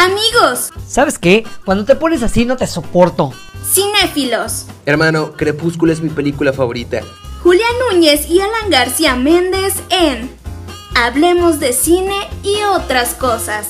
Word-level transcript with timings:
Amigos, 0.00 0.70
¿Sabes 0.88 1.18
qué? 1.18 1.44
Cuando 1.66 1.84
te 1.84 1.94
pones 1.94 2.22
así 2.22 2.46
no 2.46 2.56
te 2.56 2.66
soporto. 2.66 3.34
cinéfilos, 3.70 4.64
Hermano, 4.86 5.32
Crepúsculo 5.36 5.92
es 5.92 6.00
mi 6.00 6.08
película 6.08 6.54
favorita. 6.54 7.02
Julián 7.42 7.70
Núñez 7.90 8.26
y 8.30 8.40
Alan 8.40 8.70
García 8.70 9.14
Méndez 9.14 9.74
en 9.90 10.30
Hablemos 10.94 11.60
de 11.60 11.74
cine 11.74 12.16
y 12.42 12.62
otras 12.62 13.12
cosas. 13.12 13.66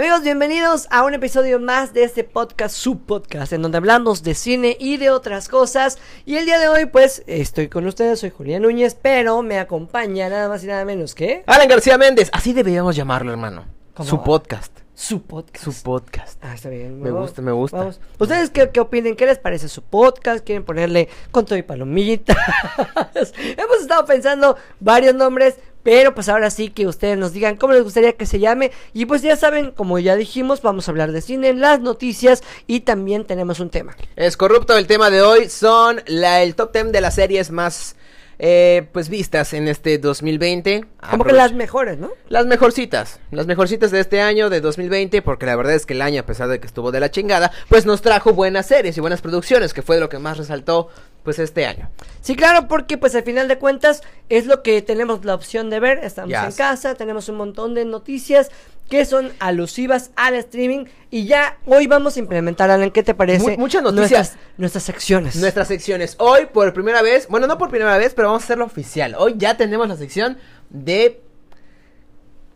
Amigos, 0.00 0.22
bienvenidos 0.22 0.86
a 0.90 1.04
un 1.04 1.12
episodio 1.12 1.60
más 1.60 1.92
de 1.92 2.04
este 2.04 2.24
podcast, 2.24 2.74
su 2.74 3.00
podcast, 3.00 3.52
en 3.52 3.60
donde 3.60 3.76
hablamos 3.76 4.22
de 4.22 4.34
cine 4.34 4.74
y 4.80 4.96
de 4.96 5.10
otras 5.10 5.46
cosas. 5.46 5.98
Y 6.24 6.36
el 6.36 6.46
día 6.46 6.58
de 6.58 6.68
hoy, 6.68 6.86
pues, 6.86 7.22
estoy 7.26 7.68
con 7.68 7.86
ustedes, 7.86 8.18
soy 8.20 8.30
Julián 8.30 8.62
Núñez, 8.62 8.94
pero 8.94 9.42
me 9.42 9.58
acompaña 9.58 10.30
nada 10.30 10.48
más 10.48 10.64
y 10.64 10.68
nada 10.68 10.86
menos 10.86 11.14
que 11.14 11.44
Alan 11.46 11.68
García 11.68 11.98
Méndez, 11.98 12.30
así 12.32 12.54
deberíamos 12.54 12.96
llamarlo, 12.96 13.30
hermano. 13.30 13.66
Su 14.02 14.22
podcast. 14.22 14.72
su 14.94 15.20
podcast. 15.20 15.64
Su 15.64 15.82
podcast. 15.82 16.42
Ah, 16.42 16.54
está 16.54 16.70
bien. 16.70 16.98
Me 16.98 17.10
vamos- 17.10 17.28
gusta, 17.28 17.42
me 17.42 17.52
gusta. 17.52 17.76
vamos. 17.76 18.00
¿Ustedes 18.18 18.48
qué, 18.48 18.70
qué 18.70 18.80
opinen? 18.80 19.16
¿Qué 19.16 19.26
les 19.26 19.38
parece 19.38 19.68
su 19.68 19.82
podcast? 19.82 20.42
¿Quieren 20.42 20.64
ponerle 20.64 21.10
con 21.30 21.44
todo 21.44 21.58
y 21.58 21.62
palomitas? 21.62 22.38
Hemos 23.14 23.80
estado 23.82 24.06
pensando 24.06 24.56
varios 24.78 25.14
nombres, 25.14 25.56
pero 25.82 26.14
pues 26.14 26.28
ahora 26.28 26.50
sí 26.50 26.70
que 26.70 26.86
ustedes 26.86 27.16
nos 27.16 27.32
digan 27.32 27.56
cómo 27.56 27.72
les 27.72 27.82
gustaría 27.82 28.12
que 28.12 28.26
se 28.26 28.38
llame. 28.38 28.72
Y 28.92 29.06
pues 29.06 29.22
ya 29.22 29.36
saben, 29.36 29.70
como 29.70 29.98
ya 29.98 30.16
dijimos, 30.16 30.62
vamos 30.62 30.88
a 30.88 30.90
hablar 30.90 31.12
de 31.12 31.20
cine, 31.20 31.54
las 31.54 31.80
noticias 31.80 32.42
y 32.66 32.80
también 32.80 33.24
tenemos 33.24 33.60
un 33.60 33.70
tema. 33.70 33.96
Es 34.16 34.36
corrupto, 34.36 34.76
el 34.76 34.86
tema 34.86 35.10
de 35.10 35.22
hoy 35.22 35.48
son 35.48 36.02
la, 36.06 36.42
el 36.42 36.54
top 36.54 36.72
10 36.72 36.92
de 36.92 37.00
las 37.00 37.14
series 37.14 37.50
más 37.50 37.96
eh, 38.42 38.88
pues 38.92 39.10
vistas 39.10 39.52
en 39.52 39.68
este 39.68 39.98
2020. 39.98 40.86
Como 41.10 41.24
que 41.24 41.32
las 41.32 41.52
mejores, 41.52 41.98
¿no? 41.98 42.10
Las 42.30 42.46
mejorcitas, 42.46 43.20
las 43.30 43.46
mejorcitas 43.46 43.90
de 43.90 44.00
este 44.00 44.22
año, 44.22 44.48
de 44.48 44.62
2020, 44.62 45.20
porque 45.20 45.44
la 45.44 45.56
verdad 45.56 45.74
es 45.74 45.84
que 45.84 45.92
el 45.92 46.00
año, 46.00 46.22
a 46.22 46.26
pesar 46.26 46.48
de 46.48 46.58
que 46.58 46.66
estuvo 46.66 46.90
de 46.90 47.00
la 47.00 47.10
chingada, 47.10 47.52
pues 47.68 47.84
nos 47.84 48.00
trajo 48.00 48.32
buenas 48.32 48.64
series 48.64 48.96
y 48.96 49.00
buenas 49.00 49.20
producciones, 49.20 49.74
que 49.74 49.82
fue 49.82 50.00
lo 50.00 50.08
que 50.08 50.18
más 50.18 50.38
resaltó, 50.38 50.88
pues 51.22 51.38
este 51.38 51.66
año. 51.66 51.90
Sí, 52.22 52.34
claro, 52.34 52.66
porque 52.66 52.96
pues 52.96 53.14
al 53.14 53.24
final 53.24 53.46
de 53.46 53.58
cuentas 53.58 54.00
es 54.30 54.46
lo 54.46 54.62
que 54.62 54.80
tenemos 54.80 55.22
la 55.26 55.34
opción 55.34 55.68
de 55.68 55.78
ver. 55.78 55.98
Estamos 56.02 56.32
en 56.32 56.52
casa, 56.52 56.94
tenemos 56.94 57.28
un 57.28 57.36
montón 57.36 57.74
de 57.74 57.84
noticias 57.84 58.50
que 58.90 59.04
son 59.06 59.32
alusivas 59.38 60.10
al 60.16 60.34
streaming 60.34 60.84
y 61.10 61.24
ya 61.24 61.56
hoy 61.64 61.86
vamos 61.86 62.16
a 62.16 62.18
implementar, 62.18 62.70
Alan, 62.70 62.90
¿qué 62.90 63.02
te 63.02 63.14
parece? 63.14 63.52
Mu- 63.52 63.56
muchas 63.58 63.82
noticias. 63.82 64.10
Nuestras, 64.10 64.38
nuestras 64.58 64.84
secciones. 64.84 65.36
Nuestras 65.36 65.68
secciones. 65.68 66.16
Hoy, 66.18 66.46
por 66.52 66.72
primera 66.74 67.00
vez, 67.00 67.28
bueno, 67.28 67.46
no 67.46 67.56
por 67.56 67.70
primera 67.70 67.96
vez, 67.96 68.12
pero 68.14 68.28
vamos 68.28 68.42
a 68.42 68.44
hacerlo 68.44 68.64
oficial. 68.66 69.14
Hoy 69.16 69.34
ya 69.38 69.56
tenemos 69.56 69.88
la 69.88 69.96
sección 69.96 70.36
de 70.68 71.20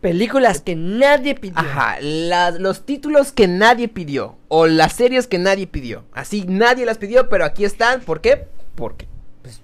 Películas 0.01 0.61
que 0.61 0.77
nadie 0.77 1.35
pidió. 1.35 1.57
Ajá, 1.59 1.97
la- 2.01 2.51
los 2.51 2.85
títulos 2.85 3.33
que 3.33 3.49
nadie 3.49 3.89
pidió 3.89 4.37
o 4.49 4.67
las 4.67 4.93
series 4.93 5.27
que 5.27 5.39
nadie 5.39 5.67
pidió. 5.67 6.05
Así 6.13 6.45
nadie 6.47 6.85
las 6.85 6.99
pidió, 6.99 7.31
pero 7.31 7.47
aquí 7.47 7.65
están. 7.65 8.03
¿Por 8.03 8.21
qué? 8.21 8.47
Porque 8.75 9.07
pues, 9.41 9.63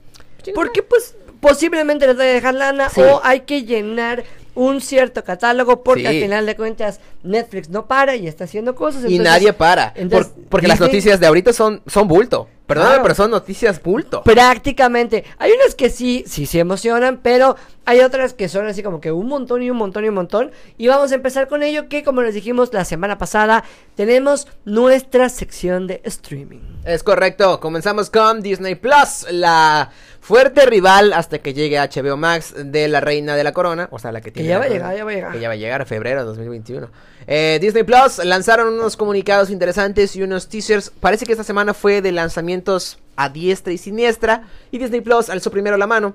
Porque 0.54 0.82
pues 0.82 1.14
posiblemente 1.40 2.06
les 2.06 2.16
vaya 2.16 2.30
a 2.30 2.34
dejar 2.34 2.54
lana 2.54 2.88
Sí. 2.88 3.02
o 3.02 3.20
hay 3.22 3.40
que 3.40 3.64
llenar 3.64 4.24
un 4.54 4.80
cierto 4.80 5.22
catálogo 5.24 5.82
porque 5.82 6.02
Sí. 6.02 6.06
al 6.08 6.20
final 6.22 6.46
de 6.46 6.56
cuentas 6.56 7.00
Netflix 7.22 7.68
no 7.68 7.86
para 7.86 8.16
y 8.16 8.26
está 8.26 8.44
haciendo 8.44 8.74
cosas. 8.74 9.04
y 9.08 9.18
nadie 9.18 9.52
para, 9.52 9.92
entonces, 9.96 10.32
por- 10.32 10.44
porque 10.48 10.68
las 10.68 10.80
noticias 10.80 11.20
de 11.20 11.26
ahorita 11.26 11.52
son 11.52 11.82
son 11.86 12.08
bulto. 12.08 12.48
Perdóname, 12.66 12.92
Claro. 12.94 13.02
pero 13.02 13.14
son 13.16 13.30
noticias 13.32 13.82
bulto. 13.82 14.22
Prácticamente. 14.22 15.24
Hay 15.38 15.50
unas 15.50 15.74
que 15.74 15.90
sí, 15.90 16.22
sí 16.28 16.46
se 16.46 16.60
emocionan, 16.60 17.18
pero 17.20 17.56
hay 17.84 17.98
otras 18.00 18.32
que 18.32 18.48
son 18.48 18.66
así 18.66 18.82
como 18.84 19.00
que 19.00 19.10
un 19.10 19.26
montón 19.26 19.62
y 19.62 19.70
un 19.70 19.76
montón 19.76 20.04
y 20.04 20.08
un 20.08 20.14
montón. 20.14 20.52
Y 20.78 20.86
vamos 20.86 21.10
a 21.10 21.16
empezar 21.16 21.48
con 21.48 21.64
ello 21.64 21.88
que, 21.88 22.04
como 22.04 22.22
les 22.22 22.32
dijimos 22.32 22.72
la 22.72 22.84
semana 22.84 23.18
pasada, 23.18 23.64
tenemos 23.96 24.46
nuestra 24.64 25.28
sección 25.30 25.88
de 25.88 26.00
streaming. 26.04 26.60
Es 26.84 27.02
correcto, 27.02 27.58
comenzamos 27.58 28.08
con 28.08 28.40
Disney 28.40 28.76
Plus, 28.76 29.26
la 29.32 29.90
fuerte 30.20 30.64
rival 30.64 31.12
hasta 31.12 31.38
que 31.38 31.54
llegue 31.54 31.76
HBO 31.78 32.16
Max 32.16 32.54
de 32.56 32.86
la 32.86 33.00
Reina 33.00 33.34
de 33.34 33.42
la 33.42 33.52
Corona, 33.52 33.88
o 33.90 33.98
sea, 33.98 34.12
la 34.12 34.20
que 34.20 34.26
Que 34.32 34.42
tiene 34.42 34.48
ya 34.50 34.58
va 34.58 34.64
a 34.66 34.68
llegar, 34.68 34.96
ya 34.96 35.04
va 35.04 35.10
a 35.10 35.14
llegar. 35.14 35.32
Que 35.32 35.40
ya 35.40 35.48
va 35.48 35.54
a 35.54 35.56
llegar 35.56 35.82
a 35.82 35.86
febrero 35.86 36.20
de 36.20 36.26
2021. 36.26 36.88
Eh, 37.26 37.58
Disney 37.60 37.82
Plus 37.84 38.18
lanzaron 38.24 38.74
unos 38.74 38.96
comunicados 38.96 39.50
interesantes 39.50 40.16
y 40.16 40.22
unos 40.22 40.48
teasers. 40.48 40.90
Parece 41.00 41.26
que 41.26 41.32
esta 41.32 41.44
semana 41.44 41.74
fue 41.74 42.02
de 42.02 42.12
lanzamientos 42.12 42.98
a 43.16 43.28
diestra 43.28 43.72
y 43.72 43.78
siniestra. 43.78 44.48
Y 44.70 44.78
Disney 44.78 45.00
Plus 45.00 45.30
alzó 45.30 45.50
primero 45.50 45.76
la 45.76 45.86
mano. 45.86 46.14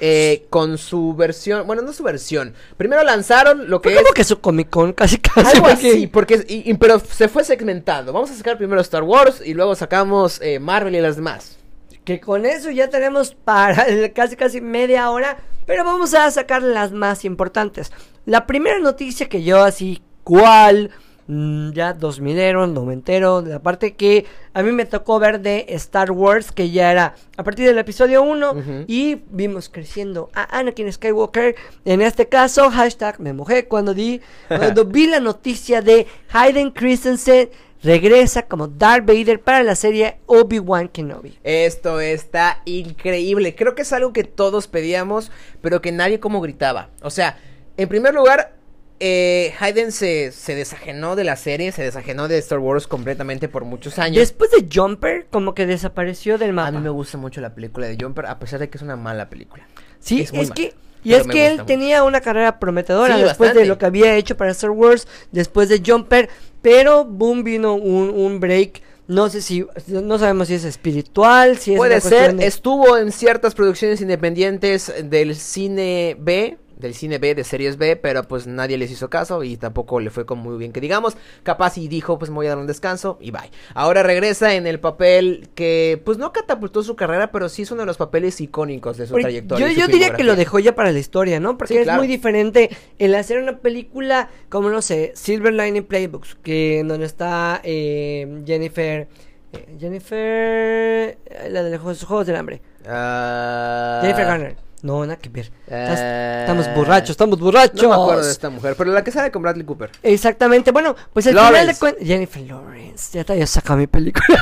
eh, 0.00 0.46
con 0.48 0.78
su 0.78 1.12
versión, 1.16 1.66
bueno, 1.66 1.82
no 1.82 1.92
su 1.92 2.04
versión. 2.04 2.54
Primero 2.76 3.02
lanzaron 3.02 3.68
lo 3.68 3.82
que 3.82 3.88
es 3.92 3.96
como 4.00 4.12
que 4.12 4.22
su 4.22 4.38
Comic 4.40 4.70
Con 4.70 4.92
casi 4.92 5.18
casi. 5.18 5.56
algo 5.56 5.68
porque- 5.70 5.90
así, 5.90 6.06
porque 6.06 6.44
y- 6.46 6.70
y- 6.70 6.74
pero 6.74 7.00
se 7.00 7.26
fue 7.26 7.42
segmentando. 7.42 8.12
Vamos 8.12 8.30
a 8.30 8.36
sacar 8.36 8.56
primero 8.58 8.80
Star 8.80 9.02
Wars 9.02 9.42
y 9.44 9.54
luego 9.54 9.74
sacamos 9.74 10.40
eh, 10.40 10.60
Marvel 10.60 10.94
y 10.94 11.00
las 11.00 11.16
demás. 11.16 11.56
Que 12.04 12.20
con 12.20 12.46
eso 12.46 12.70
ya 12.70 12.88
tenemos 12.88 13.34
para 13.34 13.84
casi 14.14 14.36
casi 14.36 14.60
media 14.60 15.10
hora, 15.10 15.38
pero 15.66 15.82
vamos 15.84 16.14
a 16.14 16.30
sacar 16.30 16.62
las 16.62 16.92
más 16.92 17.24
importantes. 17.24 17.90
La 18.24 18.46
primera 18.46 18.78
noticia 18.78 19.28
que 19.28 19.42
yo 19.42 19.64
así, 19.64 20.00
¿cuál? 20.28 20.90
Mm, 21.26 21.72
ya 21.72 21.92
dos 21.94 22.20
milero, 22.20 22.66
noventero, 22.66 23.40
de 23.42 23.50
la 23.52 23.58
parte 23.60 23.94
que 23.94 24.26
a 24.54 24.62
mí 24.62 24.72
me 24.72 24.84
tocó 24.86 25.18
ver 25.18 25.40
de 25.40 25.64
Star 25.70 26.10
Wars, 26.10 26.52
que 26.52 26.70
ya 26.70 26.90
era 26.92 27.14
a 27.36 27.44
partir 27.44 27.66
del 27.66 27.78
episodio 27.78 28.22
1, 28.22 28.50
Ujú. 28.52 28.84
y 28.86 29.22
vimos 29.30 29.68
creciendo 29.70 30.28
a 30.34 30.58
Anakin 30.58 30.90
Skywalker. 30.92 31.54
En 31.84 32.00
este 32.02 32.28
caso, 32.28 32.70
hashtag 32.70 33.20
me 33.20 33.32
mojé 33.32 33.66
cuando 33.66 33.92
di, 33.94 34.20
cuando 34.48 34.84
vi 34.84 35.06
la 35.06 35.20
noticia 35.20 35.80
de 35.82 36.06
Hayden 36.30 36.70
Christensen 36.70 37.50
regresa 37.82 38.42
como 38.42 38.66
Darth 38.66 39.06
Vader 39.06 39.40
para 39.40 39.62
la 39.62 39.74
serie 39.74 40.18
Obi-Wan 40.26 40.88
Kenobi. 40.88 41.38
Esto 41.44 42.00
está 42.00 42.60
increíble. 42.64 43.54
Creo 43.54 43.74
que 43.74 43.82
es 43.82 43.92
algo 43.92 44.12
que 44.12 44.24
todos 44.24 44.66
pedíamos, 44.66 45.30
pero 45.60 45.80
que 45.80 45.92
nadie 45.92 46.20
como 46.20 46.40
gritaba. 46.40 46.88
O 47.02 47.10
sea, 47.10 47.38
en 47.76 47.88
primer 47.88 48.14
lugar, 48.14 48.57
eh, 49.00 49.54
Hayden 49.60 49.92
se, 49.92 50.32
se 50.32 50.54
desajenó 50.54 51.14
de 51.16 51.24
la 51.24 51.36
serie, 51.36 51.72
se 51.72 51.82
desajenó 51.82 52.28
de 52.28 52.38
Star 52.38 52.58
Wars 52.58 52.86
completamente 52.86 53.48
por 53.48 53.64
muchos 53.64 53.98
años. 53.98 54.16
Después 54.18 54.50
de 54.50 54.66
Jumper, 54.72 55.26
como 55.30 55.54
que 55.54 55.66
desapareció 55.66 56.38
del 56.38 56.52
mapa. 56.52 56.68
a 56.68 56.72
mí 56.72 56.78
me 56.78 56.90
gusta 56.90 57.16
mucho 57.18 57.40
la 57.40 57.54
película 57.54 57.86
de 57.86 57.96
Jumper, 58.00 58.26
a 58.26 58.38
pesar 58.38 58.58
de 58.60 58.68
que 58.68 58.78
es 58.78 58.82
una 58.82 58.96
mala 58.96 59.28
película. 59.30 59.66
Sí, 60.00 60.20
es 60.22 60.26
es, 60.28 60.32
muy 60.32 60.42
mala, 60.44 60.54
que. 60.54 60.74
Y 61.04 61.14
es 61.14 61.26
que 61.28 61.46
él 61.46 61.52
mucho. 61.54 61.66
tenía 61.66 62.02
una 62.02 62.20
carrera 62.20 62.58
prometedora 62.58 63.14
Sí, 63.14 63.20
después 63.22 63.38
bastante. 63.50 63.60
de 63.60 63.66
lo 63.66 63.78
que 63.78 63.86
había 63.86 64.16
hecho 64.16 64.36
para 64.36 64.50
Star 64.50 64.70
Wars, 64.70 65.06
después 65.30 65.68
de 65.68 65.80
Jumper, 65.84 66.28
pero 66.60 67.04
boom 67.04 67.44
vino 67.44 67.74
un, 67.74 68.10
un 68.10 68.40
break. 68.40 68.82
No 69.06 69.30
sé 69.30 69.40
si, 69.40 69.64
no 69.86 70.18
sabemos 70.18 70.48
si 70.48 70.54
es 70.54 70.64
espiritual, 70.64 71.56
si 71.56 71.72
es 71.72 71.76
Puede 71.78 71.98
ser, 72.02 72.34
de- 72.34 72.46
estuvo 72.46 72.98
en 72.98 73.10
ciertas 73.12 73.54
producciones 73.54 74.02
independientes 74.02 74.92
del 75.04 75.34
cine 75.36 76.14
B, 76.18 76.58
del 76.78 76.94
cine 76.94 77.18
B, 77.18 77.34
de 77.34 77.44
series 77.44 77.76
B, 77.76 77.96
pero 77.96 78.22
pues 78.22 78.46
nadie 78.46 78.78
les 78.78 78.90
hizo 78.90 79.10
caso 79.10 79.42
y 79.42 79.56
tampoco 79.56 80.00
le 80.00 80.10
fue 80.10 80.24
como 80.26 80.44
muy 80.44 80.58
bien 80.58 80.72
que 80.72 80.80
digamos. 80.80 81.16
Capaz 81.42 81.76
y 81.78 81.88
dijo, 81.88 82.18
pues 82.18 82.30
me 82.30 82.36
voy 82.36 82.46
a 82.46 82.50
dar 82.50 82.58
un 82.58 82.66
descanso 82.66 83.18
y 83.20 83.30
bye. 83.30 83.50
Ahora 83.74 84.02
regresa 84.02 84.54
en 84.54 84.66
el 84.66 84.80
papel 84.80 85.48
que 85.54 86.00
pues 86.04 86.18
no 86.18 86.32
catapultó 86.32 86.82
su 86.82 86.96
carrera, 86.96 87.30
pero 87.32 87.48
sí 87.48 87.62
es 87.62 87.70
uno 87.70 87.82
de 87.82 87.86
los 87.86 87.96
papeles 87.96 88.40
icónicos 88.40 88.96
de 88.96 89.06
su 89.06 89.14
trayectoria. 89.14 89.66
Yo, 89.66 89.72
y 89.72 89.74
su 89.74 89.80
yo 89.80 89.86
diría 89.88 90.14
que 90.14 90.24
lo 90.24 90.36
dejó 90.36 90.58
ya 90.58 90.74
para 90.74 90.92
la 90.92 90.98
historia, 90.98 91.40
¿no? 91.40 91.58
Porque 91.58 91.74
Sí, 91.74 91.78
es 91.78 91.84
claro. 91.84 91.98
muy 91.98 92.08
diferente 92.08 92.70
el 92.98 93.14
hacer 93.14 93.38
una 93.42 93.58
película 93.58 94.30
como, 94.48 94.70
no 94.70 94.80
sé, 94.82 95.12
Silver 95.14 95.52
Lining 95.52 95.84
Playbooks, 95.84 96.36
que 96.42 96.78
en 96.80 96.88
donde 96.88 97.06
está 97.06 97.60
eh, 97.64 98.42
Jennifer... 98.46 99.08
eh, 99.52 99.76
Jennifer... 99.78 101.18
La 101.50 101.62
de 101.62 101.70
los 101.70 101.80
Juegos 101.80 102.04
Juegos 102.04 102.26
del 102.26 102.36
Hambre. 102.36 102.60
Ah, 102.86 103.98
Jennifer 104.02 104.24
Garner. 104.26 104.56
No, 104.82 105.04
nada 105.04 105.18
que 105.18 105.28
ver. 105.28 105.50
Eh, 105.70 106.38
estamos 106.40 106.74
borrachos, 106.74 107.10
estamos 107.10 107.38
borrachos. 107.38 107.82
No 107.82 107.88
me 107.88 107.94
acuerdo 107.94 108.24
de 108.24 108.32
esta 108.32 108.50
mujer, 108.50 108.74
pero 108.76 108.92
la 108.92 109.04
que 109.04 109.10
sale 109.10 109.30
con 109.30 109.42
Bradley 109.42 109.64
Cooper. 109.64 109.90
Exactamente. 110.02 110.70
Bueno, 110.70 110.96
pues 111.12 111.26
al 111.26 111.34
final 111.34 111.66
de 111.66 111.74
cuentas. 111.74 112.06
Jennifer 112.06 112.42
Lawrence. 112.42 113.16
Ya 113.16 113.24
te 113.24 113.34
había 113.34 113.46
sacado 113.46 113.78
mi 113.78 113.86
película. 113.86 114.26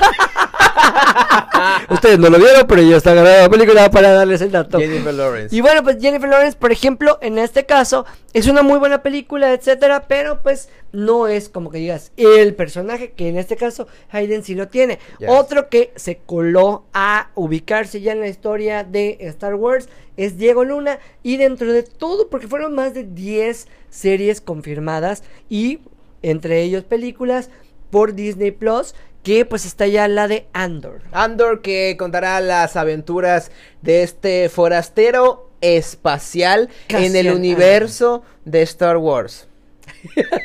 Ustedes 1.90 2.18
no 2.18 2.30
lo 2.30 2.38
vieron, 2.38 2.66
pero 2.66 2.82
yo 2.82 2.96
está 2.96 3.12
grabando 3.12 3.42
la 3.42 3.48
película 3.48 3.90
para 3.90 4.12
darles 4.12 4.40
el 4.40 4.50
dato. 4.50 4.78
Jennifer 4.78 5.14
Lawrence. 5.14 5.54
Y 5.54 5.60
bueno, 5.60 5.82
pues 5.82 5.98
Jennifer 6.00 6.28
Lawrence, 6.28 6.56
por 6.56 6.72
ejemplo, 6.72 7.18
en 7.22 7.38
este 7.38 7.66
caso, 7.66 8.06
es 8.32 8.46
una 8.46 8.62
muy 8.62 8.78
buena 8.78 9.02
película, 9.02 9.52
etcétera, 9.52 10.04
pero 10.08 10.42
pues 10.42 10.68
no 10.92 11.28
es 11.28 11.48
como 11.48 11.70
que 11.70 11.78
digas 11.78 12.12
el 12.16 12.54
personaje 12.54 13.12
que 13.12 13.28
en 13.28 13.38
este 13.38 13.56
caso 13.56 13.86
Hayden 14.10 14.44
sí 14.44 14.54
lo 14.54 14.68
tiene. 14.68 14.98
Yes. 15.18 15.28
Otro 15.30 15.68
que 15.68 15.92
se 15.96 16.18
coló 16.18 16.84
a 16.92 17.30
ubicarse 17.34 18.00
ya 18.00 18.12
en 18.12 18.20
la 18.20 18.28
historia 18.28 18.84
de 18.84 19.18
Star 19.20 19.54
Wars 19.54 19.88
es 20.16 20.38
Diego 20.38 20.64
Luna 20.64 20.98
y 21.26 21.38
dentro 21.38 21.72
de 21.72 21.82
todo, 21.82 22.28
porque 22.30 22.46
fueron 22.46 22.72
más 22.76 22.94
de 22.94 23.02
10 23.02 23.66
series 23.90 24.40
confirmadas 24.40 25.24
y 25.48 25.80
entre 26.22 26.62
ellos 26.62 26.84
películas 26.84 27.50
por 27.90 28.14
Disney 28.14 28.52
Plus, 28.52 28.94
que 29.24 29.44
pues 29.44 29.66
está 29.66 29.88
ya 29.88 30.06
la 30.06 30.28
de 30.28 30.46
Andor. 30.52 31.00
Andor 31.10 31.62
que 31.62 31.96
contará 31.98 32.40
las 32.40 32.76
aventuras 32.76 33.50
de 33.82 34.04
este 34.04 34.48
forastero 34.48 35.50
espacial 35.60 36.68
en 36.90 37.16
el 37.16 37.32
universo 37.32 38.22
de 38.44 38.62
Star 38.62 38.96
Wars. 38.98 39.48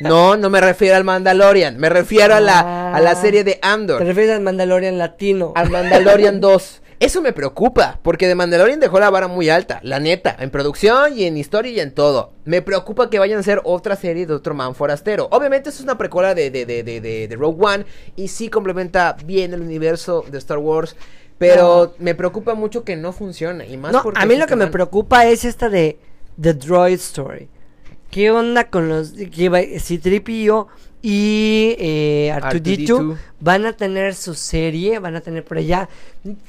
No, 0.02 0.38
no 0.38 0.50
me 0.50 0.60
refiero 0.62 0.96
al 0.96 1.04
Mandalorian, 1.04 1.78
me 1.78 1.90
refiero 1.90 2.34
a 2.34 2.40
la, 2.40 2.92
a 2.96 3.00
la 3.02 3.12
Ah. 3.12 3.16
serie 3.16 3.44
de 3.44 3.54
Te 3.54 3.60
Andor, 3.62 4.04
refieres 4.04 4.32
al 4.32 4.42
Mandalorian 4.42 4.98
latino. 4.98 5.54
al 5.56 5.70
Mandalorian 5.70 6.40
2. 6.42 6.82
Eso 7.02 7.20
me 7.22 7.34
preocupa, 7.34 8.00
porque 8.04 8.28
de 8.28 8.36
Mandalorian 8.36 8.80
dejó 8.80 9.00
la 9.00 9.10
vara 9.10 9.28
muy 9.28 9.50
alta, 9.50 9.80
la 9.82 10.00
neta, 10.00 10.36
en 10.40 10.52
producción 10.52 11.18
y 11.18 11.24
en 11.26 11.36
historia 11.36 11.72
y 11.72 11.80
en 11.80 11.96
todo. 11.96 12.34
Me 12.46 12.62
preocupa 12.62 13.10
que 13.10 13.18
vayan 13.18 13.38
a 13.38 13.40
hacer 13.40 13.60
otra 13.64 13.96
serie 13.96 14.28
de 14.28 14.34
otro 14.36 14.54
man 14.54 14.76
forastero. 14.76 15.28
Obviamente 15.32 15.70
eso 15.70 15.80
es 15.80 15.84
una 15.84 15.98
precuela 15.98 16.36
de, 16.36 16.52
de, 16.52 16.66
de, 16.68 16.84
de, 16.84 17.02
de- 17.28 17.36
Rogue 17.36 17.58
One 17.60 17.86
y 18.16 18.28
sí 18.28 18.50
complementa 18.50 19.18
bien 19.26 19.52
el 19.56 19.62
universo 19.62 20.24
de 20.30 20.38
Star 20.38 20.60
Wars, 20.60 20.96
pero 21.40 21.96
me 21.98 22.14
preocupa 22.14 22.54
mucho 22.54 22.84
que 22.84 22.96
no 22.96 23.14
funcione. 23.14 23.68
Y 23.68 23.78
más 23.78 23.94
No, 23.94 24.04
porque 24.04 24.22
a 24.22 24.26
mí 24.28 24.36
lo 24.36 24.46
que 24.46 24.56
me 24.56 24.68
preocupa 24.68 25.26
es 25.26 25.44
esta 25.44 25.70
de 25.70 25.98
The 26.40 26.54
Droid 26.54 26.94
Story. 27.00 27.50
¿Qué 28.12 28.30
onda 28.30 28.70
con 28.70 28.90
los 28.90 29.14
que 29.14 29.50
va- 29.50 29.62
C-3PO 29.62 30.68
y 31.02 31.76
eh, 31.80 32.32
R2D2 32.36 32.86
R2D2. 32.88 33.18
van 33.40 33.66
a 33.66 33.74
tener 33.74 34.14
su 34.16 34.34
serie, 34.36 35.00
van 35.00 35.16
a 35.16 35.22
tener 35.22 35.44
por 35.44 35.58
allá? 35.58 35.90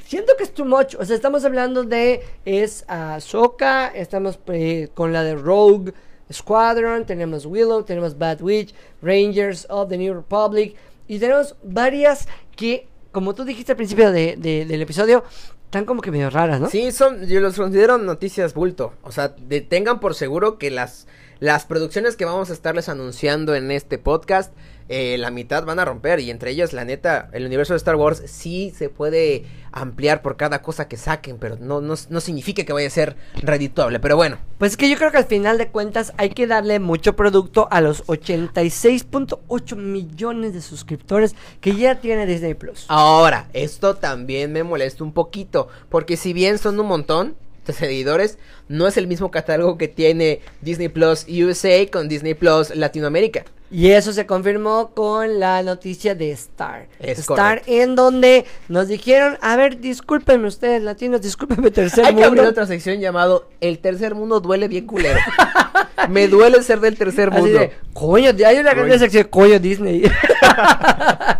Siento 0.06 0.34
que 0.37 0.44
es 0.44 0.52
too 0.52 0.64
much, 0.66 0.94
o 0.99 1.04
sea, 1.04 1.16
estamos 1.16 1.44
hablando 1.44 1.84
de 1.84 2.22
es 2.44 2.84
Ahsoka, 2.88 3.88
estamos 3.88 4.38
eh, 4.49 4.88
con 4.94 5.12
la 5.12 5.22
de 5.25 5.34
Rogue 5.37 5.93
Squadron, 6.32 7.04
tenemos 7.06 7.46
Willow, 7.46 7.82
tenemos 7.84 8.16
Bad 8.19 8.40
Witch, 8.43 8.75
Rangers 9.02 9.66
of 9.70 9.88
the 9.88 9.96
New 9.99 10.14
Republic 10.14 10.75
y 11.08 11.19
tenemos 11.19 11.56
varias 11.62 12.28
que, 12.56 12.88
como 13.10 13.34
tú 13.34 13.44
dijiste 13.44 13.72
al 13.72 13.76
principio 13.76 14.10
de- 14.12 14.37
de- 14.37 14.64
del 14.66 14.82
episodio, 14.82 15.25
están 15.64 15.84
como 15.87 16.00
que 16.02 16.10
medio 16.10 16.28
raras, 16.31 16.60
¿no? 16.60 16.69
Sí, 16.69 16.93
son, 16.93 17.26
yo 17.26 17.40
los 17.40 17.56
considero 17.56 17.96
noticias 17.99 18.52
bulto. 18.54 18.93
O 19.02 19.10
sea, 19.12 19.28
de- 19.28 19.62
tengan 19.62 20.00
por 20.00 20.14
seguro 20.14 20.58
que 20.58 20.70
las, 20.70 21.06
las 21.43 21.67
producciones 21.67 22.15
que 22.15 22.25
vamos 22.25 22.50
a 22.50 22.53
estarles 22.53 22.89
anunciando 22.89 23.56
en 23.56 23.73
este 23.73 23.99
podcast, 23.99 24.55
eh, 24.89 25.19
la 25.19 25.33
mitad 25.33 25.65
van 25.65 25.81
a 25.81 25.85
romper. 25.85 26.21
Y 26.21 26.31
entre 26.31 26.53
ellas, 26.53 26.73
la 26.73 26.85
neta, 26.85 27.31
el 27.33 27.44
universo 27.44 27.73
de 27.73 27.79
Star 27.79 27.97
Wars 27.97 28.23
sí 28.27 28.73
se 28.77 28.89
puede 28.89 29.44
ampliar 29.73 30.23
por 30.23 30.37
cada 30.37 30.62
cosa 30.62 30.87
que 30.87 30.97
saquen, 30.97 31.39
pero 31.39 31.56
no, 31.59 31.81
no, 31.81 31.94
no 32.11 32.21
significa 32.21 32.62
que 32.62 32.73
vaya 32.73 32.87
a 32.87 32.91
ser 32.91 33.17
redituable. 33.43 33.99
Pero 33.99 34.15
bueno, 34.15 34.39
Pues 34.59 34.71
es 34.71 34.77
que 34.77 34.89
yo 34.89 34.97
creo 34.97 35.11
que 35.11 35.17
al 35.17 35.25
final 35.25 35.59
de 35.59 35.67
cuentas 35.67 36.12
hay 36.17 36.31
que 36.31 36.47
darle 36.47 36.79
mucho 36.79 37.17
producto 37.17 37.67
a 37.73 37.81
los 37.81 38.06
86.8 38.06 39.75
millones 39.75 40.55
de 40.55 40.61
suscriptores 40.61 41.35
que 41.61 41.75
ya 41.75 42.00
tiene 42.00 42.25
Disney 42.25 42.55
Plus. 42.55 42.85
Ahora, 42.87 43.49
esto 43.53 43.97
también 43.97 44.53
me 44.53 44.62
molesta 44.62 45.03
un 45.03 45.12
poquito, 45.12 45.67
porque 45.88 46.17
si 46.17 46.35
bien 46.35 46.59
son 46.59 46.79
un 46.79 46.87
montón 46.87 47.35
de 47.67 47.73
seguidores, 47.73 48.38
no 48.69 48.87
es 48.87 48.97
el 48.97 49.06
mismo 49.06 49.31
catálogo 49.31 49.79
que 49.79 49.88
tiene 49.88 50.41
Disney 50.61 50.88
Plus 50.88 51.26
USA 51.29 51.87
con 51.91 52.09
Disney 52.09 52.35
Plus 52.35 52.75
Latinoamérica. 52.75 53.44
Y 53.70 53.93
eso 53.93 54.12
se 54.12 54.26
confirmó 54.26 54.91
con 54.94 55.41
la 55.41 55.62
noticia 55.62 56.14
de 56.14 56.31
Star. 56.32 56.88
Es 57.00 57.20
Star 57.20 57.61
correcto. 57.61 57.73
en 57.73 57.94
donde 57.97 58.44
nos 58.69 58.87
dijeron, 58.88 59.38
a 59.41 59.56
ver, 59.56 59.81
discúlpenme 59.81 60.47
ustedes 60.47 60.82
latinos, 60.82 61.23
discúlpenme 61.23 61.70
tercer 61.70 62.05
Hay 62.05 62.14
que 62.14 62.23
abrir 62.23 62.43
mundo. 62.43 62.50
otra 62.50 62.67
sección 62.67 63.00
llamado 63.00 63.49
El 63.62 63.79
tercer 63.79 64.14
mundo 64.14 64.41
duele 64.41 64.69
bien 64.69 64.87
culero. 64.87 65.19
me 66.11 66.29
duele 66.29 66.62
ser 66.62 66.81
del 66.81 66.99
tercer 66.99 67.31
Así 67.32 67.41
mundo. 67.41 67.61
de, 67.61 67.73
coño, 67.94 68.32
hay 68.47 68.59
una 68.59 68.75
gran 68.75 68.99
sección, 68.99 69.25
coño 69.31 69.59
Disney. 69.59 70.03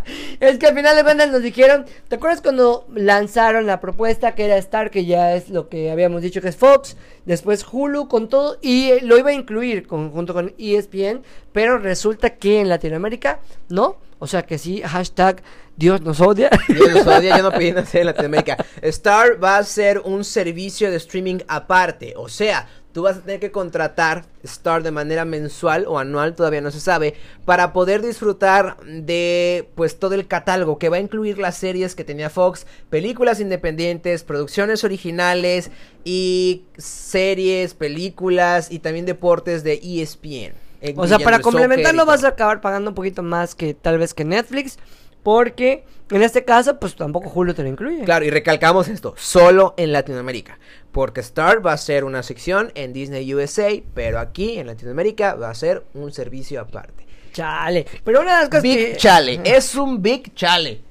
es 0.41 0.59
que 0.59 0.67
al 0.67 0.75
final 0.75 0.97
de 0.97 1.05
cuentas 1.05 1.31
nos 1.31 1.43
dijeron, 1.43 1.85
¿te 2.09 2.17
acuerdas 2.17 2.41
cuando 2.41 2.87
lanzaron 2.95 3.67
la 3.67 3.81
propuesta 3.81 4.35
que 4.35 4.45
era 4.45 4.57
Star, 4.59 4.91
que 4.91 5.05
ya 5.05 5.35
es 5.35 5.49
lo 5.51 5.69
que 5.69 5.91
habíamos 5.91 6.23
dicho 6.23 6.41
que 6.41 6.49
es 6.49 6.57
Fox, 6.57 6.97
después 7.25 7.65
Hulu 7.71 8.09
con 8.09 8.29
todo 8.29 8.59
y 8.61 8.91
eh, 8.91 9.01
lo 9.03 9.19
iba 9.19 9.31
a 9.31 9.35
incluir 9.35 9.87
con- 9.87 10.11
junto 10.11 10.35
con 10.35 10.55
ESPN, 10.59 11.23
pero 11.53 11.79
resulta 11.79 12.31
que 12.31 12.61
en 12.61 12.69
Latinoamérica 12.69 13.41
no, 13.69 13.97
o 14.19 14.27
sea 14.27 14.43
que 14.47 14.59
sí, 14.59 14.83
hashtag 14.83 15.43
Dios 15.75 16.03
nos 16.03 16.21
odia. 16.21 16.51
Dios 16.69 16.93
los 16.93 17.07
odia, 17.07 17.37
ya 17.39 17.43
no 17.43 17.51
pedí 17.53 17.73
nacer 17.73 18.03
en 18.03 18.07
Latinoamérica. 18.09 18.59
Star 18.83 19.43
va 19.43 19.57
a 19.57 19.65
ser 19.65 20.01
un 20.01 20.23
servicio 20.23 20.91
de 20.91 20.99
streaming 20.99 21.39
aparte. 21.49 22.13
O 22.17 22.29
sea, 22.29 22.69
tú 22.93 23.03
vas 23.03 23.17
a 23.17 23.21
tener 23.21 23.41
que 23.41 23.51
contratar 23.51 24.25
Star 24.43 24.83
de 24.83 24.91
manera 24.91 25.25
mensual 25.25 25.85
o 25.87 25.99
anual, 25.99 26.35
todavía 26.35 26.61
no 26.61 26.71
se 26.71 26.81
sabe, 26.81 27.15
para 27.45 27.73
poder 27.73 28.03
disfrutar 28.03 28.77
de 28.85 29.69
pues 29.75 29.99
todo 29.99 30.15
el 30.15 30.27
catálogo 30.27 30.79
que 30.79 30.89
va 30.89 30.97
a 30.97 31.01
incluir 31.01 31.39
las 31.39 31.57
series 31.57 31.95
que 31.95 32.05
tenía 32.05 32.29
Fox, 32.29 32.67
películas 32.91 33.41
independientes, 33.41 34.25
producciones 34.25 34.85
originales 34.85 35.71
y 36.05 36.65
series, 36.77 37.75
películas 37.75 38.71
y 38.71 38.81
también 38.81 39.07
deportes 39.07 39.65
de 39.65 39.81
ESPN. 39.83 40.55
O 40.97 41.07
sea, 41.07 41.21
para 41.21 41.39
complementarlo 41.39 42.05
vas 42.05 42.25
a 42.25 42.29
acabar 42.29 42.61
pagando 42.61 42.91
un 42.91 42.95
poquito 42.95 43.23
más 43.23 43.55
que 43.55 43.73
tal 43.73 43.99
vez 43.99 44.15
que 44.15 44.25
Netflix, 44.25 44.79
porque 45.23 45.85
en 46.11 46.23
este 46.23 46.45
caso 46.45 46.79
pues 46.79 46.95
tampoco 46.95 47.31
Hulu 47.35 47.55
te 47.55 47.63
lo 47.63 47.69
incluye. 47.69 48.05
Claro, 48.05 48.25
y 48.25 48.31
recalcamos 48.31 48.89
esto, 48.89 49.15
solo 49.17 49.75
en 49.77 49.93
Latinoamérica. 49.93 50.59
Porque 50.91 51.21
Star 51.21 51.65
va 51.65 51.73
a 51.73 51.79
ser 51.79 52.05
una 52.05 52.23
sección 52.23 52.71
en 52.75 52.93
Disney 52.93 53.33
USA, 53.35 53.71
pero 53.95 54.19
aquí 54.19 54.59
en 54.59 54.67
Latinoamérica 54.67 55.35
va 55.35 55.51
a 55.51 55.55
ser 55.55 55.85
un 55.95 56.13
servicio 56.13 56.61
aparte. 56.61 57.07
Chale. 57.33 57.87
Pero 58.05 58.21
una 58.21 58.35
de 58.35 58.41
las 58.41 58.49
cosas 58.49 58.63
Big 58.63 58.93
que... 58.93 58.97
chale, 58.97 59.41
es 59.45 59.75
un 59.75 60.03
big 60.03 60.35
chale. 60.35 60.83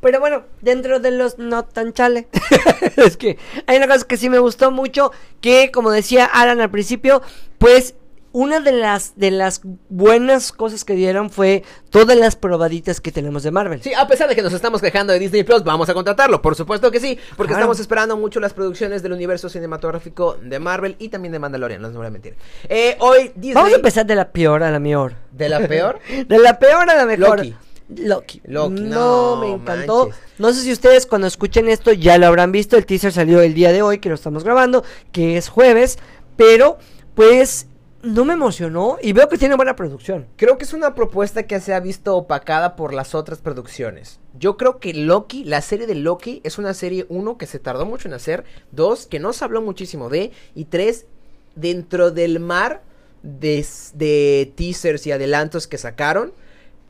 Pero 0.00 0.20
bueno, 0.20 0.44
dentro 0.60 1.00
de 1.00 1.10
los 1.10 1.38
no 1.38 1.64
tan 1.64 1.92
chale, 1.92 2.28
es 2.96 3.16
que 3.16 3.38
hay 3.66 3.76
una 3.76 3.88
cosa 3.88 4.06
que 4.06 4.16
sí 4.16 4.28
me 4.28 4.38
gustó 4.38 4.70
mucho, 4.70 5.12
que 5.40 5.70
como 5.72 5.90
decía 5.90 6.26
Alan 6.26 6.60
al 6.60 6.70
principio, 6.70 7.22
pues 7.58 7.94
una 8.32 8.60
de 8.60 8.72
las 8.72 9.14
de 9.16 9.30
las 9.30 9.60
buenas 9.88 10.52
cosas 10.52 10.84
que 10.84 10.94
dieron 10.94 11.30
fue 11.30 11.62
todas 11.90 12.16
las 12.16 12.34
probaditas 12.36 13.00
que 13.00 13.12
tenemos 13.12 13.42
de 13.42 13.50
Marvel. 13.50 13.82
Sí, 13.82 13.92
a 13.94 14.06
pesar 14.08 14.28
de 14.28 14.34
que 14.34 14.42
nos 14.42 14.52
estamos 14.52 14.80
quejando 14.80 15.12
de 15.12 15.18
Disney 15.18 15.44
Plus, 15.44 15.62
vamos 15.64 15.88
a 15.88 15.94
contratarlo, 15.94 16.40
por 16.42 16.54
supuesto 16.56 16.90
que 16.90 17.00
sí, 17.00 17.18
porque 17.36 17.48
Claro. 17.52 17.62
estamos 17.64 17.80
esperando 17.80 18.16
mucho 18.16 18.40
las 18.40 18.52
producciones 18.54 19.02
del 19.02 19.12
universo 19.12 19.48
cinematográfico 19.48 20.38
de 20.42 20.58
Marvel 20.58 20.96
y 20.98 21.08
también 21.08 21.32
de 21.32 21.38
Mandalorian, 21.38 21.80
no 21.82 21.88
les 21.88 21.96
voy 21.96 22.06
a 22.06 22.10
mentir. 22.10 22.34
Eh, 22.68 22.96
hoy 23.00 23.32
Disney... 23.34 23.54
Vamos 23.54 23.72
a 23.72 23.76
empezar 23.76 24.06
de 24.06 24.14
la 24.14 24.30
peor 24.32 24.62
a 24.62 24.70
la 24.70 24.78
mejor. 24.80 25.14
¿De 25.30 25.48
la 25.48 25.60
peor? 25.66 25.98
De 26.28 26.38
la 26.38 26.58
peor 26.58 26.88
a 26.90 26.94
la 26.96 27.04
mejor. 27.06 27.38
Loki. 27.38 27.54
Loki. 27.94 28.40
Loki, 28.46 28.80
No, 28.80 29.36
no 29.36 29.40
me 29.42 29.50
encantó. 29.52 30.06
manches. 30.06 30.22
No 30.38 30.52
sé 30.52 30.62
si 30.62 30.72
ustedes 30.72 31.04
cuando 31.06 31.26
escuchen 31.26 31.68
esto 31.68 31.92
ya 31.92 32.16
lo 32.16 32.26
habrán 32.26 32.50
visto. 32.50 32.76
El 32.78 32.86
teaser 32.86 33.12
salió 33.12 33.42
el 33.42 33.52
día 33.52 33.70
de 33.72 33.82
hoy 33.82 33.98
que 33.98 34.08
lo 34.08 34.14
estamos 34.14 34.44
grabando, 34.44 34.82
que 35.12 35.36
es 35.36 35.48
jueves. 35.50 35.98
Pero, 36.36 36.78
pues, 37.14 37.66
no 38.02 38.24
me 38.24 38.32
emocionó 38.32 38.98
y 39.00 39.12
veo 39.12 39.28
que 39.28 39.38
tiene 39.38 39.54
buena 39.54 39.76
producción. 39.76 40.26
Creo 40.36 40.58
que 40.58 40.64
es 40.64 40.72
una 40.72 40.94
propuesta 40.94 41.44
que 41.44 41.60
se 41.60 41.72
ha 41.72 41.80
visto 41.80 42.16
opacada 42.16 42.74
por 42.74 42.92
las 42.92 43.14
otras 43.14 43.38
producciones. 43.38 44.18
Yo 44.38 44.56
creo 44.56 44.78
que 44.78 44.92
Loki, 44.92 45.44
la 45.44 45.60
serie 45.60 45.86
de 45.86 45.94
Loki, 45.94 46.40
es 46.44 46.58
una 46.58 46.74
serie, 46.74 47.06
uno, 47.08 47.38
que 47.38 47.46
se 47.46 47.58
tardó 47.58 47.86
mucho 47.86 48.08
en 48.08 48.14
hacer, 48.14 48.44
dos, 48.72 49.06
que 49.06 49.20
no 49.20 49.32
se 49.32 49.44
habló 49.44 49.62
muchísimo 49.62 50.08
de, 50.08 50.32
y 50.54 50.64
tres, 50.64 51.06
dentro 51.54 52.10
del 52.10 52.40
mar 52.40 52.82
de, 53.22 53.64
de 53.94 54.52
teasers 54.56 55.06
y 55.06 55.12
adelantos 55.12 55.66
que 55.68 55.78
sacaron, 55.78 56.32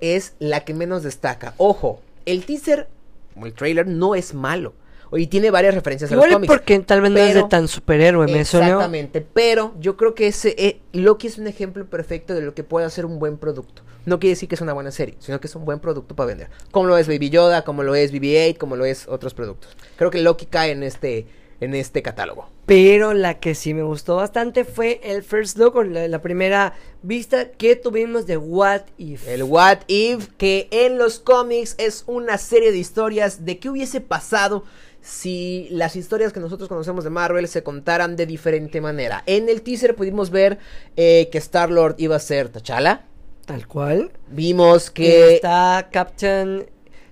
es 0.00 0.34
la 0.38 0.64
que 0.64 0.72
menos 0.72 1.02
destaca. 1.02 1.54
Ojo, 1.58 2.00
el 2.24 2.46
teaser, 2.46 2.88
el 3.36 3.52
trailer, 3.52 3.86
no 3.86 4.14
es 4.14 4.32
malo. 4.34 4.72
Y 5.12 5.26
tiene 5.26 5.50
varias 5.50 5.74
referencias 5.74 6.10
a 6.10 6.14
Igual 6.14 6.30
los 6.30 6.32
es 6.32 6.36
cómics. 6.36 6.52
porque 6.52 6.78
tal 6.80 7.00
vez 7.02 7.10
no 7.10 7.18
es 7.18 7.34
de 7.34 7.44
tan 7.44 7.68
superhéroe, 7.68 8.26
me. 8.26 8.40
Exactamente, 8.40 9.20
pero 9.20 9.74
yo 9.78 9.96
creo 9.96 10.14
que 10.14 10.26
ese 10.26 10.54
eh, 10.58 10.80
Loki 10.92 11.26
es 11.26 11.38
un 11.38 11.46
ejemplo 11.46 11.84
perfecto 11.86 12.34
de 12.34 12.42
lo 12.42 12.54
que 12.54 12.64
puede 12.64 12.86
hacer 12.86 13.04
un 13.04 13.18
buen 13.18 13.36
producto. 13.38 13.82
No 14.04 14.18
quiere 14.18 14.32
decir 14.32 14.48
que 14.48 14.56
es 14.56 14.60
una 14.60 14.72
buena 14.72 14.90
serie, 14.90 15.14
sino 15.20 15.40
que 15.40 15.46
es 15.46 15.54
un 15.54 15.64
buen 15.64 15.78
producto 15.78 16.16
para 16.16 16.28
vender. 16.28 16.48
Como 16.70 16.88
lo 16.88 16.98
es 16.98 17.06
Baby 17.06 17.30
Yoda, 17.30 17.62
como 17.62 17.82
lo 17.82 17.94
es 17.94 18.12
BB-8, 18.12 18.56
como 18.58 18.74
lo 18.76 18.84
es 18.84 19.06
otros 19.06 19.32
productos. 19.32 19.76
Creo 19.96 20.10
que 20.10 20.20
Loki 20.20 20.46
cae 20.46 20.72
en 20.72 20.82
este 20.82 21.26
en 21.60 21.76
este 21.76 22.02
catálogo. 22.02 22.48
Pero 22.66 23.14
la 23.14 23.38
que 23.38 23.54
sí 23.54 23.72
me 23.72 23.84
gustó 23.84 24.16
bastante 24.16 24.64
fue 24.64 25.00
el 25.04 25.22
first 25.22 25.56
look, 25.58 25.76
o 25.76 25.84
la, 25.84 26.08
la 26.08 26.20
primera 26.20 26.74
vista 27.02 27.52
que 27.52 27.76
tuvimos 27.76 28.26
de 28.26 28.36
What 28.36 28.82
If. 28.98 29.28
El 29.28 29.44
What 29.44 29.82
If, 29.86 30.28
que 30.36 30.66
en 30.72 30.98
los 30.98 31.20
cómics 31.20 31.76
es 31.78 32.02
una 32.08 32.36
serie 32.38 32.72
de 32.72 32.78
historias 32.78 33.44
de 33.44 33.60
qué 33.60 33.70
hubiese 33.70 34.00
pasado 34.00 34.64
si 35.02 35.66
las 35.70 35.96
historias 35.96 36.32
que 36.32 36.40
nosotros 36.40 36.68
conocemos 36.68 37.04
de 37.04 37.10
Marvel 37.10 37.46
se 37.48 37.62
contaran 37.62 38.16
de 38.16 38.24
diferente 38.24 38.80
manera. 38.80 39.22
En 39.26 39.48
el 39.48 39.62
teaser 39.62 39.94
pudimos 39.96 40.30
ver 40.30 40.58
eh, 40.96 41.28
que 41.30 41.38
Star-Lord 41.38 41.96
iba 41.98 42.16
a 42.16 42.20
ser 42.20 42.48
T'Challa. 42.50 43.04
Tal 43.44 43.66
cual. 43.66 44.12
Vimos 44.28 44.90
Que 44.90 45.34
está 45.34 45.88
Captain. 45.92 46.66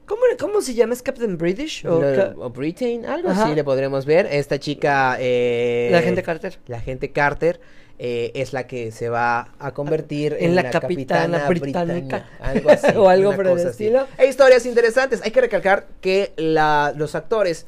¿Cómo, 0.07 0.23
¿Cómo 0.39 0.61
se 0.61 0.75
llama? 0.75 0.93
¿Es 0.95 1.03
Captain 1.03 1.37
British? 1.37 1.85
¿O 1.87 2.01
Lo- 2.01 2.17
ca- 2.17 2.35
o 2.37 2.51
Britain, 2.51 3.05
algo 3.07 3.29
Ajá. 3.31 3.45
así 3.47 3.55
le 3.55 3.63
podremos 3.65 4.07
ver. 4.07 4.27
Esta 4.31 4.59
chica... 4.59 5.17
eh, 5.21 5.89
la 5.93 6.03
gente 6.03 6.23
Carter? 6.23 6.59
La 6.67 6.81
gente 6.81 7.11
Carter 7.13 7.61
eh, 7.99 8.33
es 8.35 8.53
la 8.53 8.67
que 8.67 8.91
se 8.93 9.09
va 9.09 9.53
a 9.59 9.73
convertir 9.73 10.35
En 10.41 10.51
en, 10.51 10.55
la 10.57 10.63
la, 10.63 10.71
capitana 10.71 11.39
capitana, 11.41 11.49
británica. 11.49 11.93
británica. 11.93 12.29
Algo 12.41 12.71
así. 12.71 12.87
O 12.97 13.09
algo 13.09 13.35
por 13.37 13.47
el 13.47 13.59
así. 13.59 13.67
estilo. 13.69 14.07
Hay 14.19 14.29
historias 14.29 14.65
interesantes. 14.67 15.21
Hay 15.25 15.31
que 15.33 15.41
recalcar 15.43 15.87
que 16.01 16.33
la, 16.37 16.93
los 16.97 17.15
actores, 17.15 17.67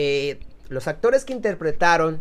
eh, 0.00 0.38
los 0.68 0.86
actores 0.86 1.24
que 1.24 1.32
interpretaron 1.32 2.20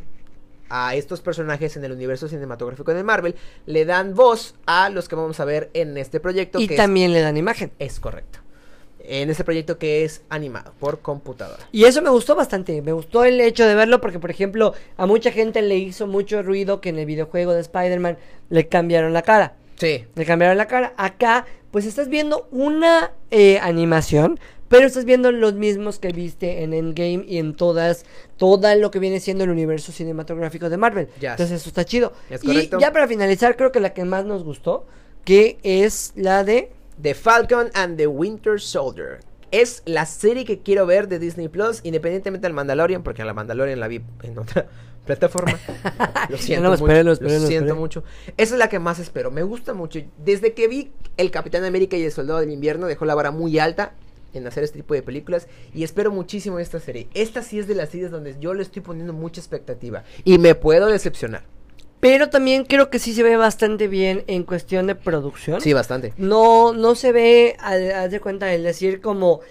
a 0.68 0.96
estos 0.96 1.22
personajes 1.22 1.78
en 1.78 1.84
el 1.84 1.92
universo 1.92 2.28
cinematográfico 2.28 2.92
de 2.92 3.04
Marvel, 3.04 3.36
le 3.68 3.86
dan 3.86 4.16
voz 4.16 4.56
a 4.66 4.90
los 4.90 5.08
que 5.08 5.16
vamos 5.16 5.40
a 5.40 5.46
ver 5.46 5.70
en 5.76 5.96
este 5.96 6.20
proyecto. 6.20 6.60
Y 6.60 6.68
que 6.68 6.76
también 6.76 7.14
le 7.14 7.22
dan 7.22 7.38
imagen. 7.38 7.72
es, 7.78 7.94
es 7.94 8.00
correcto. 8.00 8.40
En 9.00 9.30
este 9.30 9.44
proyecto 9.44 9.78
que 9.78 10.04
es 10.04 10.24
animado 10.30 10.74
por 10.80 11.02
computadora. 11.02 11.68
Y 11.72 11.84
eso 11.84 12.02
me 12.02 12.10
gustó 12.10 12.34
bastante, 12.36 12.82
me 12.82 12.94
gustó 12.94 13.24
el 13.26 13.40
hecho 13.40 13.68
de 13.68 13.76
verlo 13.76 14.02
porque, 14.02 14.18
por 14.18 14.32
ejemplo, 14.32 14.74
a 14.98 15.06
mucha 15.06 15.32
gente 15.32 15.62
le 15.62 15.78
hizo 15.78 16.08
mucho 16.08 16.42
ruido 16.42 16.82
que 16.82 16.90
en 16.90 16.98
el 16.98 17.06
videojuego 17.06 17.54
de 17.54 17.62
Spider-Man 17.62 18.18
le 18.50 18.68
cambiaron 18.68 19.14
la 19.14 19.22
cara. 19.22 19.54
Sí. 19.76 20.08
Le 20.16 20.26
cambiaron 20.26 20.58
la 20.58 20.66
cara. 20.66 20.96
Acá, 20.98 21.46
pues 21.70 21.86
estás 21.86 22.10
viendo 22.10 22.48
una 22.50 23.12
eh, 23.30 23.60
animación, 23.60 24.40
pero 24.70 24.86
estás 24.88 25.06
viendo 25.06 25.32
los 25.32 25.54
mismos 25.54 26.00
que 26.00 26.12
viste 26.12 26.64
en 26.64 26.74
Endgame 26.74 27.24
y 27.28 27.38
en 27.38 27.56
todas, 27.56 28.06
todo 28.38 28.74
lo 28.76 28.92
que 28.92 29.00
viene 29.00 29.20
siendo 29.20 29.44
el 29.44 29.50
universo 29.50 29.92
cinematográfico 29.92 30.70
de 30.70 30.78
Marvel. 30.78 31.08
Entonces 31.22 31.52
eso 31.62 31.70
está 31.70 31.86
chido. 31.86 32.14
Es 32.30 32.44
y 32.44 32.48
correcto. 32.48 32.80
ya 32.80 32.92
para 32.92 33.08
finalizar, 33.08 33.56
creo 33.56 33.72
que 33.72 33.80
la 33.80 33.94
que 33.94 34.04
más 34.06 34.26
nos 34.26 34.44
gustó, 34.44 34.86
que 35.24 35.58
es 35.64 36.14
la 36.16 36.44
de... 36.44 36.72
The 37.02 37.14
Falcon 37.14 37.70
and 37.76 37.96
the 37.98 38.08
Winter 38.08 38.60
Soldier. 38.60 39.20
Es 39.52 39.84
la 39.86 40.06
serie 40.06 40.44
que 40.46 40.60
quiero 40.60 40.86
ver 40.86 41.08
de 41.08 41.20
Disney 41.20 41.48
Plus, 41.48 41.80
independientemente 41.84 42.46
del 42.48 42.54
Mandalorian, 42.54 43.04
porque 43.04 43.22
a 43.22 43.26
la 43.26 43.34
Mandalorian 43.34 43.80
la 43.80 43.88
vi 43.88 44.02
en 44.24 44.38
otra 44.40 44.68
plataforma. 45.06 45.58
Lo 46.30 46.38
siento 46.38 46.64
No, 46.64 46.72
mucho. 46.78 47.04
lo 47.04 47.16
siento 47.48 47.76
mucho. 47.76 48.04
Esa 48.36 48.56
es 48.56 48.60
la 48.60 48.68
que 48.68 48.80
más 48.80 49.00
espero. 49.00 49.30
Me 49.32 49.44
gusta 49.44 49.74
mucho. 49.74 50.02
Desde 50.18 50.54
que 50.54 50.68
vi 50.68 50.92
El 51.16 51.32
Capitán 51.32 51.64
América 51.64 51.96
y 51.96 52.04
el 52.04 52.12
Soldado 52.12 52.40
del 52.40 52.52
Invierno, 52.52 52.88
dejó 52.88 53.06
la 53.06 53.16
vara 53.16 53.32
muy 53.32 53.58
alta 53.60 53.94
en 54.34 54.48
hacer 54.48 54.64
este 54.64 54.80
tipo 54.80 54.94
de 54.94 55.02
películas 55.02 55.48
y 55.74 55.84
espero 55.84 56.12
muchísimo 56.12 56.60
esta 56.60 56.80
serie. 56.80 57.08
Esta 57.14 57.42
sí 57.42 57.60
es 57.60 57.68
de 57.68 57.76
las 57.76 57.90
series 57.90 58.12
donde 58.12 58.36
yo 58.40 58.54
le 58.54 58.64
estoy 58.64 58.82
poniendo 58.82 59.14
mucha 59.14 59.42
expectativa 59.42 60.04
y 60.24 60.38
me 60.38 60.56
puedo 60.56 60.88
decepcionar. 60.88 61.44
Pero 62.00 62.30
también 62.30 62.66
creo 62.66 62.90
que 62.90 63.00
sí 63.00 63.14
se 63.14 63.24
ve 63.24 63.38
bastante 63.38 63.88
bien 63.88 64.24
en 64.28 64.44
cuestión 64.44 64.86
de 64.88 64.96
producción. 64.96 65.62
Sí, 65.62 65.74
bastante. 65.74 66.14
No, 66.18 66.74
no 66.74 66.94
se 66.96 67.12
ve, 67.12 67.56
haz 67.60 68.12
de 68.12 68.20
cuenta, 68.20 68.54
el 68.54 68.64
decir 68.64 69.02
como 69.02 69.42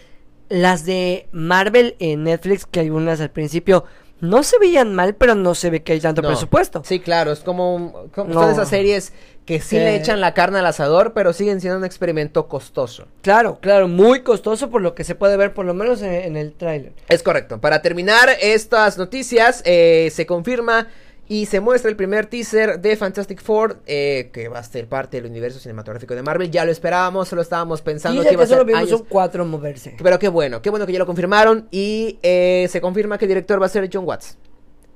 las 0.49 0.85
de 0.87 1.27
Marvel 1.33 1.97
en 1.99 2.23
Netflix, 2.23 2.67
que 2.67 2.81
algunas 2.81 3.21
al 3.21 3.31
principio 3.31 3.85
no 4.21 4.43
se 4.43 4.59
veían 4.59 4.95
mal, 4.95 5.15
pero 5.15 5.35
no 5.35 5.55
se 5.55 5.71
ve 5.71 5.83
que 5.83 5.93
hay 5.93 6.01
tanto 6.01 6.23
No. 6.23 6.29
presupuesto. 6.29 6.83
Sí, 6.85 7.01
claro, 7.01 7.33
es 7.33 7.41
como, 7.41 8.07
como 8.15 8.33
No. 8.33 8.43
son 8.43 8.51
esas 8.53 8.69
series 8.69 9.13
que 9.45 9.61
sí 9.61 9.77
le 9.79 9.95
echan 9.95 10.21
la 10.21 10.35
carne 10.35 10.59
al 10.59 10.67
asador, 10.67 11.13
pero 11.13 11.33
siguen 11.33 11.61
siendo 11.61 11.79
un 11.79 11.85
experimento 11.85 12.49
costoso. 12.49 13.07
Claro, 13.23 13.59
claro, 13.61 13.87
muy 13.87 14.23
costoso 14.23 14.71
por 14.71 14.83
lo 14.83 14.95
que 14.95 15.05
se 15.05 15.15
puede 15.15 15.37
ver, 15.37 15.55
por 15.55 15.65
lo 15.67 15.73
menos 15.75 16.03
en, 16.03 16.13
en 16.15 16.37
el 16.37 16.53
tráiler. 16.55 16.93
Es 17.09 17.23
correcto. 17.23 17.61
Para 17.61 17.81
terminar 17.83 18.29
estas 18.41 18.99
noticias, 18.99 19.63
eh, 19.65 20.11
se 20.13 20.27
confirma 20.27 20.89
y 21.29 21.47
se 21.47 21.61
muestra 21.61 21.91
el 21.91 21.97
primer 21.97 22.27
teaser 22.27 22.81
de 22.81 22.97
Fantastic 22.97 23.43
Four, 23.43 23.81
eh, 23.87 24.31
que 24.33 24.49
va 24.49 24.61
a 24.61 24.63
ser 24.63 24.89
parte 24.89 25.21
del 25.21 25.31
universo 25.31 25.59
cinematográfico 25.59 26.15
de 26.15 26.23
Marvel. 26.23 26.51
Ya 26.51 26.65
lo 26.65 26.71
esperábamos, 26.71 27.29
solo 27.29 27.43
estábamos 27.43 27.83
pensando 27.83 28.23
que 28.23 28.33
iba 28.33 28.45
a 28.45 28.47
solo 28.47 28.61
ser 28.61 28.67
vimos 28.67 28.83
años. 28.83 29.03
4 29.09 29.45
moverse. 29.45 29.97
Pero 30.01 30.19
qué 30.19 30.29
bueno, 30.29 30.63
qué 30.63 30.71
bueno 30.71 30.87
que 30.87 30.93
ya 30.93 30.99
lo 30.99 31.07
confirmaron 31.07 31.69
y 31.71 32.19
eh, 32.23 32.69
se 32.71 32.81
confirma 32.81 33.19
que 33.19 33.25
el 33.25 33.31
director 33.31 33.61
va 33.61 33.67
a 33.67 33.71
ser 33.71 33.89
John 33.93 34.05
Watts. 34.07 34.39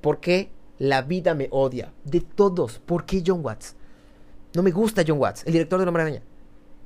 ¿Por 0.00 0.20
qué 0.20 0.50
la 0.78 1.02
vida 1.02 1.34
me 1.34 1.48
odia? 1.50 1.92
De 2.04 2.20
todos, 2.20 2.78
¿por 2.78 3.04
qué 3.04 3.22
John 3.26 3.44
Watts? 3.44 3.74
No 4.54 4.62
me 4.62 4.70
gusta 4.70 5.02
John 5.06 5.18
Watts, 5.18 5.44
el 5.46 5.52
director 5.52 5.78
de 5.78 5.84
La 5.84 5.90
Hombre 5.90 6.02
Araña. 6.02 6.22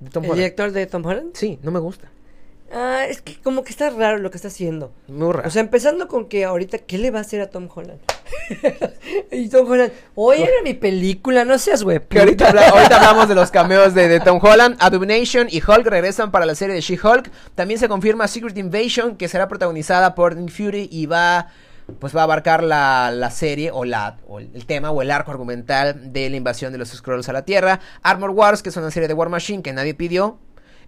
De 0.00 0.10
Tom 0.10 0.24
¿El 0.24 0.30
Holland. 0.30 0.42
director 0.42 0.72
de 0.72 0.86
Tom 0.86 1.04
Holland? 1.04 1.30
Sí, 1.34 1.58
no 1.62 1.70
me 1.70 1.78
gusta. 1.80 2.10
Ah, 2.76 3.04
es 3.08 3.22
que 3.22 3.40
como 3.40 3.62
que 3.62 3.70
está 3.70 3.88
raro 3.90 4.18
lo 4.18 4.30
que 4.30 4.36
está 4.36 4.48
haciendo. 4.48 4.92
Muy 5.06 5.32
raro. 5.32 5.46
O 5.46 5.50
sea, 5.50 5.60
empezando 5.62 6.08
con 6.08 6.28
que 6.28 6.44
ahorita, 6.44 6.78
¿qué 6.78 6.98
le 6.98 7.10
va 7.12 7.18
a 7.18 7.22
hacer 7.22 7.40
a 7.40 7.48
Tom 7.48 7.68
Holland? 7.72 8.00
y 9.30 9.48
Tom 9.48 9.70
Holland, 9.70 9.92
oye, 10.14 10.42
era 10.42 10.62
mi 10.62 10.74
película, 10.74 11.44
no 11.44 11.56
seas 11.58 11.82
güey. 11.84 12.00
Que 12.08 12.18
ahorita, 12.18 12.48
habla- 12.48 12.68
ahorita 12.68 12.96
hablamos 12.96 13.28
de 13.28 13.34
los 13.36 13.50
cameos 13.52 13.94
de, 13.94 14.08
de 14.08 14.18
Tom 14.20 14.40
Holland, 14.42 14.76
Abomination 14.80 15.46
y 15.50 15.62
Hulk 15.62 15.86
regresan 15.86 16.30
para 16.30 16.46
la 16.46 16.54
serie 16.54 16.74
de 16.74 16.80
She-Hulk. 16.80 17.30
También 17.54 17.78
se 17.78 17.88
confirma 17.88 18.26
Secret 18.28 18.56
Invasion, 18.58 19.16
que 19.16 19.28
será 19.28 19.46
protagonizada 19.48 20.14
por 20.14 20.34
Nick 20.36 20.50
Fury 20.50 20.88
y 20.90 21.06
va, 21.06 21.48
pues 22.00 22.14
va 22.16 22.22
a 22.22 22.24
abarcar 22.24 22.62
la, 22.64 23.12
la 23.14 23.30
serie 23.30 23.70
o, 23.72 23.84
la, 23.84 24.16
o 24.26 24.40
el, 24.40 24.50
el 24.54 24.66
tema 24.66 24.90
o 24.90 25.00
el 25.00 25.10
arco 25.12 25.30
argumental 25.30 26.12
de 26.12 26.28
la 26.28 26.36
invasión 26.36 26.72
de 26.72 26.78
los 26.78 26.88
Skrulls 26.88 27.28
a 27.28 27.32
la 27.32 27.44
Tierra. 27.44 27.78
Armor 28.02 28.30
Wars, 28.30 28.62
que 28.62 28.70
es 28.70 28.76
una 28.76 28.90
serie 28.90 29.06
de 29.06 29.14
War 29.14 29.28
Machine 29.28 29.62
que 29.62 29.72
nadie 29.72 29.94
pidió. 29.94 30.38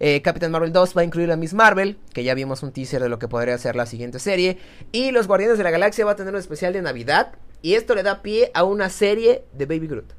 Eh, 0.00 0.22
Captain 0.22 0.50
Marvel 0.50 0.72
2 0.72 0.96
va 0.96 1.00
a 1.00 1.04
incluir 1.04 1.30
a 1.32 1.36
Miss 1.36 1.54
Marvel, 1.54 1.98
que 2.12 2.24
ya 2.24 2.34
vimos 2.34 2.62
un 2.62 2.72
teaser 2.72 3.02
de 3.02 3.08
lo 3.08 3.18
que 3.18 3.28
podría 3.28 3.56
ser 3.58 3.76
la 3.76 3.86
siguiente 3.86 4.18
serie. 4.18 4.58
Y 4.92 5.10
Los 5.10 5.26
Guardianes 5.26 5.58
de 5.58 5.64
la 5.64 5.70
Galaxia 5.70 6.04
va 6.04 6.12
a 6.12 6.16
tener 6.16 6.34
un 6.34 6.40
especial 6.40 6.72
de 6.72 6.82
Navidad. 6.82 7.32
Y 7.62 7.74
esto 7.74 7.94
le 7.94 8.02
da 8.02 8.22
pie 8.22 8.50
a 8.54 8.64
una 8.64 8.90
serie 8.90 9.44
de 9.52 9.66
Baby 9.66 9.88
Groot. 9.88 10.12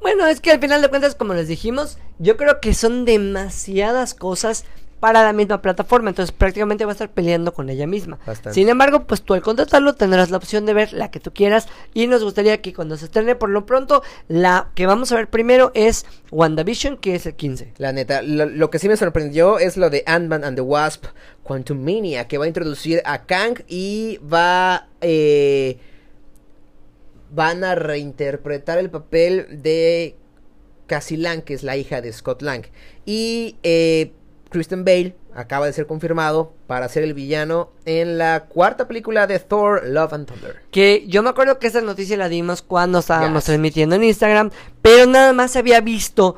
Bueno, 0.00 0.26
es 0.26 0.40
que 0.40 0.52
al 0.52 0.60
final 0.60 0.82
de 0.82 0.88
cuentas, 0.88 1.14
como 1.14 1.34
les 1.34 1.48
dijimos, 1.48 1.98
yo 2.18 2.36
creo 2.36 2.60
que 2.60 2.74
son 2.74 3.04
demasiadas 3.04 4.14
cosas 4.14 4.64
para 5.00 5.22
la 5.22 5.32
misma 5.32 5.60
plataforma, 5.60 6.08
entonces 6.08 6.32
prácticamente 6.32 6.84
va 6.84 6.92
a 6.92 6.94
estar 6.94 7.10
peleando 7.10 7.52
con 7.52 7.68
ella 7.68 7.86
misma. 7.86 8.18
Bastante. 8.26 8.54
Sin 8.54 8.68
embargo, 8.68 9.06
pues 9.06 9.22
tú 9.22 9.34
al 9.34 9.42
contratarlo 9.42 9.94
tendrás 9.94 10.30
la 10.30 10.38
opción 10.38 10.64
de 10.66 10.72
ver 10.74 10.92
la 10.92 11.10
que 11.10 11.20
tú 11.20 11.32
quieras 11.32 11.68
y 11.94 12.06
nos 12.06 12.24
gustaría 12.24 12.62
que 12.62 12.72
cuando 12.72 12.96
se 12.96 13.04
estrene 13.04 13.34
por 13.34 13.50
lo 13.50 13.66
pronto, 13.66 14.02
la 14.28 14.70
que 14.74 14.86
vamos 14.86 15.12
a 15.12 15.16
ver 15.16 15.28
primero 15.28 15.70
es 15.74 16.06
WandaVision, 16.30 16.96
que 16.96 17.14
es 17.14 17.26
el 17.26 17.34
15. 17.34 17.74
La 17.78 17.92
neta, 17.92 18.22
lo, 18.22 18.46
lo 18.46 18.70
que 18.70 18.78
sí 18.78 18.88
me 18.88 18.96
sorprendió 18.96 19.58
es 19.58 19.76
lo 19.76 19.90
de 19.90 20.02
Ant-Man 20.06 20.44
and 20.44 20.56
the 20.56 20.62
Wasp 20.62 21.04
Quantum 21.42 21.78
Mania, 21.78 22.26
que 22.26 22.38
va 22.38 22.46
a 22.46 22.48
introducir 22.48 23.02
a 23.04 23.26
Kang 23.26 23.62
y 23.68 24.18
va. 24.18 24.88
eh, 25.00 25.78
van 27.30 27.64
a 27.64 27.74
reinterpretar 27.74 28.78
el 28.78 28.88
papel 28.90 29.62
de 29.62 30.16
Cassie 30.86 31.18
Lang, 31.18 31.42
que 31.42 31.54
es 31.54 31.62
la 31.62 31.76
hija 31.76 32.00
de 32.00 32.12
Scott 32.12 32.40
Lang. 32.42 32.64
Y 33.04 33.56
eh, 33.62 34.12
Kristen 34.50 34.84
Bale 34.84 35.14
acaba 35.34 35.66
de 35.66 35.72
ser 35.72 35.86
confirmado 35.86 36.52
para 36.66 36.88
ser 36.88 37.02
el 37.02 37.14
villano 37.14 37.70
en 37.84 38.16
la 38.18 38.44
cuarta 38.48 38.86
película 38.88 39.26
de 39.26 39.38
Thor, 39.38 39.82
Love 39.86 40.12
and 40.12 40.26
Thunder. 40.26 40.56
Que 40.70 41.04
yo 41.08 41.22
me 41.22 41.30
acuerdo 41.30 41.58
que 41.58 41.66
esa 41.66 41.80
noticia 41.80 42.16
la 42.16 42.28
dimos 42.28 42.62
cuando 42.62 43.00
estábamos 43.00 43.42
Yes. 43.42 43.46
transmitiendo 43.46 43.96
en 43.96 44.04
Instagram, 44.04 44.50
pero 44.82 45.06
nada 45.06 45.32
más 45.32 45.50
se 45.50 45.58
había 45.58 45.80
visto 45.80 46.36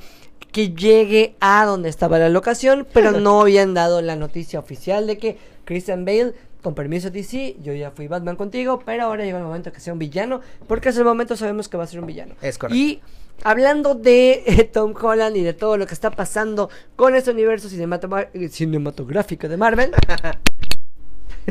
que 0.52 0.70
llegue 0.70 1.36
a 1.40 1.64
donde 1.66 1.90
estaba 1.90 2.18
la 2.18 2.30
locación, 2.30 2.86
pero 2.92 3.12
no 3.12 3.40
habían 3.42 3.74
dado 3.74 4.00
la 4.00 4.16
noticia 4.16 4.58
oficial 4.58 5.06
de 5.06 5.18
que 5.18 5.38
Christian 5.66 6.04
Bale, 6.06 6.32
con 6.62 6.74
permiso 6.74 7.10
DC, 7.10 7.56
yo 7.62 7.74
ya 7.74 7.90
fui 7.90 8.08
Batman 8.08 8.34
contigo, 8.36 8.82
pero 8.84 9.04
ahora 9.04 9.24
llega 9.24 9.38
el 9.38 9.44
momento 9.44 9.70
que 9.70 9.80
sea 9.80 9.92
un 9.92 9.98
villano, 9.98 10.40
porque 10.66 10.88
hasta 10.88 11.00
el 11.02 11.06
momento 11.06 11.36
sabemos 11.36 11.68
que 11.68 11.76
va 11.76 11.84
a 11.84 11.86
ser 11.86 12.00
un 12.00 12.06
villano. 12.06 12.34
Es 12.40 12.56
correcto. 12.58 12.76
Y 12.76 13.00
hablando 13.44 13.94
de 13.94 14.42
eh, 14.46 14.64
Tom 14.64 14.94
Holland 15.00 15.36
y 15.36 15.42
de 15.42 15.52
todo 15.52 15.76
lo 15.76 15.86
que 15.86 15.94
está 15.94 16.10
pasando 16.10 16.70
con 16.96 17.14
este 17.14 17.30
universo 17.30 17.68
cinematográfico 17.68 19.48
de 19.48 19.56
Marvel, 19.56 19.92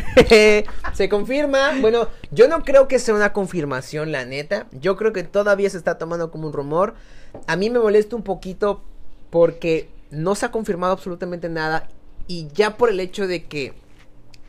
se 0.93 1.09
confirma. 1.09 1.71
Bueno, 1.81 2.09
yo 2.31 2.47
no 2.47 2.63
creo 2.63 2.87
que 2.87 2.99
sea 2.99 3.15
una 3.15 3.33
confirmación, 3.33 4.11
la 4.11 4.25
neta. 4.25 4.67
Yo 4.71 4.95
creo 4.95 5.13
que 5.13 5.23
todavía 5.23 5.69
se 5.69 5.77
está 5.77 5.97
tomando 5.97 6.31
como 6.31 6.47
un 6.47 6.53
rumor. 6.53 6.95
A 7.47 7.55
mí 7.55 7.69
me 7.69 7.79
molesta 7.79 8.15
un 8.15 8.23
poquito 8.23 8.83
porque 9.29 9.89
no 10.11 10.35
se 10.35 10.45
ha 10.45 10.51
confirmado 10.51 10.93
absolutamente 10.93 11.49
nada. 11.49 11.89
Y 12.27 12.47
ya 12.53 12.77
por 12.77 12.89
el 12.89 12.99
hecho 12.99 13.27
de 13.27 13.45
que 13.45 13.73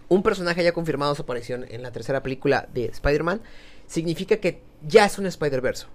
un 0.08 0.22
personaje 0.22 0.60
haya 0.60 0.72
confirmado 0.72 1.14
su 1.14 1.22
aparición 1.22 1.66
en 1.68 1.82
la 1.82 1.92
tercera 1.92 2.22
película 2.22 2.68
de 2.72 2.86
Spider-Man, 2.86 3.40
significa 3.86 4.38
que 4.38 4.62
ya 4.86 5.04
es 5.04 5.18
un 5.18 5.26
Spider-Verse. 5.26 5.86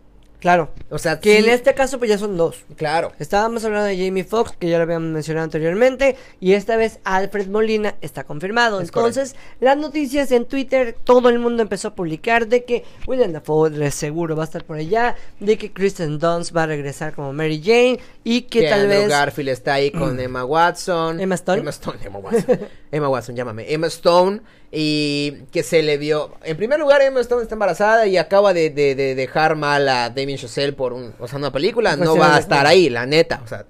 Claro, 0.43 0.71
O 0.89 0.99
sea, 0.99 1.21
que 1.21 1.37
sí, 1.37 1.43
en 1.45 1.49
este 1.49 1.73
caso 1.73 1.97
pues 1.99 2.09
ya 2.09 2.17
son 2.17 2.35
dos. 2.35 2.65
Claro. 2.75 3.13
Estábamos 3.17 3.63
hablando 3.63 3.87
de 3.87 3.95
Jamie 3.97 4.25
Foxx, 4.25 4.57
que 4.57 4.67
ya 4.67 4.75
lo 4.75 4.83
habíamos 4.83 5.09
mencionado 5.09 5.45
anteriormente, 5.45 6.17
y 6.41 6.51
esta 6.51 6.75
vez 6.75 6.99
Alfred 7.05 7.47
Molina 7.47 7.95
está 8.01 8.25
confirmado. 8.25 8.81
Es 8.81 8.89
Entonces, 8.89 9.37
las 9.61 9.77
noticias 9.77 10.33
en 10.33 10.43
Twitter, 10.43 10.97
todo 11.05 11.29
el 11.29 11.39
mundo 11.39 11.63
empezó 11.63 11.87
a 11.87 11.95
publicar 11.95 12.47
de 12.47 12.65
que 12.65 12.83
William 13.07 13.31
Dafoe 13.31 13.69
de 13.69 13.89
seguro 13.89 14.35
va 14.35 14.43
a 14.43 14.45
estar 14.45 14.65
por 14.65 14.75
allá, 14.75 15.15
de 15.39 15.57
que 15.57 15.71
Kristen 15.71 16.19
Dunst 16.19 16.53
va 16.55 16.63
a 16.63 16.67
regresar 16.67 17.13
como 17.13 17.31
Mary 17.31 17.61
Jane, 17.63 17.99
y 18.25 18.41
que, 18.41 18.61
que 18.61 18.69
tal 18.69 18.81
Andrew 18.81 18.99
vez... 18.99 19.09
Garfield 19.09 19.49
está 19.49 19.75
ahí 19.75 19.91
con 19.91 20.19
Emma 20.19 20.43
Watson. 20.43 21.21
Emma 21.21 21.35
Stone. 21.35 21.61
Emma 21.61 21.69
Stone, 21.69 21.99
Emma 22.03 22.19
Watson. 22.19 22.59
Emma 22.91 23.07
Watson, 23.07 23.35
llámame. 23.35 23.73
Emma 23.73 23.87
Stone. 23.87 24.41
Y 24.75 25.43
que 25.51 25.61
se 25.61 25.83
le 25.83 25.97
vio. 25.97 26.31
En 26.43 26.57
primer 26.57 26.79
lugar, 26.79 27.01
Emma 27.03 27.19
Stone 27.21 27.43
está 27.43 27.53
embarazada 27.53 28.07
y 28.07 28.17
acaba 28.17 28.53
de, 28.53 28.71
de- 28.71 28.95
de 28.95 29.13
dejar 29.13 29.55
mal 29.55 29.87
a 29.87 30.09
Damien 30.09 30.39
Chazelle 30.39 30.73
por 30.73 30.93
un, 30.93 31.13
o 31.19 31.27
sea, 31.27 31.37
una 31.37 31.51
película. 31.51 31.95
Pues 31.95 32.09
No 32.09 32.17
va 32.17 32.35
a 32.35 32.39
estar 32.39 32.65
ahí, 32.65 32.89
la 32.89 33.05
neta. 33.05 33.41
O 33.43 33.47
sea. 33.47 33.65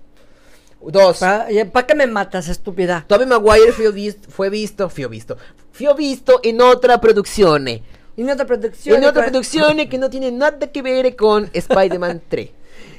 Dos. 0.81 1.19
¿Para 1.19 1.87
qué 1.87 1.95
me 1.95 2.07
matas, 2.07 2.47
estúpida? 2.47 3.03
Tobey 3.07 3.25
Maguire 3.27 3.71
fue 3.73 3.91
visto, 3.91 4.29
fue 4.31 4.49
visto, 4.49 4.89
fue 4.89 5.07
visto, 5.07 5.37
fue 5.73 5.93
visto 5.93 6.39
en 6.43 6.61
otra 6.61 6.99
producción. 7.01 7.67
En 7.67 7.83
en 8.15 8.29
otra 8.29 8.45
producción... 8.45 8.97
otra 8.99 9.13
para- 9.13 9.25
producción 9.31 9.77
que 9.89 9.97
no 9.97 10.09
tiene 10.09 10.31
nada 10.31 10.71
que 10.71 10.81
ver 10.81 11.15
con 11.15 11.49
Spider-Man 11.53 12.21
3. 12.29 12.49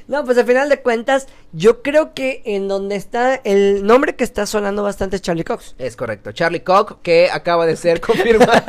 No, 0.07 0.23
pues 0.23 0.37
al 0.37 0.45
final 0.45 0.69
de 0.69 0.81
cuentas, 0.81 1.27
yo 1.51 1.81
creo 1.81 2.13
que 2.13 2.41
en 2.45 2.67
donde 2.67 2.95
está 2.95 3.35
el 3.43 3.85
nombre 3.85 4.15
que 4.15 4.23
está 4.23 4.45
sonando 4.45 4.83
bastante 4.83 5.15
es 5.15 5.21
Charlie 5.21 5.43
Cox. 5.43 5.75
Es 5.79 5.95
correcto. 5.95 6.31
Charlie 6.31 6.61
Cox, 6.61 6.97
que 7.01 7.29
acaba 7.31 7.65
de 7.65 7.75
ser 7.75 8.01
confirmado. 8.01 8.51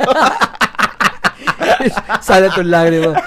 Sale 2.21 2.49
tu 2.55 2.63
lágrima. 2.63 3.21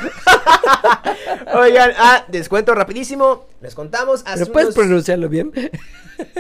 Oigan, 1.55 1.93
ah, 1.99 2.25
descuento 2.29 2.75
rapidísimo. 2.75 3.47
Les 3.61 3.75
contamos. 3.75 4.23
Hace 4.27 4.41
¿Pero 4.45 4.53
puedes 4.53 4.67
unos- 4.69 4.75
pronunciarlo 4.77 5.29
bien? 5.29 5.53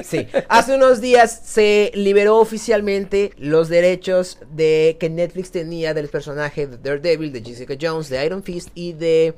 Sí, 0.04 0.26
hace 0.50 0.74
unos 0.74 1.00
días 1.00 1.40
se 1.44 1.90
liberó 1.94 2.36
oficialmente 2.36 3.32
los 3.38 3.70
derechos 3.70 4.38
de 4.50 4.98
que 5.00 5.08
Netflix 5.08 5.50
tenía 5.52 5.94
del 5.94 6.08
personaje 6.08 6.66
de 6.66 6.76
Daredevil, 6.76 7.32
de 7.32 7.42
Jessica 7.42 7.74
Jones, 7.80 8.10
de 8.10 8.24
Iron 8.26 8.42
Fist 8.42 8.68
y 8.74 8.92
de 8.92 9.34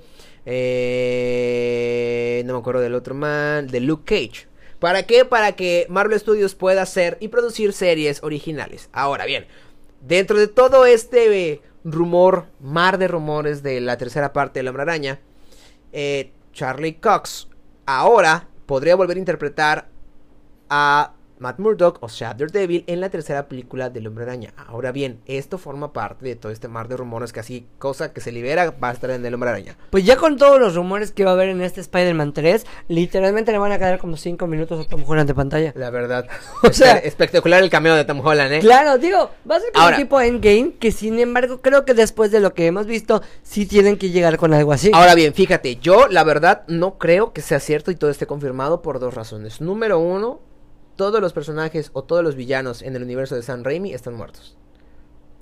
eh, 0.46 2.42
no 2.44 2.54
me 2.54 2.58
acuerdo 2.58 2.80
del 2.80 2.94
otro 2.94 3.14
man, 3.14 3.66
de 3.68 3.80
Luke 3.80 4.04
Cage. 4.04 4.48
¿Para 4.78 5.04
qué? 5.04 5.24
Para 5.24 5.52
que 5.52 5.86
Marvel 5.88 6.18
Studios 6.18 6.54
pueda 6.54 6.82
hacer 6.82 7.16
y 7.20 7.28
producir 7.28 7.72
series 7.72 8.22
originales. 8.22 8.88
Ahora 8.92 9.26
bien, 9.26 9.46
dentro 10.00 10.38
de 10.38 10.48
todo 10.48 10.86
este 10.86 11.52
eh, 11.52 11.60
rumor, 11.84 12.46
mar 12.60 12.98
de 12.98 13.08
rumores 13.08 13.62
de 13.62 13.80
la 13.80 13.96
tercera 13.96 14.32
parte 14.32 14.58
de 14.58 14.64
La 14.64 14.70
Hombre 14.70 14.82
Araña, 14.82 15.20
eh, 15.92 16.32
Charlie 16.52 16.94
Cox 16.94 17.48
ahora 17.86 18.48
podría 18.66 18.96
volver 18.96 19.16
a 19.16 19.20
interpretar 19.20 19.88
a 20.68 21.14
Matt 21.42 21.58
Murdock, 21.58 21.98
o 22.02 22.08
sea, 22.08 22.34
Daredevil, 22.34 22.84
en 22.86 23.00
la 23.00 23.10
tercera 23.10 23.48
película 23.48 23.90
del 23.90 24.06
Hombre 24.06 24.22
Araña. 24.24 24.54
Ahora 24.56 24.92
bien, 24.92 25.20
esto 25.26 25.58
forma 25.58 25.92
parte 25.92 26.24
de 26.24 26.36
todo 26.36 26.52
este 26.52 26.68
mar 26.68 26.86
de 26.86 26.96
rumores 26.96 27.32
que 27.32 27.40
así, 27.40 27.66
cosa 27.78 28.12
que 28.12 28.20
se 28.20 28.30
libera, 28.30 28.70
va 28.82 28.90
a 28.90 28.92
estar 28.92 29.10
en 29.10 29.26
el 29.26 29.34
Hombre 29.34 29.50
Araña. 29.50 29.76
Pues 29.90 30.04
ya 30.04 30.16
con 30.16 30.36
todos 30.36 30.60
los 30.60 30.76
rumores 30.76 31.10
que 31.10 31.24
va 31.24 31.32
a 31.32 31.34
haber 31.34 31.48
en 31.48 31.60
este 31.60 31.80
Spider-Man 31.80 32.32
3, 32.32 32.64
literalmente 32.86 33.50
le 33.50 33.58
van 33.58 33.72
a 33.72 33.78
quedar 33.78 33.98
como 33.98 34.16
5 34.16 34.46
minutos 34.46 34.86
a 34.86 34.88
Tom 34.88 35.02
Holland 35.04 35.26
de 35.28 35.34
pantalla. 35.34 35.72
La 35.76 35.90
verdad. 35.90 36.26
O 36.62 36.72
sea- 36.72 36.98
espectacular 36.98 37.60
el 37.62 37.70
cameo 37.70 37.96
de 37.96 38.04
Tom 38.04 38.24
Holland, 38.24 38.52
¿eh? 38.52 38.58
Claro, 38.60 38.96
digo, 38.98 39.30
va 39.50 39.56
a 39.56 39.60
ser 39.60 39.72
como 39.72 39.84
Ahora- 39.84 39.96
tipo 39.96 40.20
Endgame, 40.20 40.74
que 40.78 40.92
sin 40.92 41.18
embargo 41.18 41.60
creo 41.60 41.84
que 41.84 41.92
después 41.94 42.30
de 42.30 42.38
lo 42.38 42.54
que 42.54 42.66
hemos 42.66 42.86
visto, 42.86 43.20
sí 43.42 43.66
tienen 43.66 43.96
que 43.96 44.10
llegar 44.10 44.36
con 44.36 44.54
algo 44.54 44.72
así. 44.72 44.92
Ahora 44.94 45.16
bien, 45.16 45.34
fíjate, 45.34 45.76
yo 45.76 46.06
la 46.06 46.22
verdad 46.22 46.62
no 46.68 46.98
creo 46.98 47.32
que 47.32 47.42
sea 47.42 47.58
cierto 47.58 47.90
y 47.90 47.96
todo 47.96 48.10
esté 48.10 48.26
confirmado 48.26 48.80
por 48.80 49.00
dos 49.00 49.12
razones. 49.14 49.60
Número 49.60 49.98
uno, 49.98 50.40
todos 50.96 51.20
los 51.20 51.32
personajes 51.32 51.90
o 51.92 52.04
todos 52.04 52.22
los 52.22 52.36
villanos 52.36 52.82
en 52.82 52.96
el 52.96 53.02
universo 53.02 53.34
de 53.34 53.42
San 53.42 53.64
Raimi 53.64 53.92
están 53.92 54.14
muertos. 54.14 54.56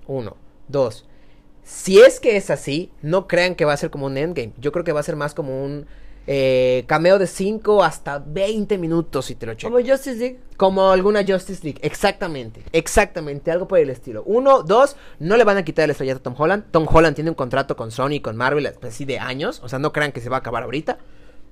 Uno. 0.07 0.37
Dos. 0.69 1.07
Si 1.63 2.01
es 2.01 2.21
que 2.21 2.37
es 2.37 2.51
así, 2.51 2.91
no 3.03 3.27
crean 3.27 3.55
que 3.55 3.65
va 3.65 3.73
a 3.73 3.77
ser 3.77 3.91
como 3.91 4.07
un 4.07 4.17
endgame. 4.17 4.53
Yo 4.59 4.73
creo 4.73 4.85
que 4.85 4.93
va 4.93 5.01
a 5.01 5.05
ser 5.05 5.17
más 5.17 5.35
como 5.35 5.63
un 5.63 5.87
eh, 6.27 6.85
cameo 6.87 7.19
de 7.19 7.27
5 7.27 7.83
hasta 7.83 8.19
20 8.19 8.79
minutos 8.79 9.27
si 9.27 9.35
te 9.35 9.47
lo 9.47 9.55
checo. 9.55 9.73
Como 9.73 9.85
Justice 9.85 10.17
League. 10.17 10.39
Como 10.57 10.91
alguna 10.91 11.25
Justice 11.27 11.65
League, 11.65 11.81
exactamente, 11.83 12.63
exactamente, 12.73 13.51
algo 13.51 13.67
por 13.67 13.79
el 13.79 13.91
estilo. 13.91 14.23
Uno, 14.27 14.63
dos, 14.63 14.97
no 15.19 15.37
le 15.37 15.45
van 15.45 15.57
a 15.57 15.65
quitar 15.65 15.85
el 15.85 15.91
estrellato 15.91 16.21
a 16.21 16.23
Tom 16.23 16.35
Holland. 16.37 16.65
Tom 16.71 16.87
Holland 16.89 17.15
tiene 17.15 17.31
un 17.31 17.35
contrato 17.35 17.77
con 17.77 17.91
Sony, 17.91 18.21
con 18.23 18.37
Marvel, 18.37 18.71
pues, 18.81 18.95
así 18.95 19.05
de 19.05 19.19
años, 19.19 19.61
o 19.65 19.69
sea, 19.69 19.79
no 19.79 19.93
crean 19.93 20.13
que 20.13 20.21
se 20.21 20.29
va 20.29 20.37
a 20.37 20.41
acabar 20.41 20.63
ahorita. 20.63 20.99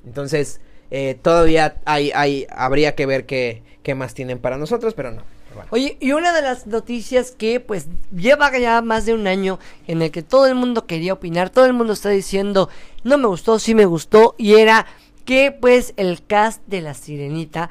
Entonces, 0.05 0.61
eh, 0.91 1.19
todavía 1.21 1.77
hay, 1.85 2.11
hay, 2.15 2.47
habría 2.51 2.95
que 2.95 3.07
ver 3.07 3.27
qué, 3.27 3.63
qué 3.83 3.95
más 3.95 4.15
tienen 4.15 4.39
para 4.39 4.57
nosotros, 4.59 4.95
pero 4.95 5.11
no. 5.11 5.23
Oye, 5.71 5.97
y 6.01 6.13
una 6.13 6.33
de 6.33 6.43
las 6.43 6.67
noticias 6.67 7.33
que 7.33 7.61
pues 7.61 7.87
lleva 8.15 8.57
ya 8.59 8.81
más 8.83 9.07
de 9.07 9.15
un 9.15 9.27
año 9.27 9.59
en 9.87 10.03
el 10.03 10.11
que 10.11 10.23
todo 10.23 10.47
el 10.47 10.55
mundo 10.55 10.87
quería 10.87 11.15
opinar, 11.15 11.51
todo 11.51 11.67
el 11.67 11.73
mundo 11.73 11.93
está 11.93 12.11
diciendo, 12.11 12.69
no 13.05 13.19
me 13.19 13.27
gustó, 13.27 13.59
sí 13.59 13.75
me 13.75 13.87
gustó, 13.87 14.35
y 14.39 14.55
era 14.55 14.87
que 15.25 15.53
pues 15.53 15.95
el 15.97 16.25
cast 16.25 16.63
de 16.67 16.81
la 16.81 16.95
sirenita, 16.95 17.71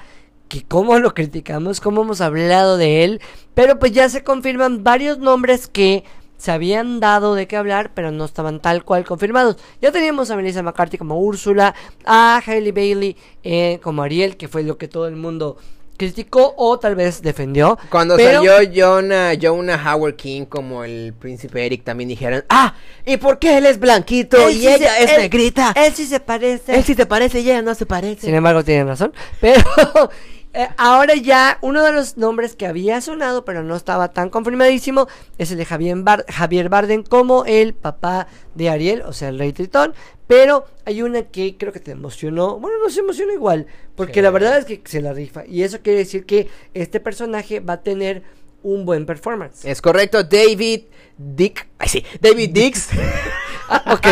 que 0.50 0.64
cómo 0.64 0.98
lo 1.00 1.14
criticamos, 1.14 1.82
cómo 1.82 2.04
hemos 2.04 2.22
hablado 2.22 2.78
de 2.78 3.04
él, 3.04 3.22
pero 3.54 3.80
pues 3.80 3.92
ya 3.92 4.10
se 4.10 4.24
confirman 4.24 4.84
varios 4.84 5.18
nombres 5.18 5.68
que 5.68 6.04
se 6.38 6.52
habían 6.52 7.00
dado 7.00 7.36
de 7.36 7.48
qué 7.48 7.58
hablar, 7.58 7.92
pero 7.94 8.12
no 8.12 8.26
estaban 8.26 8.60
tal 8.62 8.84
cual 8.84 9.04
confirmados. 9.06 9.58
Ya 9.82 9.92
teníamos 9.92 10.30
a 10.32 10.36
Melissa 10.36 10.62
McCarthy 10.64 10.98
como 10.98 11.20
Úrsula, 11.20 11.74
a 12.06 12.42
Hailey 12.46 12.72
Bailey 12.72 13.18
eh, 13.44 13.80
como 13.82 14.04
Ariel, 14.04 14.38
que 14.38 14.48
fue 14.48 14.64
lo 14.64 14.78
que 14.78 14.88
todo 14.88 15.08
el 15.08 15.16
mundo 15.16 15.58
criticó 15.98 16.54
o 16.58 16.78
tal 16.78 16.94
vez 16.94 17.24
defendió. 17.24 17.80
Cuando 17.90 18.18
pero- 18.18 18.44
salió 18.44 18.72
Jonah, 18.72 19.32
Jonah 19.42 19.82
Howard 19.96 20.16
King 20.16 20.46
como 20.46 20.84
el 20.84 21.12
príncipe 21.18 21.66
Eric, 21.66 21.84
también 21.84 22.08
dijeron, 22.08 22.44
ah, 22.50 22.76
¿y 23.04 23.18
por 23.18 23.40
qué 23.40 23.58
él 23.58 23.66
es 23.66 23.80
blanquito 23.80 24.38
Él 24.38 24.58
y 24.58 24.60
sí 24.60 24.68
ella 24.68 24.94
se- 24.94 25.04
es 25.06 25.12
él- 25.14 25.22
negrita? 25.22 25.74
Él 25.76 25.92
sí 25.96 26.06
se 26.06 26.20
parece. 26.20 26.76
Él 26.76 26.84
sí 26.84 26.94
te 26.94 27.08
parece 27.08 27.40
y 27.40 27.50
ella 27.50 27.64
no 27.64 27.74
se 27.74 27.88
parece. 27.88 28.28
Sin 28.28 28.36
embargo, 28.36 28.64
tienen 28.64 28.86
razón. 28.86 29.12
Pero 29.42 29.60
eh, 30.58 30.68
ahora 30.78 31.16
ya 31.16 31.58
uno 31.62 31.84
de 31.84 31.92
los 31.94 32.18
nombres 32.18 32.56
que 32.56 32.66
había 32.68 33.00
sonado, 33.02 33.46
pero 33.46 33.64
no 33.64 33.76
estaba 33.76 34.10
tan 34.12 34.30
confirmadísimo, 34.30 35.08
es 35.38 35.52
el 35.52 35.58
de 35.58 35.66
Javier, 35.66 35.98
Bar- 36.00 36.26
Javier 36.28 36.68
Barden 36.70 37.04
como 37.04 37.46
el 37.46 37.74
papá 37.74 38.28
de 38.56 38.70
Ariel, 38.70 39.04
o 39.04 39.14
sea, 39.14 39.30
el 39.30 39.40
rey 39.40 39.54
Tritón. 39.54 39.94
Pero 40.28 40.66
hay 40.86 41.02
una 41.04 41.22
que 41.24 41.56
creo 41.58 41.72
que 41.72 41.80
te 41.80 41.92
emocionó. 41.92 42.60
Bueno, 42.60 42.78
no 42.84 42.90
se 42.90 43.00
emociona 43.00 43.32
igual, 43.34 43.68
porque 43.96 44.16
Sí. 44.16 44.22
la 44.22 44.30
verdad 44.32 44.58
es 44.58 44.66
que 44.66 44.82
se 44.84 45.00
la 45.02 45.14
rifa. 45.14 45.46
Y 45.46 45.64
eso 45.64 45.80
quiere 45.82 46.00
decir 46.00 46.26
que 46.26 46.50
este 46.74 47.00
personaje 47.00 47.62
va 47.62 47.74
a 47.74 47.82
tener 47.84 48.24
un 48.64 48.84
buen 48.86 49.06
performance. 49.06 49.64
Es 49.64 49.82
correcto, 49.82 50.24
David 50.24 50.82
Dick. 51.18 51.68
Ay, 51.78 51.88
sí, 51.88 52.04
David 52.20 52.50
Dix. 52.52 52.90
Ok, 53.92 54.08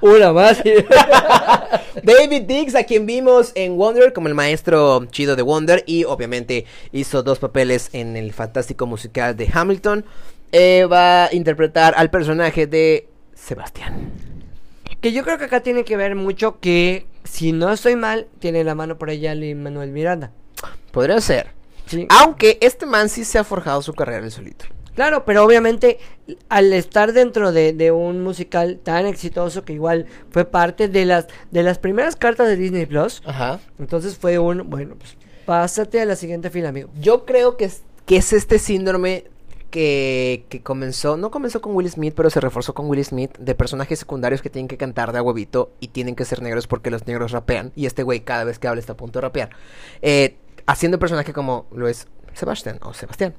una 0.00 0.32
más. 0.32 0.62
David 2.02 2.42
Dix, 2.42 2.74
a 2.74 2.84
quien 2.84 3.06
vimos 3.06 3.52
en 3.54 3.76
Wonder 3.76 4.12
como 4.12 4.28
el 4.28 4.34
maestro 4.34 5.04
chido 5.06 5.36
de 5.36 5.42
Wonder. 5.42 5.82
Y 5.86 6.04
obviamente 6.04 6.66
hizo 6.92 7.22
dos 7.22 7.38
papeles 7.38 7.90
en 7.92 8.16
el 8.16 8.32
fantástico 8.32 8.86
musical 8.86 9.36
de 9.36 9.48
Hamilton. 9.52 10.04
Eh, 10.52 10.84
va 10.90 11.26
a 11.26 11.34
interpretar 11.34 11.94
al 11.96 12.10
personaje 12.10 12.66
de 12.66 13.08
Sebastián. 13.34 14.10
Que 15.00 15.12
yo 15.12 15.24
creo 15.24 15.38
que 15.38 15.44
acá 15.44 15.60
tiene 15.60 15.84
que 15.84 15.96
ver 15.96 16.14
mucho 16.14 16.60
que, 16.60 17.06
si 17.24 17.52
no 17.52 17.72
estoy 17.72 17.96
mal, 17.96 18.26
tiene 18.38 18.64
la 18.64 18.74
mano 18.74 18.98
por 18.98 19.10
allá 19.10 19.34
Lin 19.34 19.62
Manuel 19.62 19.90
Miranda. 19.90 20.32
Podría 20.90 21.20
ser. 21.20 21.52
Sí. 21.86 22.06
Aunque 22.10 22.58
este 22.60 22.86
man 22.86 23.08
sí 23.08 23.24
se 23.24 23.38
ha 23.38 23.44
forjado 23.44 23.82
su 23.82 23.94
carrera 23.94 24.24
el 24.24 24.30
solito. 24.30 24.66
Claro, 24.94 25.24
pero 25.24 25.44
obviamente 25.44 25.98
al 26.48 26.72
estar 26.72 27.12
dentro 27.12 27.52
de, 27.52 27.72
de 27.72 27.90
un 27.92 28.22
musical 28.22 28.80
tan 28.82 29.06
exitoso 29.06 29.64
que 29.64 29.72
igual 29.72 30.06
fue 30.30 30.44
parte 30.44 30.88
de 30.88 31.04
las 31.04 31.26
de 31.50 31.62
las 31.62 31.78
primeras 31.78 32.16
cartas 32.16 32.48
de 32.48 32.56
Disney 32.56 32.86
Plus, 32.86 33.22
Ajá. 33.24 33.60
entonces 33.78 34.16
fue 34.16 34.38
un, 34.38 34.68
bueno, 34.68 34.96
pues 34.96 35.16
pásate 35.46 36.00
a 36.00 36.04
la 36.04 36.16
siguiente 36.16 36.50
fila, 36.50 36.68
amigo. 36.68 36.90
Yo 37.00 37.24
creo 37.24 37.56
que 37.56 37.64
es, 37.64 37.82
que 38.06 38.16
es 38.16 38.32
este 38.32 38.58
síndrome 38.58 39.24
que, 39.70 40.44
que 40.48 40.62
comenzó, 40.62 41.16
no 41.16 41.30
comenzó 41.30 41.60
con 41.60 41.74
Will 41.74 41.90
Smith, 41.90 42.14
pero 42.16 42.30
se 42.30 42.40
reforzó 42.40 42.74
con 42.74 42.88
Will 42.88 43.04
Smith, 43.04 43.36
de 43.38 43.54
personajes 43.54 43.98
secundarios 43.98 44.42
que 44.42 44.50
tienen 44.50 44.68
que 44.68 44.76
cantar 44.76 45.12
de 45.12 45.18
a 45.18 45.22
huevito 45.22 45.72
y 45.80 45.88
tienen 45.88 46.16
que 46.16 46.24
ser 46.24 46.42
negros 46.42 46.66
porque 46.66 46.90
los 46.90 47.06
negros 47.06 47.32
rapean. 47.32 47.72
Y 47.74 47.86
este 47.86 48.02
güey 48.02 48.20
cada 48.20 48.44
vez 48.44 48.58
que 48.58 48.68
habla 48.68 48.80
está 48.80 48.92
a 48.92 48.96
punto 48.96 49.18
de 49.18 49.22
rapear. 49.22 49.50
Eh, 50.02 50.36
haciendo 50.66 50.98
personaje 50.98 51.32
como 51.32 51.66
lo 51.72 51.88
es 51.88 52.06
Sebastián 52.34 52.78
o 52.82 52.94
Sebastián. 52.94 53.34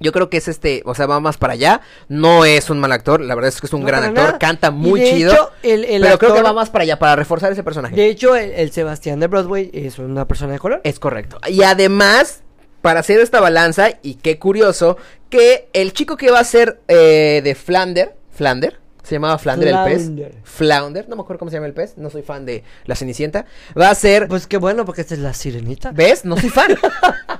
Yo 0.00 0.12
creo 0.12 0.30
que 0.30 0.38
es 0.38 0.48
este, 0.48 0.82
o 0.86 0.94
sea, 0.94 1.06
va 1.06 1.20
más 1.20 1.36
para 1.36 1.52
allá. 1.52 1.82
No 2.08 2.44
es 2.44 2.70
un 2.70 2.78
mal 2.80 2.90
actor, 2.92 3.20
la 3.20 3.34
verdad 3.34 3.50
es 3.50 3.60
que 3.60 3.66
es 3.66 3.72
un 3.72 3.82
No, 3.82 3.86
gran 3.86 4.02
actor, 4.02 4.24
nada. 4.24 4.38
canta 4.38 4.70
muy 4.70 5.00
de 5.00 5.10
chido. 5.12 5.32
hecho, 5.32 5.50
el, 5.62 5.84
el 5.84 6.02
pero 6.02 6.18
creo 6.18 6.34
que 6.34 6.42
va 6.42 6.52
más 6.52 6.70
para 6.70 6.82
allá, 6.84 6.98
para 6.98 7.16
reforzar 7.16 7.52
ese 7.52 7.62
personaje. 7.62 7.94
De 7.94 8.06
hecho, 8.08 8.34
el, 8.34 8.50
el 8.52 8.72
Sebastián 8.72 9.20
de 9.20 9.26
Broadway 9.26 9.70
es 9.74 9.98
una 9.98 10.26
persona 10.26 10.52
de 10.54 10.58
color. 10.58 10.80
Es 10.84 10.98
correcto. 10.98 11.38
Y 11.48 11.62
además, 11.62 12.42
para 12.80 13.00
hacer 13.00 13.20
esta 13.20 13.40
balanza, 13.40 13.90
y 14.02 14.14
qué 14.14 14.38
curioso, 14.38 14.96
que 15.28 15.68
el 15.74 15.92
chico 15.92 16.16
que 16.16 16.30
va 16.30 16.40
a 16.40 16.44
ser 16.44 16.80
eh, 16.88 17.40
de 17.44 17.54
Flander, 17.54 18.16
Flander, 18.30 18.80
se 19.02 19.16
llamaba 19.16 19.38
Flander, 19.38 19.68
el 19.68 19.74
Flounder. 19.74 20.30
pez. 20.30 20.38
Flounder, 20.44 21.08
no 21.08 21.16
me 21.16 21.22
acuerdo 21.22 21.38
cómo 21.40 21.50
se 21.50 21.56
llama 21.56 21.66
el 21.66 21.72
pez, 21.74 21.94
no 21.96 22.10
soy 22.10 22.22
fan 22.22 22.46
de 22.46 22.62
la 22.84 22.94
Cenicienta. 22.94 23.44
Va 23.78 23.90
a 23.90 23.94
ser, 23.94 24.28
Pues 24.28 24.46
qué 24.46 24.56
bueno, 24.56 24.84
porque 24.84 25.00
esta 25.00 25.14
es 25.14 25.20
la 25.20 25.34
sirenita. 25.34 25.90
¿ves? 25.92 26.24
No 26.24 26.36
soy 26.36 26.48
fan. 26.50 26.76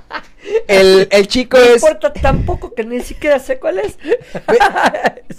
el, 0.67 1.07
el 1.11 1.27
chico 1.27 1.57
No 1.57 1.63
es, 1.63 1.83
importa 1.83 2.13
tampoco 2.13 2.73
que 2.73 2.83
ni 2.83 3.01
siquiera 3.01 3.39
sé 3.39 3.59
cuál 3.59 3.79
es. 3.79 3.97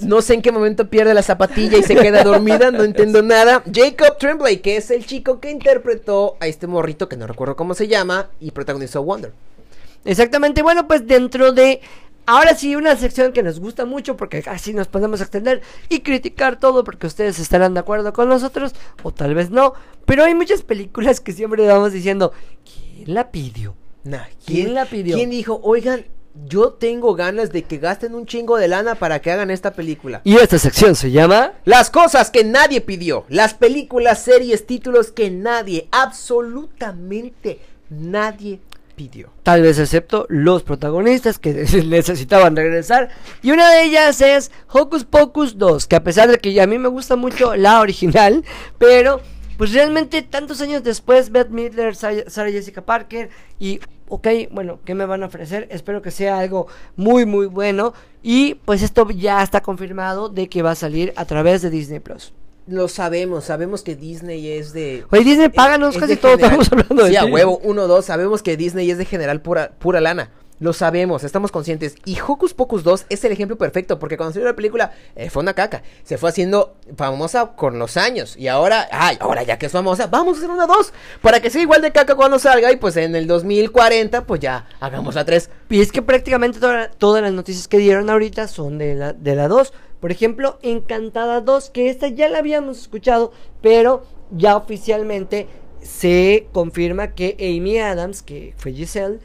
no 0.00 0.22
sé 0.22 0.34
en 0.34 0.42
qué 0.42 0.52
momento 0.52 0.88
pierde 0.88 1.14
la 1.14 1.22
zapatilla 1.22 1.78
y 1.78 1.82
se 1.82 1.94
queda 1.94 2.24
dormida, 2.24 2.70
no 2.70 2.84
entiendo 2.84 3.22
nada. 3.22 3.62
Jacob 3.72 4.18
Tremblay, 4.18 4.58
que 4.58 4.76
es 4.76 4.90
el 4.90 5.06
chico 5.06 5.40
que 5.40 5.50
interpretó 5.50 6.36
a 6.40 6.46
este 6.46 6.66
morrito, 6.66 7.08
que 7.08 7.16
no 7.16 7.26
recuerdo 7.26 7.56
cómo 7.56 7.74
se 7.74 7.88
llama, 7.88 8.30
y 8.40 8.50
protagonizó 8.50 9.02
Wonder. 9.02 9.32
Exactamente, 10.04 10.62
bueno, 10.62 10.86
pues 10.86 11.06
dentro 11.06 11.52
de... 11.52 11.80
Ahora 12.24 12.54
sí, 12.54 12.76
una 12.76 12.94
sección 12.94 13.32
que 13.32 13.42
nos 13.42 13.58
gusta 13.58 13.84
mucho 13.84 14.16
porque 14.16 14.44
así 14.46 14.72
nos 14.72 14.86
podemos 14.86 15.20
extender 15.20 15.60
y 15.88 16.00
criticar 16.00 16.60
todo 16.60 16.84
porque 16.84 17.08
ustedes 17.08 17.40
estarán 17.40 17.74
de 17.74 17.80
acuerdo 17.80 18.12
con 18.12 18.28
nosotros 18.28 18.74
o 19.02 19.12
tal 19.12 19.34
vez 19.34 19.50
no. 19.50 19.74
Pero 20.04 20.22
hay 20.22 20.32
muchas 20.32 20.62
películas 20.62 21.18
que 21.18 21.32
siempre 21.32 21.66
vamos 21.66 21.92
diciendo, 21.92 22.32
¿quién 22.64 23.12
la 23.12 23.32
pidió? 23.32 23.74
Nah, 24.04 24.24
¿Quién 24.44 24.74
la 24.74 24.86
pidió? 24.86 25.16
¿Quién 25.16 25.30
dijo, 25.30 25.60
oigan, 25.62 26.04
yo 26.46 26.72
tengo 26.72 27.14
ganas 27.14 27.52
de 27.52 27.62
que 27.62 27.78
gasten 27.78 28.14
un 28.14 28.26
chingo 28.26 28.56
de 28.56 28.68
lana 28.68 28.94
para 28.94 29.20
que 29.20 29.30
hagan 29.30 29.50
esta 29.50 29.72
película? 29.72 30.22
Y 30.24 30.36
esta 30.36 30.58
sección 30.58 30.96
se 30.96 31.10
llama... 31.10 31.52
Las 31.64 31.90
cosas 31.90 32.30
que 32.30 32.42
nadie 32.42 32.80
pidió. 32.80 33.24
Las 33.28 33.54
películas, 33.54 34.22
series, 34.22 34.66
títulos 34.66 35.12
que 35.12 35.30
nadie, 35.30 35.88
absolutamente 35.92 37.60
nadie 37.90 38.60
pidió. 38.96 39.30
Tal 39.42 39.62
vez 39.62 39.78
excepto 39.78 40.26
los 40.28 40.62
protagonistas 40.62 41.38
que 41.38 41.52
necesitaban 41.86 42.56
regresar. 42.56 43.10
Y 43.42 43.50
una 43.50 43.70
de 43.70 43.84
ellas 43.84 44.20
es 44.20 44.50
Hocus 44.70 45.04
Pocus 45.04 45.58
2, 45.58 45.86
que 45.86 45.96
a 45.96 46.04
pesar 46.04 46.30
de 46.30 46.38
que 46.38 46.60
a 46.60 46.66
mí 46.66 46.78
me 46.78 46.88
gusta 46.88 47.16
mucho 47.16 47.54
la 47.56 47.80
original, 47.80 48.44
pero 48.78 49.20
pues 49.62 49.74
realmente 49.74 50.22
tantos 50.22 50.60
años 50.60 50.82
después, 50.82 51.30
Beth 51.30 51.50
Midler, 51.50 51.94
Sarah 51.94 52.50
Jessica 52.50 52.82
Parker 52.82 53.30
y 53.60 53.78
ok, 54.08 54.26
bueno, 54.50 54.80
¿qué 54.84 54.96
me 54.96 55.06
van 55.06 55.22
a 55.22 55.26
ofrecer? 55.26 55.68
Espero 55.70 56.02
que 56.02 56.10
sea 56.10 56.40
algo 56.40 56.66
muy 56.96 57.26
muy 57.26 57.46
bueno 57.46 57.94
y 58.24 58.54
pues 58.54 58.82
esto 58.82 59.08
ya 59.10 59.40
está 59.40 59.60
confirmado 59.60 60.28
de 60.28 60.48
que 60.48 60.62
va 60.62 60.72
a 60.72 60.74
salir 60.74 61.12
a 61.14 61.26
través 61.26 61.62
de 61.62 61.70
Disney 61.70 62.00
Plus. 62.00 62.32
Lo 62.66 62.88
sabemos, 62.88 63.44
sabemos 63.44 63.82
que 63.84 63.94
Disney 63.94 64.48
es 64.48 64.72
de... 64.72 65.04
Oye, 65.12 65.22
Disney, 65.22 65.48
páganos 65.48 65.94
es 65.94 66.00
casi 66.00 66.14
de 66.14 66.20
todo, 66.20 66.32
general- 66.32 66.60
estamos 66.60 66.72
hablando 66.72 67.04
de 67.04 67.10
Sí, 67.10 67.16
a 67.16 67.24
huevo, 67.26 67.60
uno, 67.62 67.86
dos, 67.86 68.04
sabemos 68.06 68.42
que 68.42 68.56
Disney 68.56 68.90
es 68.90 68.98
de 68.98 69.04
general 69.04 69.42
pura, 69.42 69.70
pura 69.78 70.00
lana. 70.00 70.30
Lo 70.62 70.72
sabemos, 70.72 71.24
estamos 71.24 71.50
conscientes. 71.50 71.96
Y 72.04 72.20
Hocus 72.20 72.54
Pocus 72.54 72.84
2 72.84 73.06
es 73.08 73.24
el 73.24 73.32
ejemplo 73.32 73.58
perfecto, 73.58 73.98
porque 73.98 74.16
cuando 74.16 74.32
salió 74.32 74.46
la 74.48 74.54
película 74.54 74.92
eh, 75.16 75.28
fue 75.28 75.42
una 75.42 75.54
caca. 75.54 75.82
Se 76.04 76.18
fue 76.18 76.28
haciendo 76.30 76.76
famosa 76.96 77.56
con 77.56 77.80
los 77.80 77.96
años. 77.96 78.36
Y 78.36 78.46
ahora, 78.46 78.86
ay, 78.92 79.16
ahora 79.18 79.42
ya 79.42 79.58
que 79.58 79.66
es 79.66 79.72
famosa, 79.72 80.06
vamos 80.06 80.36
a 80.36 80.38
hacer 80.38 80.50
una 80.50 80.66
2. 80.68 80.92
Para 81.20 81.40
que 81.40 81.50
sea 81.50 81.62
igual 81.62 81.82
de 81.82 81.90
caca 81.90 82.14
cuando 82.14 82.38
salga. 82.38 82.70
Y 82.70 82.76
pues 82.76 82.96
en 82.96 83.16
el 83.16 83.26
2040, 83.26 84.24
pues 84.24 84.38
ya 84.40 84.68
hagamos 84.78 85.16
la 85.16 85.24
3. 85.24 85.50
Y 85.70 85.80
es 85.80 85.90
que 85.90 86.00
prácticamente 86.00 86.60
toda- 86.60 86.92
todas 86.92 87.22
las 87.22 87.32
noticias 87.32 87.66
que 87.66 87.78
dieron 87.78 88.08
ahorita 88.08 88.46
son 88.46 88.78
de 88.78 88.94
la, 88.94 89.12
de 89.14 89.34
la 89.34 89.48
2. 89.48 89.72
Por 89.98 90.12
ejemplo, 90.12 90.60
Encantada 90.62 91.40
2, 91.40 91.70
que 91.70 91.90
esta 91.90 92.06
ya 92.06 92.28
la 92.28 92.38
habíamos 92.38 92.78
escuchado, 92.78 93.32
pero 93.62 94.04
ya 94.30 94.56
oficialmente 94.56 95.48
se 95.82 96.46
confirma 96.52 97.08
que 97.14 97.36
Amy 97.40 97.78
Adams, 97.80 98.22
que 98.22 98.54
fue 98.56 98.72
Giselle, 98.72 99.18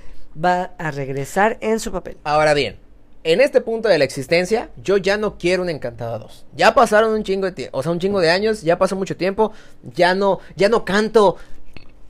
va 0.43 0.71
a 0.78 0.91
regresar 0.91 1.58
en 1.62 1.80
su 1.80 1.91
papel. 1.91 2.17
Ahora 2.23 2.54
bien, 2.54 2.80
en 3.23 3.41
este 3.41 3.62
punto 3.62 3.89
de 3.89 3.97
la 3.97 4.06
existencia, 4.06 4.69
yo 4.82 4.97
ya 4.97 5.17
no 5.17 5.38
quiero 5.38 5.63
una 5.63 5.71
Encantada 5.71 6.17
2. 6.19 6.45
Ya 6.56 6.73
pasaron 6.73 7.12
un 7.13 7.23
chingo 7.23 7.47
de 7.47 7.52
tiempo, 7.52 7.78
o 7.78 7.84
sea, 7.84 7.91
un 7.91 8.00
chingo 8.00 8.19
de 8.19 8.30
años, 8.30 8.62
ya 8.62 8.78
pasó 8.78 8.95
mucho 8.95 9.17
tiempo, 9.17 9.52
ya 9.84 10.15
no, 10.15 10.39
ya 10.56 10.69
no 10.69 10.86
canto. 10.86 11.38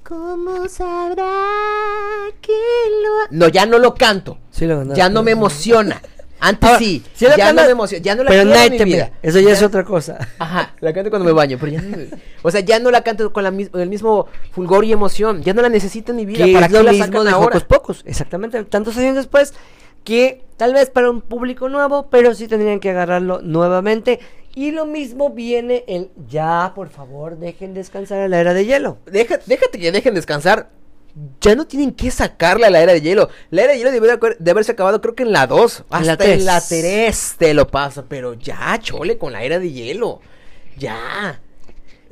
¿Cómo 0.03 0.67
sabrá 0.69 1.33
que 2.41 2.53
lo 2.53 3.09
ha-?" 3.23 3.27
No, 3.31 3.47
ya 3.47 3.65
no 3.65 3.79
lo 3.79 3.95
canto. 3.95 4.37
Sí, 4.51 4.65
lo. 4.65 4.93
Ya 4.93 5.09
no 5.09 5.23
me 5.23 5.31
emociona. 5.31 6.01
Antes 6.39 6.67
Ahora, 6.69 6.79
sí, 6.79 7.03
sí 7.13 7.25
ya 7.37 7.51
no 7.51 7.63
me 7.63 7.69
emociona, 7.71 8.03
ya 8.03 8.15
no 8.15 8.23
la 8.23 8.29
Pero 8.29 8.43
quiero 8.43 8.59
en 8.65 8.71
mi 8.71 8.77
te 8.77 8.83
vida. 8.85 9.11
Eso 9.23 9.39
ya, 9.39 9.51
es 9.51 9.61
otra 9.63 9.83
cosa. 9.83 10.17
Ajá, 10.37 10.75
la 10.81 10.93
canto 10.93 11.09
cuando 11.09 11.25
me 11.25 11.31
baño, 11.31 11.57
pero 11.59 11.71
ya 11.71 11.81
no, 11.81 11.97
o 12.43 12.51
sea, 12.51 12.61
ya 12.61 12.79
no 12.79 12.91
la 12.91 13.01
canto 13.01 13.33
con 13.33 13.43
la 13.43 13.51
mis- 13.51 13.69
el 13.73 13.89
mismo 13.89 14.27
fulgor 14.51 14.85
y 14.85 14.91
emoción, 14.91 15.41
ya 15.41 15.53
no 15.53 15.61
la 15.61 15.69
necesito 15.69 16.11
en 16.11 16.17
mi 16.17 16.25
vida, 16.25 16.45
¿para 16.53 16.67
es 16.67 16.71
qué 16.71 16.77
lo 16.77 16.83
la 16.83 16.91
mismo 16.91 17.23
de 17.23 17.31
ahora? 17.31 17.57
Hocus 17.57 17.63
Pocus, 17.63 18.01
exactamente, 18.05 18.63
tantos 18.65 18.95
años 18.97 19.15
después, 19.15 19.53
que 20.03 20.43
tal 20.57 20.73
vez 20.73 20.89
para 20.89 21.09
un 21.09 21.21
público 21.21 21.69
nuevo, 21.69 22.07
pero 22.09 22.33
sí 22.35 22.47
tendrían 22.47 22.79
que 22.79 22.91
agarrarlo 22.91 23.41
nuevamente. 23.41 24.19
Y 24.55 24.71
lo 24.71 24.87
mismo 24.87 25.29
viene 25.29 25.83
el 25.87 26.09
ya, 26.27 26.71
por 26.73 26.89
favor, 26.89 27.37
dejen 27.37 27.75
descansar 27.75 28.19
a 28.21 28.27
la 28.27 28.39
era 28.39 28.55
de 28.55 28.65
hielo. 28.65 28.97
Deja- 29.05 29.39
déjate 29.45 29.77
que 29.77 29.91
dejen 29.91 30.15
descansar. 30.15 30.69
Ya 31.41 31.55
no 31.55 31.65
tienen 31.65 31.93
que 31.93 32.11
sacarle 32.11 32.67
a 32.67 32.69
la 32.69 32.81
era 32.81 32.93
de 32.93 33.01
hielo. 33.01 33.29
La 33.49 33.63
era 33.63 33.73
de 33.73 33.79
hielo 33.79 33.91
debió 33.91 34.17
de, 34.39 34.51
haberse 34.51 34.73
acabado, 34.73 35.01
creo 35.01 35.15
que 35.15 35.23
en 35.23 35.31
la 35.31 35.47
2. 35.47 35.85
En 35.91 36.05
la 36.05 36.13
Hasta 36.13 36.25
en 36.25 36.45
la 36.45 36.61
3 36.61 37.35
te 37.37 37.53
lo 37.53 37.67
paso. 37.67 38.05
Pero 38.07 38.35
ya, 38.35 38.77
chole, 38.79 39.17
con 39.17 39.33
la 39.33 39.43
era 39.43 39.57
de 39.57 39.71
hielo. 39.71 40.21
Ya. 40.77 41.39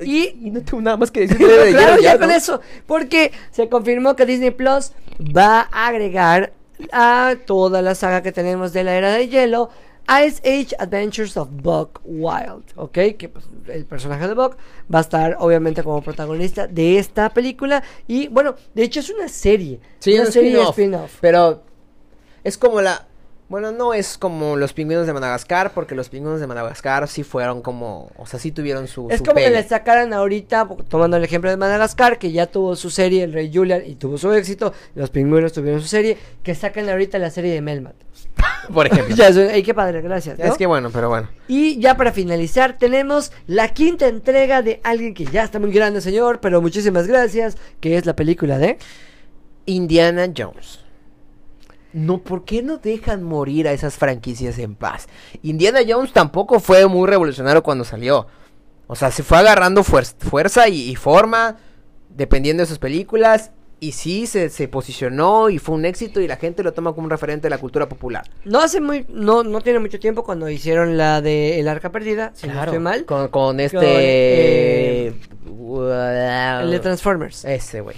Y 0.00 0.34
Y 0.42 0.50
no 0.50 0.62
tengo 0.62 0.82
nada 0.82 0.96
más 0.96 1.10
que 1.10 1.20
decir 1.26 1.38
de 1.38 1.46
la 1.46 1.52
era 1.54 1.64
de 1.64 1.72
claro, 1.72 1.90
hielo. 1.96 2.02
ya 2.02 2.12
ya, 2.12 2.18
con 2.18 2.28
¿no? 2.28 2.34
eso, 2.34 2.60
porque 2.86 3.32
se 3.52 3.68
confirmó 3.68 4.16
que 4.16 4.26
Disney 4.26 4.50
Plus 4.50 4.92
va 5.20 5.68
a 5.70 5.86
agregar 5.86 6.52
a 6.92 7.36
toda 7.46 7.82
la 7.82 7.94
saga 7.94 8.22
que 8.22 8.32
tenemos 8.32 8.72
de 8.72 8.84
la 8.84 8.94
era 8.96 9.12
de 9.12 9.28
hielo. 9.28 9.70
Ice 10.08 10.40
Age 10.44 10.76
Adventures 10.78 11.36
of 11.36 11.48
Buck 11.50 12.00
Wild, 12.04 12.64
¿ok? 12.76 12.92
Que 13.18 13.28
pues, 13.28 13.46
el 13.68 13.84
personaje 13.86 14.28
de 14.28 14.34
Buck 14.34 14.56
va 14.92 14.98
a 14.98 15.02
estar 15.02 15.36
obviamente 15.40 15.82
como 15.82 16.00
protagonista 16.02 16.66
de 16.66 16.98
esta 16.98 17.30
película. 17.30 17.82
Y 18.06 18.28
bueno, 18.28 18.54
de 18.74 18.84
hecho 18.84 19.00
es 19.00 19.10
una 19.10 19.28
serie. 19.28 19.80
Sí, 19.98 20.14
una 20.14 20.24
un 20.24 20.32
serie 20.32 20.62
spin-off. 20.62 21.18
Pero 21.20 21.62
es 22.44 22.56
como 22.56 22.80
la. 22.80 23.08
Bueno, 23.48 23.70
no 23.70 23.94
es 23.94 24.18
como 24.18 24.56
los 24.56 24.72
pingüinos 24.72 25.06
de 25.06 25.12
Madagascar, 25.12 25.70
porque 25.72 25.94
los 25.94 26.08
pingüinos 26.08 26.40
de 26.40 26.48
Madagascar 26.48 27.06
sí 27.06 27.22
fueron 27.22 27.62
como. 27.62 28.10
O 28.16 28.26
sea, 28.26 28.40
sí 28.40 28.50
tuvieron 28.50 28.88
su. 28.88 29.08
Es 29.08 29.18
su 29.18 29.24
como 29.24 29.36
que 29.36 29.50
le 29.50 29.62
sacaran 29.62 30.12
ahorita, 30.12 30.68
tomando 30.88 31.16
el 31.16 31.22
ejemplo 31.22 31.48
de 31.50 31.56
Madagascar, 31.56 32.18
que 32.18 32.32
ya 32.32 32.46
tuvo 32.46 32.74
su 32.74 32.90
serie, 32.90 33.22
El 33.22 33.32
Rey 33.32 33.50
Julian, 33.54 33.82
y 33.86 33.94
tuvo 33.94 34.18
su 34.18 34.32
éxito, 34.32 34.72
los 34.96 35.10
pingüinos 35.10 35.52
tuvieron 35.52 35.80
su 35.80 35.86
serie, 35.86 36.18
que 36.42 36.56
sacan 36.56 36.88
ahorita 36.88 37.18
la 37.20 37.30
serie 37.30 37.52
de 37.54 37.60
Melmat. 37.60 37.94
Por 38.74 38.86
ejemplo. 38.86 39.14
ya, 39.16 39.28
eso- 39.28 39.46
qué 39.64 39.74
padre, 39.74 40.02
gracias. 40.02 40.38
¿no? 40.38 40.44
Es 40.44 40.56
que 40.56 40.66
bueno, 40.66 40.90
pero 40.92 41.08
bueno. 41.08 41.28
Y 41.46 41.78
ya 41.78 41.96
para 41.96 42.10
finalizar, 42.12 42.76
tenemos 42.78 43.30
la 43.46 43.68
quinta 43.68 44.08
entrega 44.08 44.62
de 44.62 44.80
alguien 44.82 45.14
que 45.14 45.24
ya 45.24 45.44
está 45.44 45.60
muy 45.60 45.70
grande, 45.70 46.00
señor, 46.00 46.40
pero 46.40 46.60
muchísimas 46.60 47.06
gracias, 47.06 47.56
que 47.80 47.96
es 47.96 48.06
la 48.06 48.16
película 48.16 48.58
de... 48.58 48.78
Indiana 49.66 50.32
Jones. 50.36 50.80
No, 51.96 52.18
¿por 52.18 52.44
qué 52.44 52.62
no 52.62 52.76
dejan 52.76 53.22
morir 53.22 53.66
a 53.68 53.72
esas 53.72 53.96
franquicias 53.96 54.58
en 54.58 54.74
paz? 54.74 55.08
Indiana 55.42 55.80
Jones 55.88 56.12
tampoco 56.12 56.60
fue 56.60 56.86
muy 56.86 57.08
revolucionario 57.08 57.62
cuando 57.62 57.84
salió. 57.84 58.26
O 58.86 58.94
sea, 58.94 59.10
se 59.10 59.22
fue 59.22 59.38
agarrando 59.38 59.82
fuer- 59.82 60.14
fuerza 60.18 60.68
y, 60.68 60.90
y 60.90 60.94
forma, 60.96 61.56
dependiendo 62.10 62.62
de 62.62 62.66
sus 62.66 62.78
películas. 62.78 63.50
Y 63.80 63.92
sí, 63.92 64.26
se, 64.26 64.48
se 64.48 64.68
posicionó 64.68 65.50
y 65.50 65.58
fue 65.58 65.74
un 65.74 65.84
éxito 65.84 66.20
y 66.20 66.26
la 66.28 66.36
gente 66.36 66.62
lo 66.62 66.72
toma 66.72 66.92
como 66.94 67.04
un 67.06 67.10
referente 67.10 67.42
de 67.46 67.50
la 67.50 67.58
cultura 67.58 67.88
popular. 67.88 68.24
No 68.44 68.60
hace 68.60 68.80
muy, 68.80 69.04
no, 69.08 69.42
no 69.42 69.60
tiene 69.60 69.78
mucho 69.80 69.98
tiempo 69.98 70.22
cuando 70.24 70.48
hicieron 70.48 70.96
la 70.96 71.20
de 71.20 71.60
El 71.60 71.68
Arca 71.68 71.92
Perdida, 71.92 72.30
si 72.34 72.46
no 72.46 72.62
estoy 72.62 72.78
mal, 72.78 73.04
Con, 73.04 73.28
con 73.28 73.58
este... 73.60 73.78
eh, 75.08 75.14
el 76.62 76.70
de 76.70 76.78
Transformers. 76.80 77.44
Ese, 77.44 77.80
güey. 77.80 77.96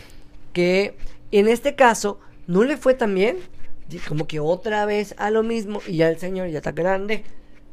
que 0.53 0.97
en 1.31 1.47
este 1.49 1.75
caso 1.75 2.19
no 2.47 2.65
le 2.65 2.77
fue 2.77 2.95
tan 2.95 3.15
bien, 3.15 3.37
como 4.09 4.27
que 4.27 4.40
otra 4.40 4.87
vez 4.87 5.14
a 5.18 5.31
lo 5.31 5.42
mismo, 5.42 5.81
y 5.87 5.98
ya 5.98 6.09
el 6.09 6.18
señor 6.18 6.48
ya 6.48 6.59
está 6.59 6.72
grande. 6.72 7.24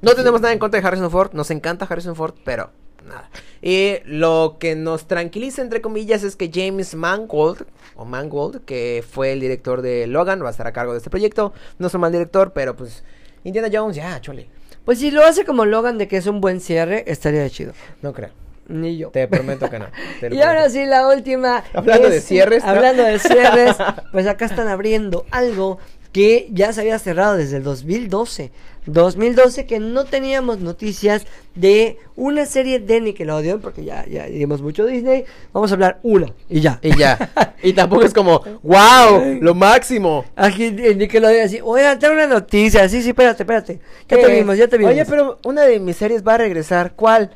No 0.02 0.14
tenemos 0.14 0.42
nada 0.42 0.54
en 0.54 0.60
contra 0.60 0.80
de 0.80 0.88
Harrison 0.88 1.12
Ford, 1.12 1.34
nos 1.34 1.52
encanta 1.52 1.88
Harrison 1.90 2.16
Ford, 2.16 2.36
pero 2.44 2.72
nada. 3.06 3.30
Y 3.62 3.98
lo 4.06 4.58
que 4.60 4.76
nos 4.76 5.08
tranquiliza, 5.08 5.62
entre 5.62 5.82
comillas, 5.82 6.24
es 6.24 6.36
que 6.36 6.52
James 6.54 6.96
Mangold, 6.96 7.66
o 7.96 8.06
Mangold, 8.06 8.66
que 8.66 9.04
fue 9.08 9.34
el 9.34 9.40
director 9.40 9.82
de 9.82 10.08
Logan, 10.08 10.44
va 10.44 10.50
a 10.50 10.52
estar 10.52 10.68
a 10.68 10.74
cargo 10.74 10.92
de 10.92 11.00
este 11.00 11.10
proyecto. 11.10 11.54
No 11.80 11.88
es 11.88 11.94
un 11.94 12.02
mal 12.02 12.12
director, 12.12 12.54
pero 12.54 12.76
pues 12.76 13.04
Indiana 13.44 13.70
Jones, 13.72 13.96
ya, 13.96 14.20
chole. 14.22 14.48
Pues 14.84 15.00
si 15.00 15.12
lo 15.12 15.24
hace 15.24 15.46
como 15.46 15.66
Logan 15.66 15.98
de 15.98 16.08
que 16.08 16.18
es 16.18 16.28
un 16.28 16.42
buen 16.42 16.60
cierre, 16.60 17.04
estaría 17.08 17.50
chido. 17.50 17.74
No 18.02 18.14
creo. 18.14 18.30
Ni 18.68 18.98
yo. 18.98 19.10
Te 19.10 19.28
prometo 19.28 19.70
que 19.70 19.80
no. 19.80 19.88
te 20.20 20.34
Y 20.34 20.42
ahora 20.42 20.70
sí, 20.70 20.86
la 20.86 21.08
última. 21.08 21.64
Hablando 21.74 22.10
de 22.10 22.22
cierres, 22.22 22.64
¿no? 22.64 22.70
Hablando 22.70 23.04
de 23.04 23.20
cierres, 23.20 23.76
pues 24.12 24.28
acá 24.28 24.46
están 24.46 24.68
abriendo 24.68 25.26
algo 25.32 25.80
que 26.16 26.48
ya 26.50 26.72
se 26.72 26.80
había 26.80 26.98
cerrado 26.98 27.36
desde 27.36 27.58
el 27.58 27.64
2012. 27.64 28.50
2012 28.86 29.66
que 29.66 29.80
no 29.82 30.06
teníamos 30.06 30.62
noticias 30.62 31.26
de 31.56 31.98
una 32.16 32.46
serie 32.46 32.80
de 32.80 33.02
Nickelodeon, 33.02 33.60
porque 33.60 33.84
ya, 33.84 34.06
ya 34.06 34.26
dimos 34.28 34.62
mucho 34.62 34.86
Disney. 34.86 35.26
Vamos 35.52 35.72
a 35.72 35.74
hablar 35.74 36.00
una 36.04 36.28
y 36.50 36.62
ya. 36.62 36.80
Y 36.82 36.98
ya. 36.98 37.18
Y 37.62 37.74
tampoco 37.74 38.04
es 38.04 38.14
como, 38.14 38.42
wow, 38.64 39.40
lo 39.42 39.54
máximo. 39.56 40.24
Aquí 40.38 40.68
en 40.68 41.00
Nickelodeon 41.00 41.48
así, 41.48 41.60
oigan, 41.62 42.00
tengo 42.00 42.14
una 42.14 42.28
noticia. 42.28 42.88
Sí, 42.88 43.02
sí, 43.02 43.10
espérate, 43.10 43.44
espérate. 43.44 43.82
Ya 44.08 44.16
te 44.16 44.24
¿Qué? 44.26 44.36
vimos, 44.36 44.58
ya 44.58 44.70
te 44.70 44.78
vimos. 44.78 44.94
Oye, 44.94 45.04
pero 45.04 45.38
una 45.44 45.64
de 45.64 45.82
mis 45.82 45.98
series 45.98 46.24
va 46.26 46.36
a 46.36 46.38
regresar. 46.38 46.94
¿Cuál? 46.96 47.32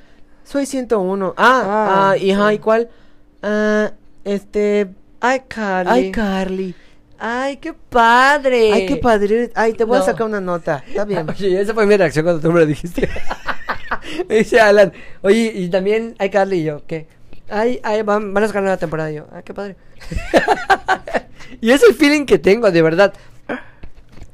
Soy 0.45 0.65
101. 0.65 1.33
Ah, 1.35 1.63
Ah. 1.65 2.11
ah, 2.11 2.17
y, 2.17 2.31
ajá, 2.31 2.53
¿y 2.53 2.59
cuál? 2.59 2.89
Ah, 3.43 3.91
este... 4.23 4.87
Ay, 5.19 5.41
Carly. 5.49 6.73
Ay, 7.19 7.57
qué 7.57 7.73
padre. 7.73 8.71
Ay, 8.73 8.85
qué 8.85 8.95
padre. 8.95 9.51
Ay, 9.53 9.73
te 9.73 9.83
voy 9.83 9.97
No. 9.97 10.03
a 10.03 10.05
sacar 10.05 10.25
una 10.25 10.39
nota. 10.39 10.83
Está 10.87 11.03
bien. 11.05 11.29
Oye, 11.29 11.59
esa 11.59 11.73
fue 11.73 11.85
mi 11.85 11.97
reacción 11.97 12.23
cuando 12.23 12.41
tú 12.41 12.51
me 12.51 12.61
lo 12.61 12.65
dijiste. 12.65 13.09
me 14.29 14.35
dice 14.35 14.59
Alan, 14.59 14.93
oye, 15.21 15.51
y 15.55 15.69
también 15.69 16.15
hay 16.17 16.29
Carly 16.29 16.59
y 16.59 16.63
yo, 16.63 16.81
¿qué? 16.87 17.07
Ay, 17.49 17.79
ay, 17.83 18.03
van, 18.03 18.33
van 18.33 18.43
a 18.43 18.47
sacar 18.47 18.61
una 18.63 18.77
temporada 18.77 19.11
y 19.11 19.15
yo, 19.15 19.27
ah, 19.33 19.41
qué 19.41 19.53
padre. 19.53 19.75
y 21.61 21.71
es 21.71 21.83
el 21.83 21.93
feeling 21.95 22.25
que 22.25 22.39
tengo, 22.39 22.71
de 22.71 22.81
verdad. 22.81 23.13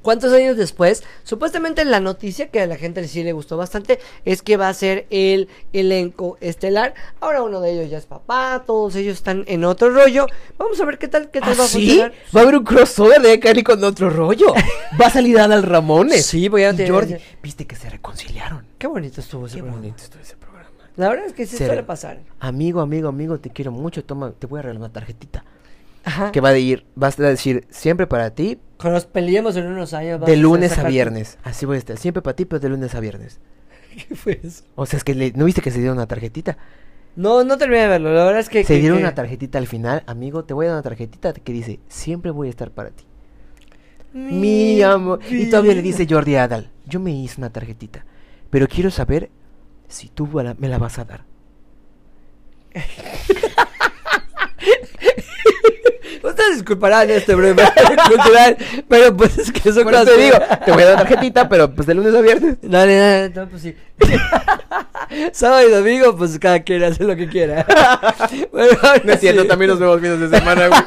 ¿Cuántos 0.05 0.31
años 0.33 0.55
después? 0.55 1.03
Supuestamente 1.23 1.83
la 1.83 1.99
noticia 1.99 2.49
que 2.49 2.61
a 2.61 2.67
la 2.67 2.75
gente 2.77 3.07
sí 3.07 3.23
le 3.23 3.33
gustó 3.33 3.57
bastante 3.57 3.99
es 4.23 4.43
que 4.43 4.55
va 4.55 4.69
a 4.69 4.73
ser 4.75 5.07
el 5.09 5.49
elenco 5.73 6.37
estelar. 6.41 6.93
Ahora 7.19 7.41
uno 7.41 7.59
de 7.59 7.71
ellos 7.73 7.89
ya 7.89 7.97
es 7.97 8.05
papá, 8.05 8.63
todos 8.67 8.95
ellos 8.95 9.15
están 9.17 9.43
en 9.47 9.63
otro 9.65 9.89
rollo. 9.89 10.27
Vamos 10.59 10.79
a 10.79 10.85
ver 10.85 10.99
qué 10.99 11.07
tal, 11.07 11.31
qué 11.31 11.39
tal 11.41 11.53
¿Ah, 11.53 11.57
va 11.57 11.63
a 11.65 11.67
sí? 11.67 11.87
funcionar. 11.87 12.13
Va 12.35 12.39
a 12.39 12.43
haber 12.43 12.55
un 12.57 12.63
crossover 12.63 13.19
de 13.19 13.39
Carly 13.39 13.63
con 13.63 13.83
otro 13.83 14.11
rollo. 14.11 14.53
Va 15.01 15.07
a 15.07 15.09
salir 15.09 15.39
Adal 15.39 15.63
Ramones. 15.63 16.23
Sí, 16.27 16.49
voy 16.49 16.63
a 16.65 16.71
tener- 16.75 16.91
Jordi, 16.91 17.15
viste 17.41 17.65
que 17.65 17.75
se 17.75 17.89
reconciliaron. 17.89 18.63
Qué 18.77 18.85
bonito 18.85 19.21
estuvo 19.21 19.47
ese 19.47 19.55
Qué 19.55 19.61
programa. 19.63 19.81
bonito 19.81 20.03
estuvo 20.03 20.21
ese 20.21 20.35
programa. 20.35 20.69
La 20.97 21.09
verdad 21.09 21.25
es 21.25 21.33
que 21.33 21.47
sí 21.47 21.57
Se- 21.57 21.65
suele 21.65 21.81
pasar. 21.81 22.19
Amigo, 22.39 22.79
amigo, 22.79 23.09
amigo, 23.09 23.39
te 23.39 23.49
quiero 23.49 23.71
mucho. 23.71 24.03
Toma, 24.03 24.31
te 24.37 24.45
voy 24.45 24.59
a 24.59 24.61
regalar 24.61 24.81
una 24.81 24.93
tarjetita. 24.93 25.43
Ajá. 26.07 26.31
que 26.31 26.39
va 26.39 26.49
a 26.49 26.57
ir, 26.59 26.85
vas 26.93 27.19
a 27.19 27.23
decir 27.23 27.65
siempre 27.71 28.05
para 28.05 28.29
ti, 28.29 28.59
Cuando 28.77 28.95
nos 28.97 29.05
peleemos 29.05 29.55
en 29.55 29.67
unos 29.67 29.93
años. 29.93 30.19
de 30.25 30.37
lunes 30.37 30.77
a 30.77 30.83
viernes. 30.87 31.37
Así 31.43 31.65
voy 31.65 31.75
a 31.75 31.79
estar, 31.79 31.97
siempre 31.97 32.21
para 32.21 32.35
ti, 32.35 32.45
pero 32.45 32.59
de 32.59 32.69
lunes 32.69 32.93
a 32.95 32.99
viernes. 32.99 33.39
¿Qué 34.09 34.15
fue 34.15 34.39
eso? 34.43 34.63
O 34.75 34.85
sea, 34.85 34.97
es 34.97 35.03
que 35.03 35.15
le- 35.15 35.31
¿no 35.33 35.45
viste 35.45 35.61
que 35.61 35.71
se 35.71 35.79
dieron 35.79 35.97
una 35.97 36.07
tarjetita? 36.07 36.57
No, 37.15 37.45
no 37.45 37.57
terminé 37.57 37.81
de 37.83 37.87
verlo. 37.87 38.13
La 38.13 38.25
verdad 38.25 38.41
es 38.41 38.49
que. 38.49 38.63
Se 38.65 38.73
que- 38.75 38.79
dieron 38.81 38.97
que- 38.97 39.03
una 39.03 39.15
tarjetita 39.15 39.57
al 39.57 39.67
final, 39.67 40.03
amigo, 40.05 40.43
te 40.43 40.53
voy 40.53 40.65
a 40.65 40.69
dar 40.69 40.75
una 40.75 40.83
tarjetita 40.83 41.31
que 41.33 41.53
dice, 41.53 41.79
siempre 41.87 42.31
voy 42.31 42.47
a 42.47 42.49
estar 42.49 42.71
para 42.71 42.89
ti. 42.91 43.05
Mi 44.13 44.81
amor. 44.81 45.19
Y 45.29 45.49
todavía 45.49 45.73
le 45.73 45.81
dice 45.81 46.05
Jordi 46.09 46.35
Adal, 46.35 46.71
yo 46.85 46.99
me 46.99 47.11
hice 47.11 47.35
una 47.39 47.49
tarjetita, 47.49 48.05
pero 48.49 48.67
quiero 48.67 48.89
saber 48.91 49.29
si 49.87 50.07
tú 50.09 50.27
me 50.57 50.67
la 50.69 50.77
vas 50.77 50.99
a 50.99 51.05
dar. 51.05 51.23
Ustedes 56.25 56.55
disculparán 56.55 57.09
este 57.09 57.35
breve 57.35 57.63
cultural, 58.07 58.57
pero 58.87 59.15
pues 59.15 59.37
es 59.37 59.51
que 59.51 59.69
eso 59.69 59.83
Por 59.83 59.93
eso 59.93 60.05
te 60.05 60.17
digo, 60.17 60.37
te 60.65 60.71
voy 60.71 60.83
a 60.83 60.85
dar 60.87 60.97
tarjetita, 60.97 61.47
pero 61.47 61.73
pues 61.73 61.87
de 61.87 61.93
lunes 61.93 62.13
a 62.15 62.21
viernes. 62.21 62.57
Dale, 62.61 62.95
dale, 62.95 63.29
no, 63.29 63.47
pues 63.47 63.61
sí. 63.61 63.75
Sábado 65.31 65.67
y 65.67 65.71
domingo, 65.71 66.15
pues 66.17 66.37
cada 66.39 66.61
quien 66.63 66.83
hace 66.83 67.03
lo 67.03 67.15
que 67.15 67.27
quiera. 67.29 67.65
Bueno, 68.51 68.77
No 69.03 69.13
es 69.13 69.19
cierto, 69.19 69.43
sí. 69.43 69.47
también 69.47 69.69
nos 69.71 69.79
vemos 69.79 70.01
fines 70.01 70.19
de 70.19 70.37
semana, 70.37 70.67
güey. 70.67 70.81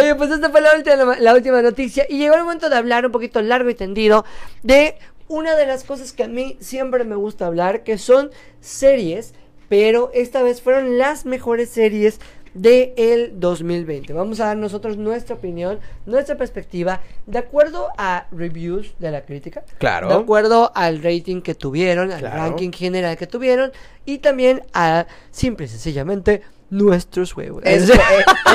Oye, 0.00 0.14
pues 0.16 0.30
esta 0.30 0.50
fue 0.50 0.60
la 0.60 0.74
última, 0.76 1.16
la 1.18 1.34
última 1.34 1.62
noticia 1.62 2.04
y 2.08 2.18
llegó 2.18 2.34
el 2.34 2.42
momento 2.42 2.68
de 2.68 2.76
hablar 2.76 3.06
un 3.06 3.12
poquito 3.12 3.40
largo 3.42 3.70
y 3.70 3.74
tendido 3.74 4.24
de 4.62 4.96
una 5.28 5.56
de 5.56 5.66
las 5.66 5.84
cosas 5.84 6.12
que 6.12 6.24
a 6.24 6.28
mí 6.28 6.56
siempre 6.60 7.04
me 7.04 7.16
gusta 7.16 7.46
hablar, 7.46 7.82
que 7.82 7.98
son 7.98 8.30
series, 8.60 9.34
pero 9.68 10.10
esta 10.14 10.42
vez 10.42 10.62
fueron 10.62 10.98
las 10.98 11.24
mejores 11.26 11.70
series 11.70 12.20
de 12.56 12.94
el 12.96 13.38
2020. 13.38 14.12
Vamos 14.12 14.40
a 14.40 14.46
dar 14.46 14.56
nosotros 14.56 14.96
nuestra 14.96 15.36
opinión, 15.36 15.78
nuestra 16.06 16.36
perspectiva, 16.36 17.00
de 17.26 17.38
acuerdo 17.38 17.88
a 17.98 18.26
reviews 18.32 18.94
de 18.98 19.10
la 19.10 19.24
crítica, 19.24 19.62
Claro. 19.78 20.08
de 20.08 20.14
acuerdo 20.14 20.72
al 20.74 21.02
rating 21.02 21.42
que 21.42 21.54
tuvieron, 21.54 22.10
al 22.12 22.20
Claro. 22.20 22.36
ranking 22.36 22.70
general 22.72 23.16
que 23.16 23.26
tuvieron 23.26 23.72
y 24.04 24.18
también 24.18 24.62
a 24.72 25.06
simple 25.30 25.66
y 25.66 25.68
sencillamente 25.68 26.42
nuestros 26.70 27.32
juegos. 27.32 27.62
Es, 27.64 27.88
eh, 27.90 27.98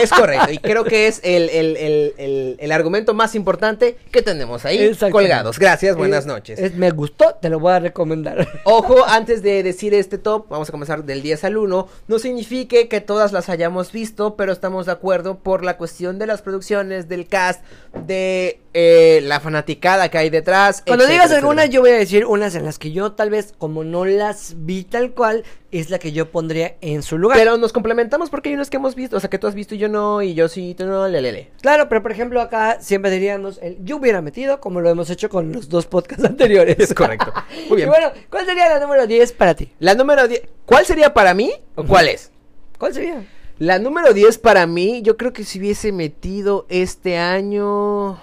es 0.01 0.09
correcto, 0.11 0.51
y 0.51 0.57
creo 0.57 0.83
que 0.83 1.07
es 1.07 1.21
el, 1.23 1.49
el- 1.49 1.77
el- 1.77 2.55
el- 2.59 2.71
argumento 2.71 3.13
más 3.13 3.35
importante 3.35 3.97
que 4.11 4.21
tenemos 4.21 4.65
ahí 4.65 4.91
colgados. 5.11 5.59
Gracias, 5.59 5.95
buenas 5.95 6.21
Es- 6.21 6.25
noches. 6.25 6.59
es- 6.59 6.75
me 6.75 6.91
gustó, 6.91 7.35
te 7.41 7.49
lo 7.49 7.59
voy 7.59 7.73
a 7.73 7.79
recomendar. 7.79 8.47
Ojo, 8.65 9.05
antes 9.05 9.41
de 9.43 9.63
decir 9.63 9.93
este 9.93 10.17
top, 10.17 10.47
vamos 10.49 10.69
a 10.69 10.71
comenzar 10.71 11.03
del 11.03 11.21
10 11.21 11.43
al 11.45 11.57
1. 11.57 11.87
No 12.07 12.19
signifique 12.19 12.87
que 12.87 13.01
todas 13.01 13.31
las 13.31 13.49
hayamos 13.49 13.91
visto, 13.91 14.35
pero 14.35 14.51
estamos 14.51 14.85
de 14.85 14.91
acuerdo 14.93 15.39
por 15.39 15.63
la 15.63 15.77
cuestión 15.77 16.19
de 16.19 16.27
las 16.27 16.41
producciones, 16.41 17.07
del 17.07 17.27
cast, 17.27 17.61
de 18.05 18.59
eh, 18.73 19.19
la 19.23 19.39
fanaticada 19.39 20.09
que 20.09 20.17
hay 20.17 20.29
detrás. 20.29 20.81
Cuando 20.85 21.03
etcétera, 21.03 21.23
digas 21.25 21.37
algunas, 21.37 21.65
etcétera. 21.65 21.73
yo 21.75 21.81
voy 21.81 21.91
a 21.91 21.97
decir 21.99 22.25
unas 22.25 22.55
en 22.55 22.65
las 22.65 22.79
que 22.79 22.91
yo 22.91 23.11
tal 23.13 23.29
vez, 23.29 23.53
como 23.57 23.83
no 23.83 24.05
las 24.05 24.53
vi 24.57 24.83
tal 24.83 25.11
cual, 25.11 25.43
es 25.71 25.89
la 25.89 25.99
que 25.99 26.11
yo 26.11 26.31
pondría 26.31 26.75
en 26.81 27.01
su 27.03 27.17
lugar. 27.17 27.37
Pero 27.37 27.57
nos 27.57 27.71
complementamos 27.73 28.00
porque 28.29 28.49
hay 28.49 28.55
unas 28.55 28.69
que 28.69 28.77
hemos 28.77 28.95
visto, 28.95 29.17
o 29.17 29.19
sea, 29.19 29.29
que 29.29 29.37
tú 29.37 29.47
has 29.47 29.55
visto 29.55 29.75
y 29.75 29.77
yo 29.77 29.89
no, 29.89 30.21
y 30.21 30.33
yo 30.33 30.47
sí, 30.47 30.75
tú 30.77 30.85
no, 30.85 31.07
le, 31.07 31.21
le, 31.21 31.31
le. 31.31 31.51
Claro, 31.61 31.89
pero 31.89 32.01
por 32.01 32.11
ejemplo 32.11 32.41
acá 32.41 32.77
siempre 32.81 33.11
diríamos 33.11 33.59
el 33.61 33.77
yo 33.83 33.97
hubiera 33.97 34.21
metido, 34.21 34.59
como 34.59 34.81
lo 34.81 34.89
hemos 34.89 35.09
hecho 35.09 35.29
con 35.29 35.51
los 35.51 35.69
dos 35.69 35.85
podcasts 35.85 36.25
anteriores. 36.25 36.77
Es 36.79 36.93
correcto. 36.93 37.33
Muy 37.67 37.77
bien. 37.77 37.87
Y 37.87 37.91
bueno, 37.91 38.11
¿cuál 38.29 38.45
sería 38.45 38.69
la 38.69 38.79
número 38.79 39.07
10 39.07 39.33
para 39.33 39.55
ti? 39.55 39.71
La 39.79 39.95
número 39.95 40.27
10, 40.27 40.41
¿cuál 40.65 40.85
sería 40.85 41.13
para 41.13 41.33
mí 41.33 41.51
o 41.75 41.83
cuál 41.83 42.07
es? 42.07 42.31
¿Cuál 42.77 42.93
sería? 42.93 43.25
La 43.59 43.77
número 43.77 44.13
10 44.13 44.39
para 44.39 44.65
mí, 44.65 45.03
yo 45.03 45.17
creo 45.17 45.33
que 45.33 45.43
si 45.43 45.59
hubiese 45.59 45.91
metido 45.91 46.65
este 46.69 47.17
año... 47.19 48.19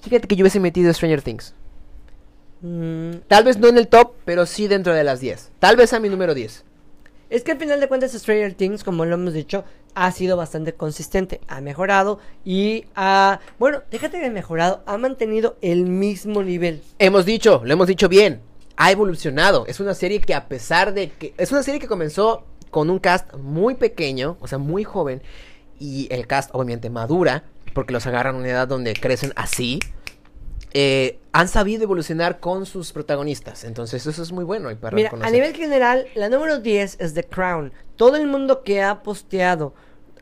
Fíjate 0.00 0.26
que 0.26 0.36
yo 0.36 0.42
hubiese 0.42 0.60
metido 0.60 0.92
Stranger 0.92 1.20
Things. 1.20 1.54
Mm, 2.62 3.16
Tal 3.28 3.44
vez 3.44 3.58
no 3.58 3.68
en 3.68 3.76
el 3.76 3.88
top, 3.88 4.12
pero 4.24 4.46
sí 4.46 4.68
dentro 4.68 4.94
de 4.94 5.04
las 5.04 5.20
10. 5.20 5.50
Tal 5.58 5.76
vez 5.76 5.92
a 5.92 6.00
mi 6.00 6.08
número 6.08 6.32
10. 6.32 6.64
Es 7.30 7.42
que 7.42 7.52
al 7.52 7.58
final 7.58 7.80
de 7.80 7.88
cuentas 7.88 8.12
Stranger 8.12 8.54
Things, 8.54 8.84
como 8.84 9.04
lo 9.04 9.14
hemos 9.14 9.32
dicho, 9.32 9.64
ha 9.94 10.10
sido 10.12 10.36
bastante 10.36 10.74
consistente, 10.74 11.40
ha 11.48 11.60
mejorado 11.60 12.18
y 12.44 12.84
ha, 12.94 13.40
bueno, 13.58 13.82
déjate 13.90 14.18
de 14.18 14.30
mejorado, 14.30 14.82
ha 14.86 14.98
mantenido 14.98 15.56
el 15.62 15.86
mismo 15.86 16.42
nivel. 16.42 16.82
Hemos 16.98 17.24
dicho, 17.24 17.62
lo 17.64 17.72
hemos 17.72 17.86
dicho 17.86 18.08
bien. 18.08 18.40
Ha 18.76 18.90
evolucionado. 18.90 19.64
Es 19.66 19.80
una 19.80 19.94
serie 19.94 20.20
que 20.20 20.34
a 20.34 20.48
pesar 20.48 20.94
de 20.94 21.10
que... 21.10 21.32
Es 21.38 21.52
una 21.52 21.62
serie 21.62 21.80
que 21.80 21.86
comenzó 21.86 22.44
con 22.70 22.90
un 22.90 22.98
cast 22.98 23.32
muy 23.34 23.74
pequeño, 23.74 24.36
o 24.40 24.48
sea, 24.48 24.58
muy 24.58 24.82
joven. 24.82 25.22
Y 25.78 26.08
el 26.10 26.26
cast 26.26 26.50
obviamente 26.52 26.90
madura, 26.90 27.44
porque 27.72 27.92
los 27.92 28.06
agarran 28.06 28.34
a 28.34 28.38
una 28.38 28.48
edad 28.48 28.68
donde 28.68 28.94
crecen 28.94 29.32
así. 29.36 29.78
Eh, 30.74 31.18
han 31.32 31.48
sabido 31.48 31.84
evolucionar 31.84 32.40
con 32.40 32.66
sus 32.66 32.92
protagonistas. 32.92 33.64
Entonces 33.64 34.06
eso 34.06 34.22
es 34.22 34.32
muy 34.32 34.44
bueno. 34.44 34.70
y 34.70 34.74
para 34.74 34.94
Mira, 34.94 35.08
a 35.08 35.12
reconocer. 35.12 35.32
nivel 35.32 35.54
general, 35.54 36.06
la 36.14 36.28
número 36.28 36.58
10 36.60 36.96
es 37.00 37.14
The 37.14 37.24
Crown. 37.24 37.72
Todo 37.96 38.16
el 38.16 38.26
mundo 38.26 38.62
que 38.62 38.82
ha 38.82 39.02
posteado 39.02 39.72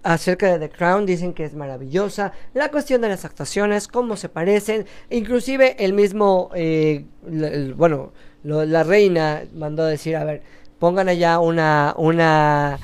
acerca 0.03 0.51
de 0.53 0.59
The 0.69 0.75
Crown 0.75 1.07
dicen 1.07 1.33
que 1.33 1.45
es 1.45 1.55
maravillosa. 1.55 2.33
La 2.55 2.71
cuestión 2.71 3.01
de 3.01 3.09
las 3.09 3.25
actuaciones, 3.25 3.89
cómo 3.89 4.17
se 4.17 4.29
parecen. 4.29 4.85
Inclusive 5.11 5.77
el 5.85 5.93
mismo, 5.93 6.51
eh, 6.55 7.05
el- 7.27 7.75
bueno, 7.75 8.13
lo- 8.43 8.65
la 8.65 8.83
reina 8.83 9.45
mandó 9.55 9.85
a 9.85 9.89
decir, 9.89 10.17
a 10.17 10.25
ver, 10.25 10.43
pongan 10.79 11.09
allá 11.09 11.39
una, 11.39 11.95
una 11.97 12.79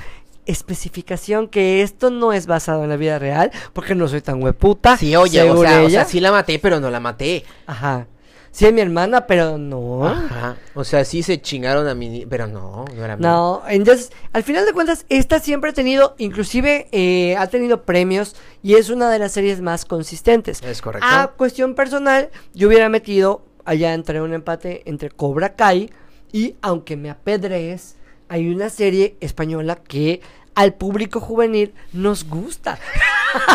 especificación 0.49 1.47
que 1.47 1.83
esto 1.83 2.11
no 2.11 2.33
es 2.33 2.47
basado 2.47 2.83
en 2.83 2.89
la 2.89 2.97
vida 2.97 3.19
real, 3.19 3.53
porque 3.73 3.95
no 3.95 4.09
soy 4.09 4.23
tan 4.23 4.43
hueputa. 4.43 4.97
Sí, 4.97 5.15
oye, 5.15 5.49
o 5.51 5.63
sea, 5.63 5.83
o 5.83 5.91
sea, 5.91 6.05
sí 6.05 6.19
la 6.19 6.33
maté, 6.33 6.59
pero 6.59 6.81
no 6.81 6.91
la 6.91 6.99
maté. 6.99 7.45
Ajá. 7.67 8.09
Sí 8.51 8.67
es 8.67 8.73
mi 8.73 8.81
hermana, 8.81 9.27
pero 9.27 9.59
no. 9.59 10.07
Ajá. 10.07 10.57
O 10.75 10.83
sea, 10.83 11.05
sí 11.05 11.23
se 11.23 11.41
chingaron 11.41 11.87
a 11.87 11.95
mí, 11.95 12.27
pero 12.29 12.47
no, 12.47 12.87
no 12.93 13.05
era 13.05 13.17
mí. 13.17 13.23
No, 13.23 13.63
entonces, 13.69 14.11
al 14.33 14.43
final 14.43 14.65
de 14.65 14.73
cuentas, 14.73 15.05
esta 15.11 15.39
siempre 15.39 15.71
ha 15.71 15.75
tenido, 15.75 16.15
inclusive 16.19 16.89
eh, 16.91 17.37
ha 17.37 17.47
tenido 17.49 17.83
premios 17.83 18.35
y 18.63 18.75
es 18.75 18.89
una 18.89 19.11
de 19.11 19.19
las 19.19 19.33
series 19.33 19.61
más 19.61 19.85
consistentes. 19.85 20.63
Es 20.63 20.81
correcto. 20.81 21.07
A 21.09 21.35
cuestión 21.37 21.75
personal, 21.75 22.31
yo 22.55 22.69
hubiera 22.69 22.89
metido 22.89 23.45
allá 23.65 23.93
entre 23.93 24.23
un 24.23 24.33
empate 24.33 24.83
entre 24.87 25.11
Cobra 25.11 25.55
Kai 25.55 25.91
y, 26.33 26.57
aunque 26.63 26.97
me 26.97 27.11
apedrees, 27.11 27.98
hay 28.29 28.49
una 28.53 28.71
serie 28.71 29.17
española 29.21 29.77
que 29.77 30.21
al 30.55 30.75
público 30.75 31.21
juvenil 31.21 31.75
nos 31.93 32.29
gusta, 32.29 32.79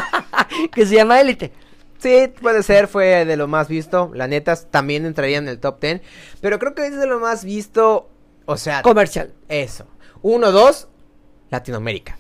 que 0.74 0.86
se 0.86 0.96
llama 0.96 1.20
Élite. 1.20 1.52
Sí, 2.00 2.30
puede 2.42 2.64
ser, 2.64 2.88
fue 2.88 3.24
de 3.26 3.38
lo 3.38 3.48
más 3.48 3.70
visto. 3.70 4.12
La 4.14 4.28
neta, 4.28 4.56
también 4.56 5.06
entraría 5.06 5.38
en 5.38 5.48
el 5.48 5.60
top 5.60 5.80
10. 5.80 6.02
Pero 6.42 6.60
creo 6.60 6.76
que 6.76 6.86
es 6.86 6.98
de 6.98 7.08
lo 7.08 7.20
más 7.20 7.46
visto. 7.46 8.10
O 8.46 8.58
sea, 8.58 8.82
Comercial. 8.82 9.34
eso. 9.48 9.86
Uno, 10.22 10.52
dos, 10.52 10.90
Latinoamérica. 11.50 12.18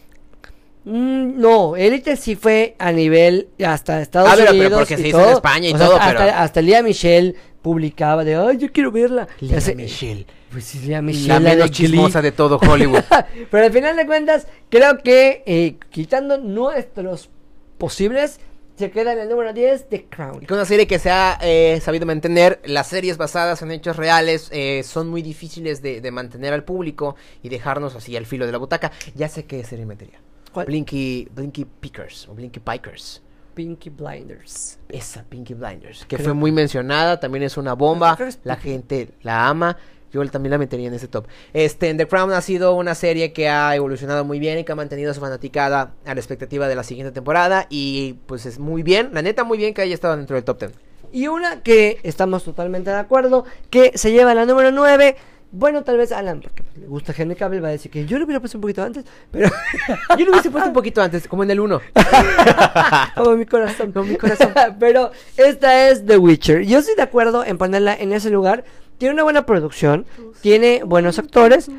Mm, 0.86 1.40
no, 1.40 1.76
Élite 1.76 2.16
sí 2.18 2.36
fue 2.36 2.76
a 2.78 2.92
nivel 2.92 3.48
hasta 3.66 4.02
Estados 4.02 4.30
Ah, 4.30 4.34
pero- 4.36 4.48
pero 4.52 4.60
Unidos. 4.60 4.80
porque 4.80 4.94
y 4.96 4.98
se 4.98 5.08
hizo 5.10 5.18
en 5.20 5.24
todo. 5.26 5.34
España 5.36 5.70
y 5.70 5.74
O 5.74 5.78
sea, 5.78 5.86
todo, 5.88 5.96
hasta, 5.98 6.18
pero- 6.26 6.36
hasta 6.38 6.62
Lía 6.62 6.84
Michelle 6.84 7.36
publicaba 7.62 8.24
de, 8.26 8.36
ay, 8.36 8.58
yo 8.58 8.72
quiero 8.72 8.92
verla. 8.92 9.28
Ese- 9.42 9.76
Michelle. 9.76 10.26
Pues 10.52 10.66
sí, 10.66 10.80
Lía 10.80 11.02
Michelle. 11.02 11.28
La 11.30 11.34
la 11.36 11.50
menos 11.52 11.70
de 11.72 11.76
Glee. 11.76 11.88
chismosa 11.88 12.22
de 12.22 12.32
todo 12.34 12.58
Hollywood. 12.70 13.02
pero 13.50 13.66
al 13.66 13.72
final 13.72 13.96
de 13.96 14.06
cuentas, 14.06 14.48
creo 14.70 14.98
que 15.00 15.44
eh, 15.46 15.78
quitando 15.90 16.38
nuestros 16.38 17.30
posibles, 17.78 18.40
se 18.78 18.92
queda 18.92 19.14
en 19.14 19.20
el 19.20 19.30
número 19.30 19.54
10 19.54 19.90
de 19.90 20.06
Crown. 20.06 20.44
Y 20.44 20.46
con 20.48 20.58
una 20.58 20.66
serie 20.66 20.86
que 20.88 21.00
se 21.00 21.10
ha 21.12 21.38
eh, 21.42 21.80
sabido 21.82 22.06
mantener, 22.06 22.60
las 22.66 22.88
series 22.88 23.18
basadas 23.18 23.62
en 23.62 23.72
hechos 23.72 23.96
reales 23.98 24.50
eh, 24.52 24.82
son 24.84 25.10
muy 25.10 25.22
difíciles 25.22 25.82
de, 25.82 26.02
de 26.02 26.12
mantener 26.12 26.54
al 26.54 26.64
público 26.64 27.16
y 27.44 27.50
dejarnos 27.50 27.96
así 27.96 28.18
al 28.18 28.26
filo 28.26 28.46
de 28.48 28.52
la 28.52 28.58
butaca. 28.58 28.92
Ya 29.16 29.30
sé 29.30 29.46
qué 29.46 29.64
serie 29.64 29.86
metería. 29.86 30.20
¿Cuál? 30.54 30.68
Blinky, 30.68 31.28
Blinky 31.34 31.66
Pickers 31.66 32.28
o 32.30 32.34
Blinky 32.34 32.60
Pikers. 32.60 33.22
Pinky 33.54 33.90
Blinders. 33.90 34.80
Esa, 34.90 35.24
Pinky 35.24 35.54
Blinders, 35.54 36.06
que 36.06 36.16
Creo- 36.16 36.26
fue 36.26 36.34
muy 36.34 36.52
mencionada, 36.52 37.20
también 37.20 37.44
es 37.44 37.56
una 37.58 37.74
bomba, 37.74 38.18
la 38.44 38.56
gente 38.56 39.10
la 39.22 39.48
ama, 39.48 39.78
yo 40.12 40.26
también 40.30 40.52
la 40.52 40.58
metería 40.58 40.88
en 40.88 40.94
ese 40.96 41.08
top. 41.08 41.28
Este, 41.54 41.94
The 41.94 42.08
Crown 42.08 42.32
ha 42.34 42.42
sido 42.42 42.76
una 42.76 42.96
serie 42.96 43.32
que 43.32 43.50
ha 43.50 43.76
evolucionado 43.76 44.26
muy 44.26 44.40
bien 44.40 44.58
y 44.60 44.64
que 44.64 44.72
ha 44.72 44.76
mantenido 44.76 45.12
a 45.12 45.14
su 45.14 45.20
fanaticada 45.22 45.94
a 46.06 46.14
la 46.16 46.20
expectativa 46.20 46.68
de 46.68 46.76
la 46.76 46.84
siguiente 46.84 47.12
temporada 47.12 47.68
y 47.70 48.14
pues 48.26 48.46
es 48.48 48.58
muy 48.58 48.82
bien, 48.82 49.10
la 49.14 49.22
neta 49.22 49.44
muy 49.44 49.58
bien 49.60 49.74
que 49.76 49.82
haya 49.84 49.94
estado 49.94 50.18
dentro 50.18 50.36
del 50.36 50.44
top 50.46 50.60
10. 50.60 50.72
Y 51.12 51.28
una 51.28 51.62
que 51.62 52.00
estamos 52.02 52.44
totalmente 52.44 52.90
de 52.90 52.98
acuerdo, 52.98 53.46
que 53.70 53.92
se 53.96 54.12
lleva 54.12 54.34
la 54.34 54.46
número 54.48 54.72
9. 54.72 55.16
Bueno, 55.56 55.84
tal 55.84 55.98
vez 55.98 56.12
Alan, 56.12 56.42
porque 56.42 56.64
pues, 56.64 56.78
le 56.80 56.88
gusta 56.88 57.14
Henry 57.16 57.36
Cavill, 57.36 57.64
va 57.64 57.68
a 57.68 57.72
decir 57.72 57.92
que 57.92 58.08
yo 58.08 58.18
lo 58.18 58.26
hubiera 58.26 58.40
puesto 58.40 58.58
un 58.58 58.64
poquito 58.64 58.82
antes, 58.82 59.06
pero 59.30 59.48
Yo 60.18 60.26
lo 60.26 60.32
hubiese 60.32 60.50
puesto 60.50 60.70
un 60.70 60.74
poquito 60.74 61.00
antes, 61.00 61.28
como 61.28 61.44
en 61.44 61.52
el 61.52 61.60
1. 61.60 61.80
como 63.16 63.38
mi 63.38 63.46
corazón. 63.46 63.92
Como 63.92 64.06
mi 64.06 64.16
corazón. 64.16 64.52
pero 64.80 65.12
esta 65.38 65.90
es 65.90 66.08
The 66.08 66.18
Witcher. 66.18 66.64
Yo 66.64 66.80
estoy 66.80 66.96
de 66.96 67.04
acuerdo 67.04 67.46
en 67.46 67.60
ponerla 67.60 67.94
en 67.94 68.14
ese 68.14 68.32
lugar. 68.32 68.64
Tiene 68.98 69.14
una 69.14 69.24
buena 69.24 69.46
producción, 69.46 70.08
tiene 70.42 70.82
buenos 70.84 71.20
actores, 71.20 71.70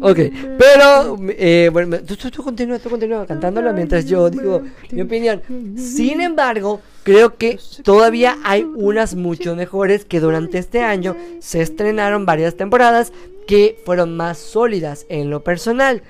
Ok, 0.00 0.18
pero 0.58 1.16
eh, 1.30 1.70
bueno, 1.72 1.98
tú, 2.00 2.16
tú, 2.16 2.30
tú 2.30 2.42
continúa, 2.42 2.78
tú 2.78 2.90
continúa 2.90 3.26
cantándolo 3.26 3.72
mientras 3.72 4.06
yo 4.06 4.30
digo 4.30 4.62
mi 4.90 5.02
opinión. 5.02 5.42
Sin 5.76 6.20
embargo, 6.20 6.80
creo 7.02 7.36
que 7.36 7.58
todavía 7.82 8.38
hay 8.44 8.62
unas 8.62 9.14
mucho 9.14 9.56
mejores 9.56 10.04
que 10.04 10.20
durante 10.20 10.58
este 10.58 10.82
año 10.82 11.16
se 11.40 11.62
estrenaron 11.62 12.26
varias 12.26 12.56
temporadas 12.56 13.12
que 13.46 13.80
fueron 13.84 14.16
más 14.16 14.38
sólidas 14.38 15.06
en 15.08 15.30
lo 15.30 15.42
personal. 15.42 16.02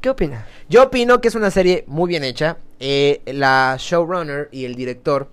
¿Qué 0.00 0.10
opina? 0.10 0.46
Yo 0.68 0.84
opino 0.84 1.20
que 1.20 1.28
es 1.28 1.34
una 1.34 1.50
serie 1.50 1.84
muy 1.86 2.08
bien 2.08 2.24
hecha. 2.24 2.58
Eh, 2.80 3.22
la 3.26 3.76
showrunner 3.78 4.48
y 4.52 4.64
el 4.64 4.74
director 4.74 5.28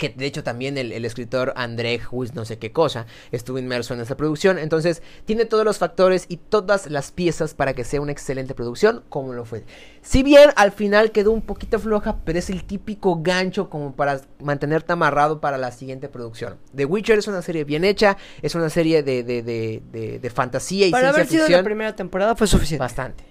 que 0.00 0.08
de 0.08 0.26
hecho 0.26 0.42
también 0.42 0.76
el, 0.78 0.90
el 0.90 1.04
escritor 1.04 1.52
André 1.54 2.00
Huis 2.10 2.34
no 2.34 2.44
sé 2.44 2.58
qué 2.58 2.72
cosa 2.72 3.06
estuvo 3.30 3.58
inmerso 3.58 3.94
en 3.94 4.00
esta 4.00 4.16
producción, 4.16 4.58
entonces 4.58 5.02
tiene 5.26 5.44
todos 5.44 5.64
los 5.64 5.78
factores 5.78 6.24
y 6.28 6.38
todas 6.38 6.90
las 6.90 7.12
piezas 7.12 7.54
para 7.54 7.74
que 7.74 7.84
sea 7.84 8.00
una 8.00 8.10
excelente 8.10 8.54
producción 8.54 9.04
como 9.08 9.32
lo 9.32 9.44
fue. 9.44 9.64
Si 10.02 10.22
bien 10.24 10.50
al 10.56 10.72
final 10.72 11.12
quedó 11.12 11.30
un 11.30 11.42
poquito 11.42 11.78
floja, 11.78 12.16
pero 12.24 12.38
es 12.38 12.50
el 12.50 12.64
típico 12.64 13.20
gancho 13.22 13.68
como 13.70 13.94
para 13.94 14.20
mantenerte 14.40 14.92
amarrado 14.94 15.40
para 15.40 15.58
la 15.58 15.70
siguiente 15.70 16.08
producción. 16.08 16.56
The 16.74 16.86
Witcher 16.86 17.18
es 17.18 17.28
una 17.28 17.42
serie 17.42 17.64
bien 17.64 17.84
hecha, 17.84 18.16
es 18.40 18.54
una 18.54 18.70
serie 18.70 19.02
de, 19.02 19.22
de, 19.22 19.42
de, 19.42 19.82
de, 19.92 20.18
de 20.18 20.30
fantasía 20.30 20.86
y 20.86 20.90
Para 20.90 21.12
ciencia 21.12 21.18
haber 21.20 21.28
sido 21.28 21.42
ficción 21.44 21.60
la 21.60 21.64
primera 21.64 21.94
temporada 21.94 22.34
fue 22.34 22.46
suficiente. 22.46 22.80
bastante. 22.82 23.24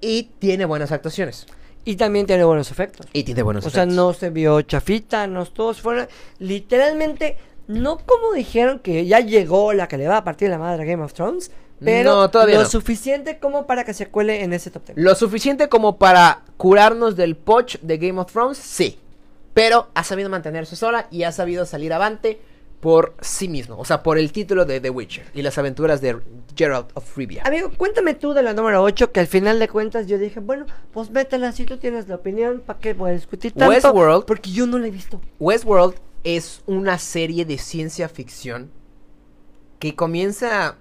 Y 0.00 0.30
tiene 0.40 0.64
buenas 0.64 0.90
actuaciones. 0.90 1.46
Y 1.84 1.96
también 1.96 2.26
tiene 2.26 2.44
buenos 2.44 2.70
efectos. 2.70 3.06
Y 3.12 3.24
tiene 3.24 3.42
buenos 3.42 3.64
O 3.66 3.70
sea, 3.70 3.82
efectos. 3.84 3.96
no 3.96 4.12
se 4.12 4.30
vio 4.30 4.60
chafita, 4.62 5.26
no 5.26 5.46
todos 5.46 5.80
fueron 5.80 6.06
literalmente 6.38 7.36
no 7.68 7.98
como 7.98 8.32
dijeron 8.34 8.80
que 8.80 9.06
ya 9.06 9.20
llegó 9.20 9.72
la 9.72 9.86
que 9.88 9.96
le 9.96 10.08
va 10.08 10.18
a 10.18 10.24
partir 10.24 10.50
la 10.50 10.58
madre 10.58 10.82
a 10.82 10.86
Game 10.86 11.02
of 11.04 11.12
Thrones, 11.14 11.50
pero 11.82 12.14
No, 12.16 12.30
todavía 12.30 12.56
lo 12.56 12.62
no. 12.64 12.68
suficiente 12.68 13.38
como 13.38 13.66
para 13.66 13.84
que 13.84 13.94
se 13.94 14.06
cuele 14.08 14.42
en 14.42 14.52
ese 14.52 14.70
top 14.70 14.86
10. 14.86 14.98
Lo 14.98 15.14
suficiente 15.14 15.68
como 15.68 15.96
para 15.96 16.42
curarnos 16.56 17.16
del 17.16 17.36
poch 17.36 17.78
de 17.80 17.96
Game 17.98 18.20
of 18.20 18.30
Thrones, 18.32 18.58
sí. 18.58 18.98
Pero 19.54 19.88
ha 19.94 20.04
sabido 20.04 20.28
mantenerse 20.28 20.76
sola 20.76 21.06
y 21.10 21.22
ha 21.22 21.32
sabido 21.32 21.64
salir 21.64 21.92
avante 21.92 22.40
por 22.80 23.14
sí 23.20 23.48
mismo. 23.48 23.78
O 23.78 23.84
sea, 23.84 24.02
por 24.02 24.18
el 24.18 24.32
título 24.32 24.64
de 24.64 24.80
The 24.80 24.90
Witcher 24.90 25.26
y 25.34 25.42
las 25.42 25.56
aventuras 25.58 26.00
de 26.00 26.18
Geralt 26.60 26.90
of 26.94 27.16
Rivia. 27.16 27.42
Amigo, 27.46 27.70
cuéntame 27.76 28.14
tú 28.14 28.34
de 28.34 28.42
la 28.42 28.52
número 28.52 28.82
8, 28.82 29.12
que 29.12 29.20
al 29.20 29.26
final 29.26 29.58
de 29.58 29.66
cuentas 29.68 30.06
yo 30.06 30.18
dije, 30.18 30.40
bueno, 30.40 30.66
pues 30.92 31.10
métela 31.10 31.52
si 31.52 31.64
tú 31.64 31.78
tienes 31.78 32.06
la 32.08 32.16
opinión, 32.16 32.62
¿para 32.64 32.78
qué 32.78 32.92
voy 32.92 33.10
a 33.10 33.14
discutir 33.14 33.52
tanto? 33.52 33.70
Westworld. 33.72 34.24
Porque 34.26 34.50
yo 34.50 34.66
no 34.66 34.78
la 34.78 34.88
he 34.88 34.90
visto. 34.90 35.20
Westworld 35.38 35.94
es 36.22 36.62
una 36.66 36.98
serie 36.98 37.46
de 37.46 37.56
ciencia 37.56 38.08
ficción 38.10 38.70
que 39.78 39.94
comienza 39.96 40.76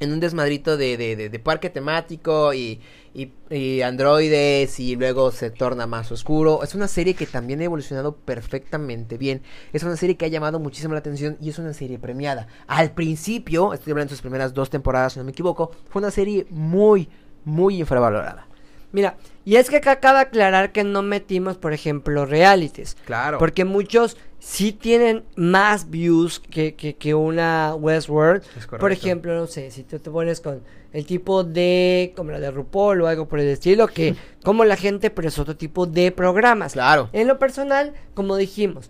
en 0.00 0.12
un 0.12 0.18
desmadrito 0.18 0.76
de, 0.76 0.96
de- 0.96 1.14
de- 1.14 1.28
de 1.28 1.38
parque 1.38 1.70
temático 1.70 2.52
y, 2.52 2.80
y- 3.14 3.32
y 3.50 3.80
androides 3.82 4.78
y 4.80 4.96
luego 4.96 5.30
se 5.30 5.50
torna 5.50 5.86
más 5.86 6.10
oscuro. 6.12 6.62
Es 6.62 6.74
una 6.74 6.88
serie 6.88 7.14
que 7.14 7.26
también 7.26 7.60
ha 7.60 7.64
evolucionado 7.64 8.16
perfectamente 8.16 9.16
bien. 9.18 9.42
Es 9.72 9.82
una 9.84 9.96
serie 9.96 10.16
que 10.16 10.24
ha 10.24 10.28
llamado 10.28 10.58
muchísimo 10.58 10.94
la 10.94 10.98
atención 11.00 11.36
y 11.40 11.50
es 11.50 11.58
una 11.58 11.72
serie 11.72 11.98
premiada. 11.98 12.48
Al 12.66 12.90
principio, 12.92 13.72
estoy 13.72 13.92
hablando 13.92 14.10
de 14.10 14.16
sus 14.16 14.22
primeras 14.22 14.52
dos 14.52 14.68
temporadas, 14.70 15.12
si 15.14 15.18
no 15.20 15.24
me 15.24 15.30
equivoco, 15.30 15.70
fue 15.88 16.00
una 16.00 16.10
serie 16.10 16.46
muy, 16.50 17.08
muy 17.44 17.78
infravalorada. 17.80 18.48
Mira, 18.92 19.16
y 19.44 19.56
es 19.56 19.70
que 19.70 19.76
acá 19.78 19.98
cabe 19.98 20.20
aclarar 20.20 20.70
que 20.70 20.84
no 20.84 21.02
metimos, 21.02 21.56
por 21.56 21.72
ejemplo, 21.72 22.26
realities. 22.26 22.96
Claro. 23.06 23.38
Porque 23.38 23.64
muchos 23.64 24.16
sí 24.38 24.72
tienen 24.72 25.24
más 25.34 25.90
views 25.90 26.38
que, 26.38 26.74
que, 26.76 26.94
que 26.94 27.12
una 27.14 27.74
Westworld. 27.74 28.42
Por 28.78 28.92
ejemplo, 28.92 29.34
no 29.34 29.48
sé, 29.48 29.72
si 29.72 29.82
tú 29.82 29.98
te 29.98 30.10
pones 30.10 30.40
con 30.40 30.62
el 30.94 31.04
tipo 31.06 31.42
de, 31.42 32.12
como 32.16 32.30
la 32.30 32.38
de 32.38 32.50
RuPaul 32.50 33.02
o 33.02 33.08
algo 33.08 33.26
por 33.26 33.40
el 33.40 33.48
estilo, 33.48 33.88
que 33.88 34.14
como 34.44 34.64
la 34.64 34.76
gente, 34.76 35.10
pero 35.10 35.28
es 35.28 35.38
otro 35.38 35.56
tipo 35.56 35.86
de 35.86 36.12
programas. 36.12 36.74
Claro. 36.74 37.10
En 37.12 37.26
lo 37.26 37.38
personal, 37.38 37.92
como 38.14 38.36
dijimos, 38.36 38.88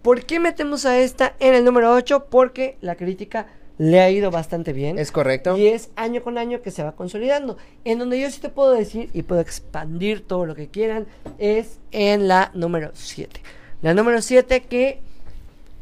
¿por 0.00 0.24
qué 0.24 0.38
metemos 0.38 0.86
a 0.86 0.98
esta 1.00 1.34
en 1.40 1.54
el 1.54 1.64
número 1.64 1.92
8? 1.92 2.26
Porque 2.30 2.78
la 2.80 2.94
crítica 2.94 3.48
le 3.78 3.98
ha 3.98 4.10
ido 4.10 4.30
bastante 4.30 4.72
bien. 4.72 4.96
Es 4.96 5.10
correcto. 5.10 5.56
Y 5.56 5.66
es 5.66 5.90
año 5.96 6.22
con 6.22 6.38
año 6.38 6.62
que 6.62 6.70
se 6.70 6.84
va 6.84 6.92
consolidando. 6.92 7.56
En 7.84 7.98
donde 7.98 8.20
yo 8.20 8.30
sí 8.30 8.40
te 8.40 8.48
puedo 8.48 8.70
decir 8.70 9.10
y 9.12 9.22
puedo 9.22 9.40
expandir 9.40 10.24
todo 10.24 10.46
lo 10.46 10.54
que 10.54 10.68
quieran 10.68 11.08
es 11.38 11.80
en 11.90 12.28
la 12.28 12.52
número 12.54 12.92
7. 12.94 13.40
La 13.82 13.92
número 13.92 14.22
7 14.22 14.62
que, 14.62 15.00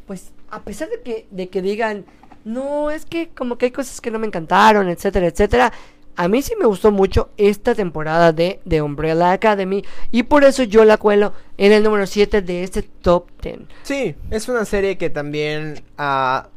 pues, 0.07 0.31
a 0.49 0.63
pesar 0.63 0.89
de 0.89 1.03
que, 1.03 1.27
de 1.31 1.49
que 1.49 1.61
digan, 1.61 2.07
no, 2.49 2.91
es 2.91 3.05
que 3.05 3.29
como 3.29 3.59
que 3.59 3.67
hay 3.67 3.73
cosas 3.73 4.01
que 4.01 4.11
no 4.11 4.19
me 4.19 4.27
encantaron, 4.27 4.89
etcétera, 4.89 5.27
etcétera. 5.27 5.73
A 6.17 6.29
mí 6.29 6.41
sí 6.43 6.55
me 6.59 6.65
gustó 6.67 6.91
mucho 6.91 7.29
esta 7.37 7.75
temporada 7.75 8.33
de, 8.33 8.61
de 8.65 8.83
Umbrella 8.83 9.33
Academy 9.33 9.85
y 10.11 10.25
por 10.25 10.43
eso 10.45 10.63
yo 10.65 10.85
la 10.85 10.97
cuelo 10.97 11.35
en 11.59 11.73
el 11.73 11.85
número 11.85 12.07
7 12.07 12.43
de 12.43 12.65
este 12.65 12.83
top 12.83 13.29
10. 13.43 13.59
Sí, 13.83 14.17
es 14.31 14.49
una 14.49 14.65
serie 14.65 14.97
que 14.97 15.11
también 15.11 15.83
ah, 15.99 16.49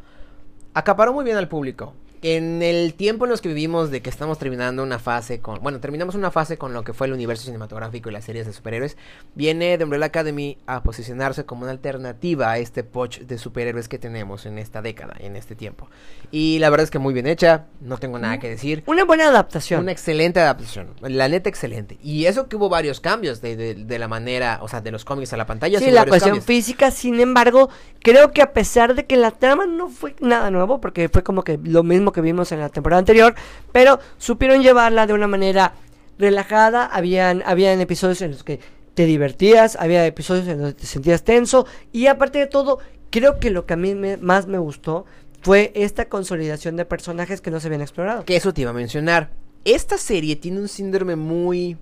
acaparó 0.73 1.13
muy 1.13 1.25
bien 1.25 1.37
al 1.37 1.49
público. 1.49 1.93
En 2.23 2.61
el 2.61 2.93
tiempo 2.93 3.25
en 3.25 3.31
los 3.31 3.41
que 3.41 3.47
vivimos 3.49 3.89
de 3.89 4.03
que 4.03 4.09
estamos 4.11 4.37
terminando 4.37 4.83
una 4.83 4.99
fase 4.99 5.39
con... 5.39 5.59
Bueno, 5.63 5.79
terminamos 5.79 6.13
una 6.13 6.29
fase 6.29 6.55
con 6.55 6.71
lo 6.71 6.83
que 6.83 6.93
fue 6.93 7.07
el 7.07 7.13
universo 7.13 7.45
cinematográfico 7.45 8.09
y 8.09 8.13
las 8.13 8.25
series 8.25 8.45
de 8.45 8.53
superhéroes. 8.53 8.95
Viene 9.33 9.75
The 9.79 9.85
Umbrella 9.85 10.05
Academy 10.05 10.59
a 10.67 10.83
posicionarse 10.83 11.45
como 11.45 11.63
una 11.63 11.71
alternativa 11.71 12.51
a 12.51 12.59
este 12.59 12.83
poch 12.83 13.21
de 13.21 13.39
superhéroes 13.39 13.87
que 13.87 13.97
tenemos 13.97 14.45
en 14.45 14.59
esta 14.59 14.83
década, 14.83 15.15
en 15.19 15.35
este 15.35 15.55
tiempo. 15.55 15.89
Y 16.29 16.59
la 16.59 16.69
verdad 16.69 16.83
es 16.83 16.91
que 16.91 16.99
muy 16.99 17.11
bien 17.13 17.25
hecha, 17.25 17.65
no 17.79 17.97
tengo 17.97 18.19
nada 18.19 18.37
que 18.37 18.49
decir. 18.49 18.83
Una 18.85 19.03
buena 19.03 19.27
adaptación. 19.29 19.81
Una 19.81 19.91
excelente 19.91 20.39
adaptación, 20.39 20.89
la 21.01 21.27
neta 21.27 21.49
excelente. 21.49 21.97
Y 22.03 22.25
eso 22.25 22.47
que 22.47 22.55
hubo 22.55 22.69
varios 22.69 22.99
cambios 22.99 23.41
de, 23.41 23.55
de- 23.55 23.73
de 23.73 23.99
la 23.99 24.07
manera, 24.07 24.59
o 24.61 24.67
sea, 24.67 24.79
de 24.81 24.91
los 24.91 25.05
cómics 25.05 25.33
a 25.33 25.37
la 25.37 25.47
pantalla. 25.47 25.79
Sí, 25.79 25.89
la 25.89 26.05
cuestión 26.05 26.31
cambios. 26.35 26.45
física, 26.45 26.91
sin 26.91 27.19
embargo, 27.19 27.69
creo 28.03 28.31
que 28.31 28.43
a 28.43 28.53
pesar 28.53 28.93
de 28.93 29.05
que 29.07 29.17
la 29.17 29.31
trama 29.31 29.65
no 29.65 29.89
fue 29.89 30.15
nada 30.19 30.51
nuevo, 30.51 30.79
porque 30.79 31.09
fue 31.09 31.23
como 31.23 31.43
que 31.43 31.59
lo 31.63 31.81
mismo 31.81 32.10
que 32.11 32.21
vimos 32.21 32.51
en 32.51 32.59
la 32.59 32.69
temporada 32.69 32.99
anterior, 32.99 33.35
pero 33.71 33.99
supieron 34.17 34.61
llevarla 34.61 35.07
de 35.07 35.13
una 35.13 35.27
manera 35.27 35.73
relajada, 36.17 36.85
habían, 36.85 37.43
habían 37.45 37.81
episodios 37.81 38.21
en 38.21 38.31
los 38.31 38.43
que 38.43 38.59
te 38.93 39.05
divertías, 39.05 39.75
había 39.77 40.05
episodios 40.05 40.47
en 40.47 40.61
los 40.61 40.73
que 40.73 40.81
te 40.81 40.87
sentías 40.87 41.23
tenso, 41.23 41.65
y 41.91 42.07
aparte 42.07 42.39
de 42.39 42.47
todo, 42.47 42.79
creo 43.09 43.39
que 43.39 43.49
lo 43.49 43.65
que 43.65 43.73
a 43.73 43.77
mí 43.77 43.95
me- 43.95 44.17
más 44.17 44.47
me 44.47 44.57
gustó 44.57 45.05
fue 45.41 45.71
esta 45.75 46.05
consolidación 46.05 46.75
de 46.75 46.85
personajes 46.85 47.41
que 47.41 47.49
no 47.51 47.59
se 47.59 47.67
habían 47.67 47.81
explorado. 47.81 48.25
Que 48.25 48.35
eso 48.35 48.53
te 48.53 48.61
iba 48.61 48.69
a 48.71 48.73
mencionar. 48.73 49.31
Esta 49.65 49.97
serie 49.97 50.35
tiene 50.35 50.59
un 50.59 50.67
síndrome 50.67 51.15
muy 51.15 51.77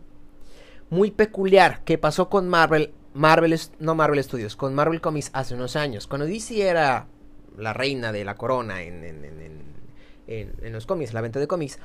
muy 0.90 1.12
peculiar 1.12 1.82
que 1.84 1.98
pasó 2.00 2.30
con 2.30 2.50
Marvel, 2.50 2.92
Marvel, 3.14 3.60
no 3.80 3.94
Marvel 3.96 4.24
Studios, 4.24 4.56
con 4.56 4.74
Marvel 4.74 5.02
Comics 5.02 5.30
hace 5.34 5.54
unos 5.54 5.76
años. 5.76 6.08
Cuando 6.08 6.26
DC 6.26 6.68
era 6.68 7.06
la 7.58 7.74
reina 7.74 8.12
de 8.12 8.26
la 8.26 8.36
corona 8.36 8.82
en, 8.82 9.04
en- 9.04 9.24
en- 9.26 9.42
en- 9.42 9.62
en- 10.30 10.54
en 10.62 10.74
los 10.74 10.86
cómics, 10.86 11.14
la 11.14 11.22
venta 11.22 11.40
de 11.40 11.48
cómics, 11.48 11.80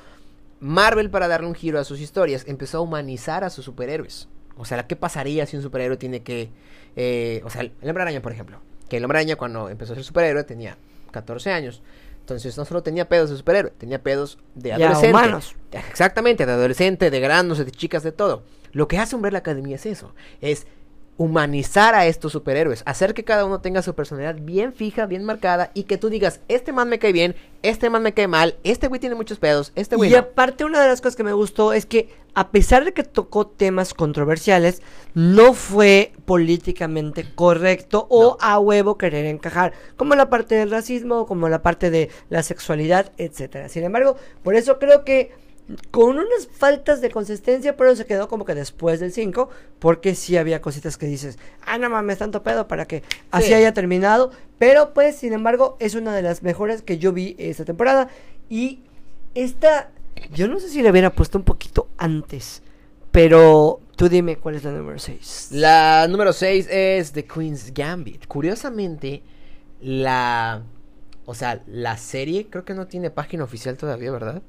Marvel 0.60 1.10
para 1.10 1.28
darle 1.28 1.46
un 1.48 1.54
giro 1.54 1.78
a 1.78 1.84
sus 1.84 2.00
historias 2.00 2.44
empezó 2.46 2.78
a 2.78 2.80
humanizar 2.80 3.44
a 3.44 3.50
sus 3.50 3.64
superhéroes. 3.64 4.28
O 4.56 4.64
sea, 4.64 4.86
¿qué 4.86 4.96
pasaría 4.96 5.46
si 5.46 5.56
un 5.56 5.62
superhéroe 5.62 5.96
tiene 5.96 6.22
que... 6.22 6.48
eh, 6.96 7.42
o 7.44 7.50
sea, 7.50 7.62
el 7.62 7.72
hombre 7.82 8.02
araña, 8.02 8.22
por 8.22 8.32
ejemplo. 8.32 8.60
Que 8.88 8.98
el 8.98 9.04
hombre 9.04 9.18
araña 9.18 9.36
cuando 9.36 9.68
empezó 9.68 9.92
a 9.92 9.96
ser 9.96 10.04
superhéroe 10.04 10.44
tenía 10.44 10.76
14 11.10 11.50
años. 11.50 11.82
Entonces 12.20 12.56
no 12.56 12.64
solo 12.64 12.82
tenía 12.82 13.08
pedos 13.08 13.30
de 13.30 13.36
superhéroe, 13.36 13.72
tenía 13.76 14.02
pedos 14.02 14.38
de 14.54 14.70
Ya 14.70 14.76
adolescente. 14.76 15.08
humanos. 15.10 15.54
Exactamente, 15.72 16.46
de 16.46 16.52
adolescente, 16.52 17.10
de 17.10 17.20
granos, 17.20 17.58
de 17.58 17.70
chicas, 17.70 18.02
de 18.02 18.12
todo. 18.12 18.44
Lo 18.72 18.88
que 18.88 18.98
hace 18.98 19.14
Umbrella 19.16 19.38
Academy 19.38 19.74
es 19.74 19.84
eso, 19.86 20.14
es 20.40 20.66
humanizar 21.16 21.94
a 21.94 22.06
estos 22.06 22.32
superhéroes, 22.32 22.82
hacer 22.86 23.14
que 23.14 23.24
cada 23.24 23.44
uno 23.44 23.60
tenga 23.60 23.82
su 23.82 23.94
personalidad 23.94 24.36
bien 24.40 24.72
fija, 24.72 25.06
bien 25.06 25.24
marcada 25.24 25.70
y 25.74 25.84
que 25.84 25.96
tú 25.96 26.08
digas, 26.08 26.40
este 26.48 26.72
man 26.72 26.88
me 26.88 26.98
cae 26.98 27.12
bien, 27.12 27.36
este 27.62 27.88
man 27.88 28.02
me 28.02 28.14
cae 28.14 28.26
mal, 28.26 28.56
este 28.64 28.88
güey 28.88 29.00
tiene 29.00 29.14
muchos 29.14 29.38
pedos, 29.38 29.72
este 29.76 29.96
güey 29.96 30.10
Y 30.10 30.12
no. 30.12 30.18
aparte 30.18 30.64
una 30.64 30.80
de 30.80 30.88
las 30.88 31.00
cosas 31.00 31.16
que 31.16 31.22
me 31.22 31.32
gustó 31.32 31.72
es 31.72 31.86
que 31.86 32.08
a 32.34 32.50
pesar 32.50 32.84
de 32.84 32.92
que 32.92 33.04
tocó 33.04 33.46
temas 33.46 33.94
controversiales, 33.94 34.82
no 35.14 35.54
fue 35.54 36.12
políticamente 36.24 37.24
correcto 37.32 38.08
o 38.10 38.36
a 38.40 38.58
huevo 38.58 38.98
querer 38.98 39.26
encajar, 39.26 39.72
como 39.96 40.16
la 40.16 40.28
parte 40.30 40.56
del 40.56 40.72
racismo, 40.72 41.26
como 41.26 41.48
la 41.48 41.62
parte 41.62 41.90
de 41.90 42.10
la 42.30 42.42
sexualidad, 42.42 43.12
etcétera. 43.18 43.68
Sin 43.68 43.84
embargo, 43.84 44.16
por 44.42 44.56
eso 44.56 44.80
creo 44.80 45.04
que 45.04 45.32
con 45.90 46.18
unas 46.18 46.46
faltas 46.50 47.00
de 47.00 47.10
consistencia, 47.10 47.76
pero 47.76 47.96
se 47.96 48.04
quedó 48.04 48.28
como 48.28 48.44
que 48.44 48.54
después 48.54 49.00
del 49.00 49.12
5, 49.12 49.48
porque 49.78 50.14
sí 50.14 50.36
había 50.36 50.60
cositas 50.60 50.98
que 50.98 51.06
dices, 51.06 51.38
ah, 51.64 51.78
no 51.78 51.88
mames, 51.88 52.18
tanto 52.18 52.42
pedo 52.42 52.68
para 52.68 52.84
que 52.86 53.02
así 53.30 53.48
Sí. 53.48 53.54
haya 53.54 53.72
terminado, 53.72 54.30
pero 54.58 54.92
pues, 54.92 55.16
sin 55.16 55.32
embargo, 55.32 55.76
es 55.80 55.94
una 55.94 56.14
de 56.14 56.22
las 56.22 56.42
mejores 56.42 56.82
que 56.82 56.98
yo 56.98 57.12
vi 57.12 57.34
esta 57.38 57.64
temporada 57.64 58.08
y 58.50 58.80
esta, 59.34 59.90
yo 60.34 60.48
no 60.48 60.60
sé 60.60 60.68
si 60.68 60.82
le 60.82 60.90
hubiera 60.90 61.10
puesto 61.14 61.38
un 61.38 61.44
poquito 61.44 61.88
antes, 61.96 62.62
pero 63.10 63.80
tú 63.96 64.08
dime 64.08 64.36
cuál 64.36 64.56
es 64.56 64.64
la 64.64 64.72
número 64.72 64.98
6. 64.98 65.48
La 65.52 66.06
número 66.08 66.32
6 66.32 66.68
es 66.70 67.12
The 67.12 67.24
Queen's 67.24 67.72
Gambit. 67.72 68.26
Curiosamente, 68.26 69.22
la... 69.80 70.62
O 71.26 71.34
sea, 71.34 71.62
la 71.66 71.96
serie 71.96 72.48
creo 72.50 72.64
que 72.66 72.74
no 72.74 72.86
tiene 72.86 73.10
página 73.10 73.44
oficial 73.44 73.76
todavía, 73.78 74.10
¿verdad? 74.10 74.42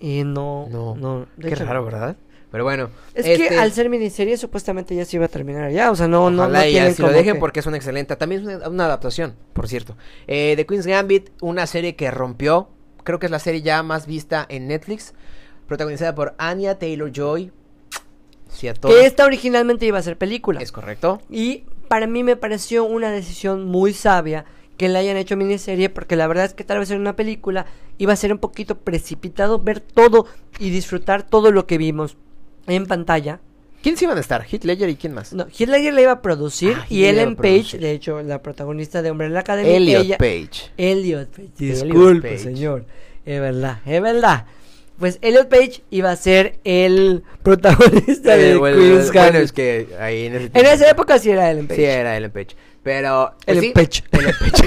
Y 0.00 0.24
no, 0.24 0.66
No, 0.70 0.96
no, 0.96 1.26
de 1.36 1.48
Qué 1.48 1.54
hecho, 1.54 1.64
raro, 1.64 1.84
¿verdad? 1.84 2.16
Pero 2.50 2.64
bueno. 2.64 2.90
Es 3.14 3.26
este, 3.26 3.48
que 3.48 3.58
al 3.58 3.70
ser 3.72 3.88
miniserie 3.88 4.36
supuestamente 4.36 4.96
ya 4.96 5.04
se 5.04 5.16
iba 5.16 5.26
a 5.26 5.28
terminar 5.28 5.70
ya, 5.70 5.90
o 5.92 5.94
sea, 5.94 6.08
no, 6.08 6.30
no, 6.30 6.48
no 6.48 6.52
lo 6.52 6.58
dejen 7.12 7.34
que- 7.34 7.40
porque 7.40 7.60
es 7.60 7.66
una 7.66 7.76
excelente. 7.76 8.16
También 8.16 8.40
es 8.40 8.56
una, 8.56 8.68
una 8.68 8.84
adaptación, 8.86 9.36
por 9.52 9.68
cierto. 9.68 9.96
Eh, 10.26 10.54
The 10.56 10.66
Queen's 10.66 10.86
Gambit, 10.86 11.30
una 11.40 11.66
serie 11.68 11.94
que 11.94 12.10
rompió. 12.10 12.68
Creo 13.04 13.18
que 13.20 13.26
es 13.26 13.32
la 13.32 13.38
serie 13.38 13.62
ya 13.62 13.82
más 13.84 14.06
vista 14.06 14.46
en 14.48 14.66
Netflix. 14.66 15.14
Protagonizada 15.68 16.14
por 16.14 16.34
Anya 16.38 16.78
Taylor 16.78 17.12
Joy. 17.12 17.52
Sí, 18.48 18.66
a 18.66 18.74
todo. 18.74 18.90
que 18.92 19.06
esta 19.06 19.24
originalmente 19.26 19.86
iba 19.86 19.98
a 19.98 20.02
ser 20.02 20.18
película. 20.18 20.60
Es 20.60 20.72
correcto. 20.72 21.20
Y 21.30 21.64
para 21.86 22.08
mí 22.08 22.24
me 22.24 22.34
pareció 22.34 22.82
una 22.84 23.10
decisión 23.12 23.64
muy 23.64 23.92
sabia 23.94 24.44
que 24.80 24.88
la 24.88 25.00
hayan 25.00 25.18
hecho 25.18 25.36
miniserie, 25.36 25.90
porque 25.90 26.16
la 26.16 26.26
verdad 26.26 26.46
es 26.46 26.54
que 26.54 26.64
tal 26.64 26.78
vez 26.78 26.90
en 26.90 26.98
una 27.02 27.14
película 27.14 27.66
iba 27.98 28.14
a 28.14 28.16
ser 28.16 28.32
un 28.32 28.38
poquito 28.38 28.78
precipitado 28.78 29.58
ver 29.58 29.78
todo 29.80 30.24
y 30.58 30.70
disfrutar 30.70 31.22
todo 31.22 31.52
lo 31.52 31.66
que 31.66 31.76
vimos 31.76 32.16
en 32.66 32.86
pantalla. 32.86 33.40
¿Quiénes 33.82 34.00
iban 34.00 34.16
a 34.16 34.20
estar? 34.22 34.42
Heath 34.50 34.64
Ledger 34.64 34.88
y 34.88 34.96
quién 34.96 35.12
más? 35.12 35.34
No, 35.34 35.44
Heath 35.48 35.68
Ledger 35.68 35.92
la 35.92 36.00
iba 36.00 36.12
a 36.12 36.22
producir 36.22 36.76
Ah, 36.78 36.86
y 36.88 37.04
Ellen 37.04 37.36
Page, 37.36 37.76
de 37.76 37.90
hecho, 37.92 38.22
la 38.22 38.40
protagonista 38.40 39.02
de 39.02 39.10
Umbrella 39.10 39.40
Academy, 39.40 39.68
Elliot 39.68 40.02
ella- 40.02 40.16
Page. 40.16 40.70
Elliot 40.78 41.28
Page, 41.28 41.42
Elliot 41.58 41.82
disculpe, 41.84 42.28
Page. 42.30 42.38
señor. 42.38 42.86
Es 43.26 43.38
verdad, 43.38 43.80
es 43.84 44.00
verdad. 44.00 44.46
Pues 44.98 45.18
Elliot 45.20 45.50
Page 45.50 45.82
iba 45.90 46.10
a 46.10 46.16
ser 46.16 46.58
el 46.64 47.22
protagonista 47.42 48.34
de 48.34 48.52
Eh, 48.52 48.56
bueno, 48.56 48.78
Queen's 48.78 49.12
bueno, 49.12 49.38
es 49.40 49.52
que 49.52 49.88
ahí 50.00 50.24
en 50.24 50.36
ese 50.36 50.50
En 50.54 50.64
esa 50.64 50.90
época 50.90 51.18
sí 51.18 51.28
era 51.30 51.50
Ellen 51.50 51.66
Page. 51.68 51.76
Sí, 51.80 51.84
era 51.84 52.16
Ellen 52.16 52.30
Page. 52.30 52.56
Pero. 52.82 53.34
pues 53.44 53.58
Ellen 53.58 53.62
sí, 53.62 53.72
Page. 53.72 54.04
Ellen 54.12 54.34
Page. 54.38 54.66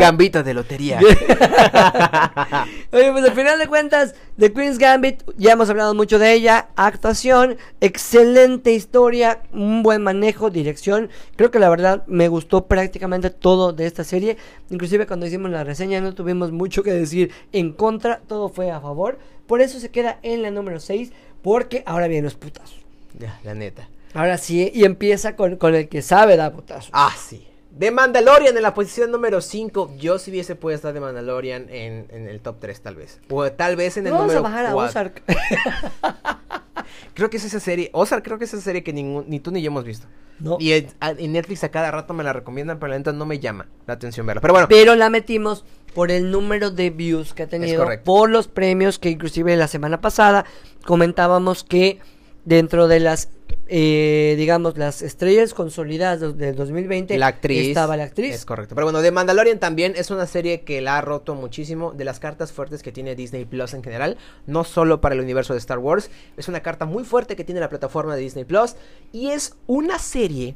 Gambito 0.00 0.42
de 0.42 0.54
lotería. 0.54 0.98
Oye, 2.92 3.12
pues 3.12 3.24
al 3.24 3.32
final 3.32 3.58
de 3.58 3.66
cuentas, 3.66 4.14
The 4.38 4.52
Queen's 4.52 4.78
Gambit, 4.78 5.22
ya 5.36 5.52
hemos 5.52 5.68
hablado 5.70 5.94
mucho 5.94 6.18
de 6.18 6.32
ella. 6.32 6.68
Actuación, 6.76 7.56
excelente 7.80 8.72
historia, 8.72 9.42
un 9.52 9.82
buen 9.82 10.02
manejo, 10.02 10.50
dirección. 10.50 11.10
Creo 11.36 11.50
que 11.50 11.58
la 11.58 11.68
verdad 11.68 12.04
me 12.06 12.28
gustó 12.28 12.66
prácticamente 12.66 13.30
todo 13.30 13.72
de 13.72 13.86
esta 13.86 14.04
serie. 14.04 14.36
Inclusive 14.70 15.06
cuando 15.06 15.26
hicimos 15.26 15.50
la 15.50 15.64
reseña 15.64 16.00
no 16.00 16.14
tuvimos 16.14 16.50
mucho 16.52 16.82
que 16.82 16.92
decir 16.92 17.30
en 17.52 17.72
contra, 17.72 18.20
todo 18.26 18.48
fue 18.48 18.70
a 18.70 18.80
favor. 18.80 19.18
Por 19.46 19.60
eso 19.60 19.78
se 19.80 19.90
queda 19.90 20.18
en 20.22 20.42
la 20.42 20.50
número 20.50 20.80
6, 20.80 21.12
porque 21.42 21.82
ahora 21.86 22.08
vienen 22.08 22.24
los 22.24 22.34
putazos. 22.34 22.78
ya, 23.18 23.38
la 23.44 23.54
neta. 23.54 23.88
Ahora 24.14 24.38
sí, 24.38 24.70
y 24.72 24.84
empieza 24.84 25.36
con, 25.36 25.56
con 25.56 25.74
el 25.74 25.88
que 25.88 26.00
sabe 26.02 26.36
dar 26.36 26.52
putazos. 26.52 26.90
Ah, 26.92 27.12
sí. 27.18 27.46
De 27.70 27.90
Mandalorian 27.90 28.56
en 28.56 28.62
la 28.62 28.72
posición 28.72 29.10
número 29.10 29.40
5. 29.40 29.96
Yo 29.98 30.20
si 30.20 30.30
hubiese 30.30 30.54
puesto 30.54 30.92
de 30.92 31.00
Mandalorian 31.00 31.66
en, 31.70 32.06
en 32.10 32.28
el 32.28 32.40
top 32.40 32.58
3 32.60 32.80
tal 32.80 32.94
vez. 32.94 33.20
O 33.28 33.50
tal 33.50 33.74
vez 33.74 33.96
en 33.96 34.06
el 34.06 34.12
Vamos 34.12 34.30
a 34.30 34.34
número 34.36 34.42
bajar 34.44 34.66
a 34.66 34.72
4. 34.72 34.88
Ozark. 34.90 35.22
Creo 37.14 37.30
que 37.30 37.36
es 37.36 37.44
esa 37.44 37.60
serie. 37.60 37.90
Ozark 37.92 38.24
creo 38.24 38.38
que 38.38 38.44
es 38.44 38.52
esa 38.54 38.62
serie 38.62 38.82
que 38.82 38.92
ningún, 38.92 39.24
ni 39.28 39.40
tú 39.40 39.50
ni 39.50 39.62
yo 39.62 39.68
hemos 39.68 39.84
visto. 39.84 40.06
No. 40.40 40.56
Y 40.60 40.72
en, 40.72 40.88
a- 41.00 41.10
en 41.12 41.32
Netflix 41.32 41.62
a 41.64 41.70
cada 41.70 41.90
rato 41.92 42.12
me 42.12 42.24
la 42.24 42.32
recomiendan, 42.32 42.78
pero 42.80 42.90
la 42.90 42.98
neta 42.98 43.12
no 43.12 43.24
me 43.24 43.38
llama 43.38 43.68
la 43.86 43.94
atención 43.94 44.26
verla. 44.26 44.40
Pero 44.40 44.52
bueno. 44.54 44.66
Pero 44.68 44.94
la 44.96 45.10
metimos 45.10 45.64
por 45.94 46.10
el 46.10 46.30
número 46.32 46.70
de 46.72 46.90
views 46.90 47.32
que 47.32 47.44
ha 47.44 47.46
tenido, 47.46 47.84
correcto. 47.84 48.04
por 48.04 48.30
los 48.30 48.48
premios 48.48 48.98
que 48.98 49.10
inclusive 49.10 49.56
la 49.56 49.68
semana 49.68 50.00
pasada 50.00 50.44
comentábamos 50.84 51.62
que 51.62 52.00
dentro 52.44 52.88
de 52.88 53.00
las, 53.00 53.30
eh, 53.68 54.34
digamos, 54.36 54.76
las 54.76 55.00
estrellas 55.02 55.54
consolidadas 55.54 56.20
de- 56.20 56.32
del 56.34 56.54
2020 56.56 57.16
La 57.16 57.28
actriz. 57.28 57.68
estaba 57.68 57.96
la 57.96 58.04
actriz. 58.04 58.34
Es 58.34 58.44
correcto. 58.44 58.74
Pero 58.74 58.86
bueno, 58.86 59.00
The 59.00 59.10
Mandalorian 59.10 59.58
también 59.58 59.94
es 59.96 60.10
una 60.10 60.26
serie 60.26 60.60
que 60.62 60.80
la 60.80 60.98
ha 60.98 61.00
roto 61.00 61.34
muchísimo 61.34 61.92
de 61.92 62.04
las 62.04 62.20
cartas 62.20 62.52
fuertes 62.52 62.82
que 62.82 62.92
tiene 62.92 63.14
Disney 63.14 63.44
Plus 63.46 63.72
en 63.74 63.82
general. 63.82 64.18
No 64.46 64.64
solo 64.64 65.00
para 65.00 65.14
el 65.14 65.20
universo 65.22 65.54
de 65.54 65.58
Star 65.58 65.78
Wars. 65.78 66.10
Es 66.36 66.48
una 66.48 66.60
carta 66.60 66.84
muy 66.84 67.04
fuerte 67.04 67.36
que 67.36 67.44
tiene 67.44 67.60
la 67.60 67.68
plataforma 67.70 68.14
de 68.14 68.20
Disney 68.22 68.44
Plus. 68.44 68.76
Y 69.12 69.28
es 69.30 69.54
una 69.66 69.98
serie 69.98 70.54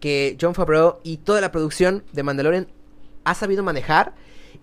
que 0.00 0.36
John 0.40 0.54
Favreau 0.54 0.98
y 1.02 1.16
toda 1.16 1.40
la 1.40 1.50
producción 1.50 2.04
de 2.12 2.22
Mandalorian 2.22 2.68
ha 3.24 3.34
sabido 3.34 3.64
manejar 3.64 4.12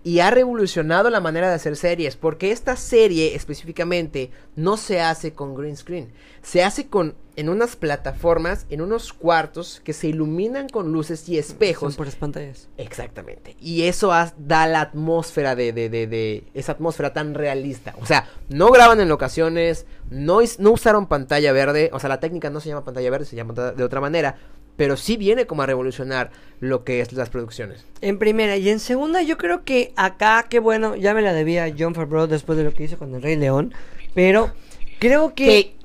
y 0.04 0.20
ha 0.20 0.30
revolucionado 0.30 1.08
la 1.10 1.20
manera 1.20 1.48
de 1.48 1.54
hacer 1.54 1.76
series, 1.76 2.14
porque 2.16 2.52
esta 2.52 2.76
serie 2.76 3.34
específicamente 3.34 4.30
no 4.54 4.76
se 4.76 5.00
hace 5.00 5.32
con 5.32 5.54
green 5.54 5.76
screen, 5.76 6.12
se 6.42 6.62
hace 6.62 6.86
con 6.88 7.14
en 7.36 7.48
unas 7.48 7.74
plataformas, 7.74 8.66
en 8.70 8.80
unos 8.80 9.12
cuartos 9.12 9.80
que 9.82 9.92
se 9.92 10.06
iluminan 10.06 10.68
con 10.68 10.92
luces 10.92 11.28
y 11.28 11.36
espejos. 11.38 11.94
Son 11.94 11.96
puras 11.96 12.14
pantallas. 12.14 12.68
Exactamente. 12.76 13.56
Y 13.60 13.84
eso 13.84 14.12
da 14.38 14.66
la 14.68 14.80
atmósfera 14.82 15.56
de, 15.56 15.72
de, 15.72 15.88
de, 15.88 16.06
de- 16.06 16.44
esa 16.54 16.72
atmósfera 16.72 17.12
tan 17.12 17.34
realista. 17.34 17.94
O 18.00 18.06
sea, 18.06 18.28
no 18.50 18.70
graban 18.70 19.00
en 19.00 19.08
locaciones, 19.08 19.86
no, 20.10 20.38
no 20.58 20.70
usaron 20.70 21.08
pantalla 21.08 21.52
verde. 21.52 21.90
O 21.92 21.98
sea, 21.98 22.08
la 22.08 22.20
técnica 22.20 22.50
no 22.50 22.60
se 22.60 22.68
llama 22.68 22.84
pantalla 22.84 23.10
verde, 23.10 23.24
se 23.26 23.34
llama 23.34 23.52
de 23.54 23.82
otra 23.82 24.00
manera. 24.00 24.36
Pero 24.76 24.96
sí 24.96 25.16
viene 25.16 25.46
como 25.46 25.62
a 25.62 25.66
revolucionar 25.66 26.30
lo 26.60 26.84
que 26.84 27.00
es 27.00 27.12
las 27.12 27.30
producciones. 27.30 27.84
En 28.00 28.18
primera 28.18 28.56
y 28.56 28.68
en 28.68 28.80
segunda, 28.80 29.22
yo 29.22 29.38
creo 29.38 29.64
que 29.64 29.92
acá, 29.96 30.46
que 30.48 30.58
bueno, 30.58 30.96
ya 30.96 31.14
me 31.14 31.22
la 31.22 31.32
debía 31.32 31.72
John 31.78 31.94
Favreau 31.94 32.26
después 32.26 32.58
de 32.58 32.64
lo 32.64 32.72
que 32.72 32.84
hizo 32.84 32.98
con 32.98 33.14
el 33.14 33.22
Rey 33.22 33.36
León, 33.36 33.72
pero 34.14 34.52
creo 34.98 35.34
que... 35.34 35.44
Que, 35.44 35.76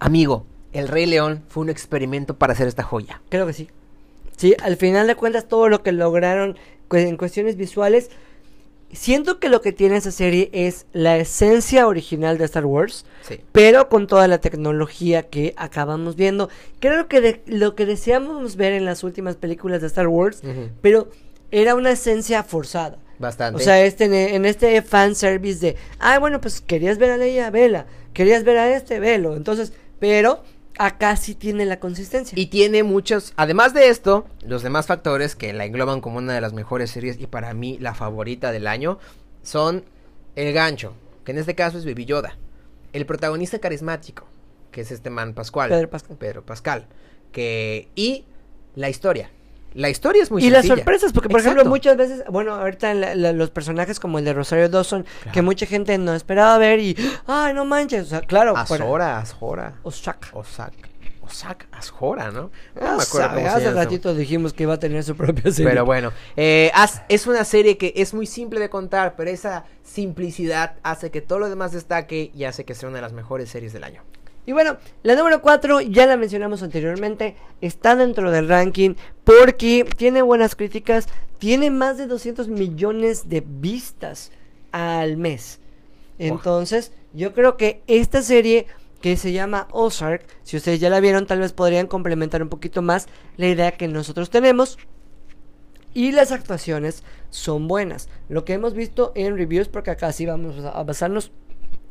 amigo, 0.00 0.46
El 0.72 0.88
Rey 0.88 1.06
León 1.06 1.42
fue 1.48 1.62
un 1.62 1.70
experimento 1.70 2.34
para 2.36 2.52
hacer 2.52 2.68
esta 2.68 2.82
joya. 2.82 3.22
Creo 3.30 3.46
que 3.46 3.52
sí. 3.52 3.68
Sí, 4.36 4.54
al 4.62 4.76
final 4.76 5.06
de 5.06 5.14
cuentas 5.14 5.48
todo 5.48 5.68
lo 5.68 5.82
que 5.82 5.92
lograron 5.92 6.58
en 6.92 7.16
cuestiones 7.16 7.56
visuales, 7.56 8.10
siento 8.96 9.38
que 9.38 9.48
lo 9.48 9.60
que 9.60 9.72
tiene 9.72 9.96
esa 9.96 10.10
serie 10.10 10.50
es 10.52 10.86
la 10.92 11.16
esencia 11.16 11.86
original 11.86 12.38
de 12.38 12.44
Star 12.46 12.64
Wars, 12.66 13.04
Sí. 13.22 13.40
pero 13.52 13.88
con 13.88 14.06
toda 14.06 14.26
la 14.28 14.38
tecnología 14.38 15.22
que 15.24 15.54
acabamos 15.56 16.16
viendo. 16.16 16.48
Creo 16.80 17.06
que 17.08 17.20
de- 17.20 17.42
lo 17.46 17.74
que 17.74 17.86
deseábamos 17.86 18.56
ver 18.56 18.72
en 18.72 18.84
las 18.84 19.04
últimas 19.04 19.36
películas 19.36 19.80
de 19.80 19.86
Star 19.86 20.08
Wars, 20.08 20.42
pero 20.80 21.08
era 21.50 21.74
una 21.74 21.92
esencia 21.92 22.42
forzada. 22.42 22.98
Bastante. 23.18 23.60
O 23.60 23.64
sea, 23.64 23.82
este, 23.84 24.34
en 24.34 24.44
este 24.44 24.82
fan 24.82 25.14
service 25.14 25.60
de, 25.60 25.76
ay, 25.98 26.18
bueno, 26.18 26.40
pues 26.40 26.60
querías 26.60 26.98
ver 26.98 27.10
a 27.12 27.16
Leia, 27.16 27.50
vela. 27.50 27.86
Querías 28.12 28.44
ver 28.44 28.58
a 28.58 28.76
este, 28.76 28.98
velo. 29.00 29.36
Entonces, 29.36 29.72
pero 29.98 30.42
acá 30.78 31.16
sí 31.16 31.34
tiene 31.34 31.64
la 31.64 31.80
consistencia. 31.80 32.38
Y 32.38 32.46
tiene 32.46 32.82
muchos, 32.82 33.32
además 33.36 33.74
de 33.74 33.88
esto, 33.88 34.26
los 34.42 34.62
demás 34.62 34.86
factores 34.86 35.36
que 35.36 35.52
la 35.52 35.64
engloban 35.64 36.00
como 36.00 36.18
una 36.18 36.34
de 36.34 36.40
las 36.40 36.52
mejores 36.52 36.90
series 36.90 37.20
y 37.20 37.26
para 37.26 37.54
mí 37.54 37.78
la 37.80 37.94
favorita 37.94 38.52
del 38.52 38.66
año 38.66 38.98
son 39.42 39.84
el 40.34 40.52
gancho, 40.52 40.94
que 41.24 41.32
en 41.32 41.38
este 41.38 41.54
caso 41.54 41.78
es 41.78 41.84
Baby 41.84 42.04
Yoda, 42.04 42.36
el 42.92 43.06
protagonista 43.06 43.58
carismático, 43.58 44.26
que 44.70 44.82
es 44.82 44.90
este 44.90 45.10
man 45.10 45.34
Pascual, 45.34 45.70
Pedro 45.70 45.90
Pascal. 45.90 46.16
Pedro 46.16 46.44
Pascal, 46.44 46.86
que 47.32 47.88
y 47.94 48.24
la 48.74 48.88
historia. 48.88 49.30
La 49.76 49.90
historia 49.90 50.22
es 50.22 50.30
muy 50.30 50.42
y 50.44 50.48
las 50.50 50.66
sorpresas, 50.66 51.12
porque 51.12 51.28
por 51.28 51.40
Exacto. 51.40 51.58
ejemplo 51.60 51.70
muchas 51.70 51.96
veces, 51.96 52.24
bueno, 52.30 52.54
ahorita 52.54 52.94
la- 52.94 53.14
la- 53.14 53.32
los 53.32 53.50
personajes 53.50 54.00
como 54.00 54.18
el 54.18 54.24
de 54.24 54.32
Rosario 54.32 54.68
Dawson, 54.70 55.04
que 55.32 55.42
mucha 55.42 55.66
gente 55.66 55.96
no 55.98 56.14
esperaba 56.14 56.56
ver 56.56 56.80
y, 56.80 56.96
ay, 57.26 57.52
no 57.52 57.64
manches, 57.66 58.04
o 58.04 58.06
sea, 58.06 58.20
claro. 58.22 58.56
Azora, 58.56 59.18
Azora, 59.18 59.74
Oshak. 59.82 60.30
Osak, 60.32 60.72
Osak, 61.20 61.66
Azora, 61.72 62.30
¿no? 62.30 62.42
No 62.42 62.50
Ah, 62.76 62.96
me 62.96 63.02
acuerdo 63.02 63.04
sabe, 63.28 63.42
cómo 63.42 63.50
se 63.50 63.56
hace 63.66 63.70
ratito 63.72 64.14
dijimos 64.14 64.52
que 64.54 64.62
iba 64.62 64.74
a 64.74 64.78
tener 64.78 65.04
su 65.04 65.14
propia 65.16 65.50
serie. 65.52 65.70
Pero 65.70 65.84
bueno, 65.84 66.12
eh, 66.36 66.70
es 67.08 67.26
una 67.26 67.44
serie 67.44 67.76
que 67.76 67.92
es 67.96 68.14
muy 68.14 68.26
simple 68.26 68.60
de 68.60 68.70
contar, 68.70 69.14
pero 69.16 69.28
esa 69.30 69.64
simplicidad 69.82 70.76
hace 70.84 71.10
que 71.10 71.20
todo 71.20 71.38
lo 71.40 71.48
demás 71.50 71.72
destaque 71.72 72.30
y 72.34 72.44
hace 72.44 72.64
que 72.64 72.74
sea 72.74 72.88
una 72.88 72.96
de 72.98 73.02
las 73.02 73.12
mejores 73.12 73.50
series 73.50 73.72
del 73.72 73.84
año. 73.84 74.02
Y 74.46 74.52
bueno, 74.52 74.76
la 75.02 75.16
número 75.16 75.42
4, 75.42 75.80
ya 75.80 76.06
la 76.06 76.16
mencionamos 76.16 76.62
anteriormente, 76.62 77.34
está 77.60 77.96
dentro 77.96 78.30
del 78.30 78.48
ranking 78.48 78.94
porque 79.24 79.84
tiene 79.96 80.22
buenas 80.22 80.54
críticas, 80.54 81.08
tiene 81.38 81.70
más 81.70 81.98
de 81.98 82.06
200 82.06 82.46
millones 82.46 83.28
de 83.28 83.42
vistas 83.44 84.30
al 84.70 85.16
mes. 85.16 85.58
Entonces, 86.18 86.92
yo 87.12 87.34
creo 87.34 87.56
que 87.56 87.82
esta 87.88 88.22
serie 88.22 88.68
que 89.00 89.16
se 89.16 89.32
llama 89.32 89.66
Ozark, 89.72 90.24
si 90.44 90.56
ustedes 90.56 90.78
ya 90.78 90.90
la 90.90 91.00
vieron, 91.00 91.26
tal 91.26 91.40
vez 91.40 91.52
podrían 91.52 91.88
complementar 91.88 92.40
un 92.40 92.48
poquito 92.48 92.82
más 92.82 93.08
la 93.36 93.48
idea 93.48 93.72
que 93.72 93.88
nosotros 93.88 94.30
tenemos. 94.30 94.78
Y 95.92 96.12
las 96.12 96.30
actuaciones 96.30 97.02
son 97.30 97.68
buenas. 97.68 98.08
Lo 98.28 98.44
que 98.44 98.52
hemos 98.52 98.74
visto 98.74 99.12
en 99.14 99.36
reviews, 99.36 99.68
porque 99.68 99.90
acá 99.90 100.12
sí 100.12 100.24
vamos 100.24 100.62
a 100.64 100.70
a 100.70 100.84
basarnos 100.84 101.32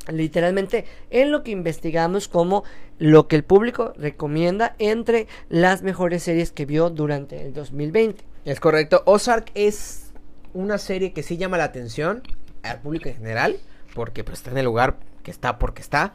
literalmente 0.08 0.84
en 1.10 1.30
lo 1.30 1.42
que 1.42 1.50
investigamos 1.50 2.28
como 2.28 2.64
lo 2.98 3.28
que 3.28 3.36
el 3.36 3.44
público 3.44 3.92
recomienda 3.96 4.74
entre 4.78 5.26
las 5.48 5.82
mejores 5.82 6.22
series 6.22 6.52
que 6.52 6.66
vio 6.66 6.90
durante 6.90 7.42
el 7.42 7.52
2020. 7.52 8.24
Es 8.44 8.60
correcto, 8.60 9.02
Ozark 9.06 9.50
es 9.54 10.12
una 10.54 10.78
serie 10.78 11.12
que 11.12 11.22
sí 11.22 11.36
llama 11.36 11.58
la 11.58 11.64
atención 11.64 12.22
al 12.62 12.80
público 12.80 13.08
en 13.08 13.16
general, 13.16 13.58
porque 13.94 14.24
pues, 14.24 14.38
está 14.38 14.50
en 14.50 14.58
el 14.58 14.64
lugar 14.64 14.96
que 15.22 15.30
está 15.30 15.58
porque 15.58 15.82
está, 15.82 16.14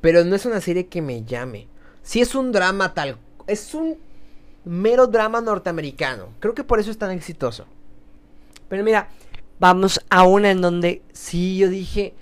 pero 0.00 0.24
no 0.24 0.36
es 0.36 0.46
una 0.46 0.60
serie 0.60 0.86
que 0.86 1.02
me 1.02 1.24
llame. 1.24 1.68
Sí 2.02 2.20
es 2.20 2.34
un 2.34 2.52
drama 2.52 2.94
tal, 2.94 3.18
es 3.46 3.74
un 3.74 3.98
mero 4.64 5.06
drama 5.06 5.40
norteamericano. 5.40 6.28
Creo 6.40 6.54
que 6.54 6.64
por 6.64 6.80
eso 6.80 6.90
es 6.90 6.98
tan 6.98 7.10
exitoso. 7.10 7.66
Pero 8.68 8.84
mira, 8.84 9.08
vamos 9.58 10.00
a 10.10 10.24
una 10.24 10.50
en 10.50 10.60
donde 10.60 11.02
sí 11.12 11.56
yo 11.56 11.68
dije, 11.68 12.14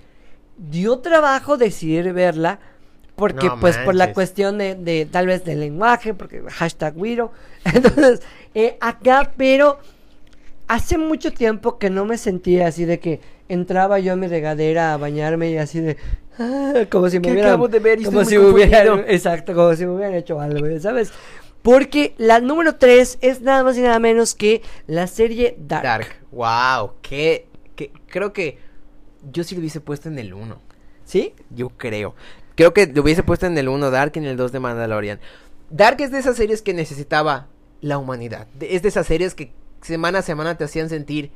dio 0.69 0.99
trabajo 0.99 1.57
decidir 1.57 2.13
verla, 2.13 2.59
porque 3.15 3.47
No 3.47 3.59
pues 3.59 3.77
por 3.77 3.95
la 3.95 4.13
cuestión 4.13 4.57
de, 4.57 4.75
de 4.75 5.05
tal 5.05 5.27
vez 5.27 5.43
del 5.43 5.59
lenguaje, 5.59 6.13
porque 6.13 6.41
hashtag 6.49 6.97
Wiro. 6.97 7.31
Entonces, 7.65 8.21
eh, 8.53 8.77
acá, 8.79 9.31
pero 9.37 9.79
hace 10.67 10.97
mucho 10.97 11.31
tiempo 11.33 11.77
que 11.77 11.89
no 11.89 12.05
me 12.05 12.17
sentía 12.17 12.67
así 12.67 12.85
de 12.85 12.99
que 12.99 13.19
entraba 13.49 13.99
yo 13.99 14.13
a 14.13 14.15
mi 14.15 14.27
regadera 14.27 14.93
a 14.93 14.97
bañarme 14.97 15.51
y 15.51 15.57
así 15.57 15.81
de 15.81 15.97
ah, 16.39 16.85
como 16.89 17.09
si 17.09 17.19
me 17.19 17.23
¿Qué 17.23 17.31
hubieran 17.33 17.69
de 17.69 17.79
ver 17.79 18.01
como 18.01 18.23
si 18.23 18.37
hubieran 18.37 19.03
exacto 19.07 19.53
como 19.53 19.75
si 19.75 19.85
me 19.85 19.91
hubieran 19.91 20.13
hecho 20.13 20.39
algo 20.39 20.65
¿sabes? 20.79 21.11
porque 21.61 22.15
la 22.17 22.39
número 22.39 22.75
3 22.75 23.19
es 23.21 23.41
nada 23.41 23.63
más 23.63 23.77
y 23.77 23.81
nada 23.81 23.99
menos 23.99 24.33
que 24.33 24.61
la 24.87 25.07
serie 25.07 25.55
Dark, 25.59 25.83
Dark. 25.83 26.07
Wow, 26.31 26.93
que, 27.01 27.47
creo 28.07 28.33
que 28.33 28.57
yo 29.31 29.43
sí 29.43 29.55
lo 29.55 29.59
hubiese 29.59 29.81
puesto 29.81 30.09
en 30.09 30.19
el 30.19 30.33
1. 30.33 30.71
¿sí? 31.05 31.33
Yo 31.49 31.69
creo. 31.69 32.15
Creo 32.55 32.73
que 32.73 32.87
lo 32.87 33.01
hubiese 33.01 33.23
puesto 33.23 33.45
en 33.45 33.57
el 33.57 33.69
1 33.69 33.91
Dark 33.91 34.13
y 34.15 34.19
en 34.19 34.25
el 34.25 34.37
2 34.37 34.51
de 34.51 34.59
Mandalorian. 34.59 35.19
Dark 35.69 35.99
es 36.01 36.11
de 36.11 36.19
esas 36.19 36.37
series 36.37 36.61
que 36.61 36.73
necesitaba 36.73 37.47
la 37.81 37.97
humanidad. 37.97 38.47
Es 38.59 38.81
de 38.81 38.89
esas 38.89 39.07
series 39.07 39.35
que 39.35 39.51
semana 39.81 40.19
a 40.19 40.21
semana 40.21 40.57
te 40.57 40.63
hacían 40.63 40.89
sentir 40.89 41.31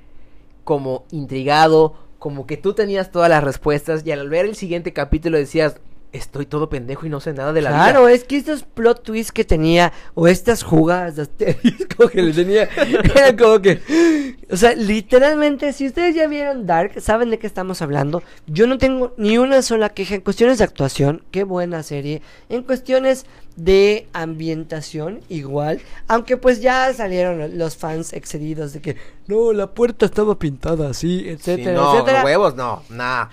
como 0.63 1.05
intrigado, 1.11 1.95
como 2.19 2.47
que 2.47 2.57
tú 2.57 2.73
tenías 2.73 3.11
todas 3.11 3.29
las 3.29 3.43
respuestas 3.43 4.05
y 4.05 4.11
al 4.11 4.29
ver 4.29 4.45
el 4.45 4.55
siguiente 4.55 4.93
capítulo 4.93 5.37
decías, 5.37 5.77
estoy 6.15 6.45
todo 6.45 6.69
pendejo 6.69 7.05
y 7.05 7.09
no 7.09 7.19
sé 7.19 7.33
nada 7.33 7.53
de 7.53 7.61
la 7.61 7.69
vida. 7.71 7.83
Claro, 7.83 8.07
es 8.07 8.23
que 8.23 8.37
estos 8.37 8.63
plot 8.63 9.03
twists 9.03 9.31
que 9.31 9.45
tenía, 9.45 9.93
o 10.13 10.27
estas 10.27 10.63
jugadas 10.63 11.15
de 11.15 11.23
asterisco 11.23 12.07
que 12.09 12.21
le 12.21 12.33
tenía, 12.33 12.63
eran 13.15 13.37
como 13.37 13.61
que, 13.61 14.35
o 14.51 14.57
sea, 14.57 14.73
literalmente, 14.75 15.73
si 15.73 15.87
ustedes 15.87 16.15
ya 16.15 16.27
vieron 16.27 16.65
Dark, 16.65 17.01
saben 17.01 17.29
de 17.29 17.39
qué 17.39 17.47
estamos 17.47 17.81
hablando. 17.81 18.23
Yo 18.47 18.67
no 18.67 18.77
tengo 18.77 19.13
ni 19.17 19.37
una 19.37 19.61
sola 19.61 19.89
queja 19.89 20.15
en 20.15 20.21
cuestiones 20.21 20.57
de 20.57 20.63
actuación, 20.63 21.23
qué 21.31 21.43
buena 21.43 21.83
serie, 21.83 22.21
en 22.49 22.63
cuestiones 22.63 23.25
de 23.55 24.07
ambientación, 24.11 25.21
igual, 25.29 25.79
aunque 26.07 26.35
pues 26.35 26.61
ya 26.61 26.93
salieron 26.93 27.57
los 27.57 27.77
fans 27.77 28.11
excedidos 28.11 28.73
de 28.73 28.81
que, 28.81 28.97
no, 29.27 29.53
la 29.53 29.67
puerta 29.73 30.05
estaba 30.05 30.37
pintada 30.37 30.89
así, 30.89 31.05
Sí, 31.05 31.29
etcétera, 31.29 31.73
no, 31.73 31.93
etcétera. 31.93 32.23
huevos, 32.25 32.55
no, 32.55 32.81
nada. 32.89 33.29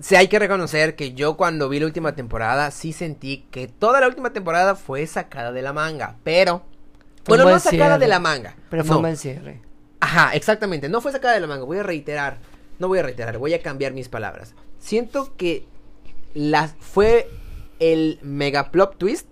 Sí, 0.00 0.16
hay 0.16 0.28
que 0.28 0.38
reconocer 0.38 0.96
que 0.96 1.12
yo 1.12 1.36
cuando 1.36 1.68
vi 1.68 1.78
la 1.78 1.86
última 1.86 2.14
temporada 2.14 2.70
sí 2.70 2.92
sentí 2.92 3.46
que 3.50 3.68
toda 3.68 4.00
la 4.00 4.08
última 4.08 4.32
temporada 4.32 4.74
fue 4.74 5.06
sacada 5.06 5.52
de 5.52 5.62
la 5.62 5.72
manga, 5.72 6.16
pero... 6.24 6.64
Fue 7.24 7.36
Bueno, 7.36 7.50
no 7.50 7.58
sacada 7.58 7.84
cierre. 7.84 7.98
de 7.98 8.08
la 8.08 8.18
manga. 8.18 8.56
Pero 8.70 8.82
fue 8.82 8.92
no. 8.92 8.96
un 8.96 9.02
buen 9.02 9.16
cierre. 9.18 9.60
Ajá, 10.00 10.34
exactamente, 10.34 10.88
no 10.88 11.02
fue 11.02 11.12
sacada 11.12 11.34
de 11.34 11.40
la 11.40 11.46
manga, 11.46 11.64
voy 11.64 11.78
a 11.78 11.82
reiterar, 11.82 12.38
no 12.78 12.88
voy 12.88 12.98
a 12.98 13.02
reiterar, 13.02 13.36
voy 13.36 13.52
a 13.52 13.60
cambiar 13.60 13.92
mis 13.92 14.08
palabras. 14.08 14.54
Siento 14.78 15.36
que 15.36 15.66
la, 16.32 16.68
fue 16.68 17.28
el 17.78 18.18
mega 18.22 18.70
plot 18.70 18.96
twist 18.96 19.26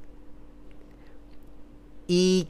y 2.07 2.49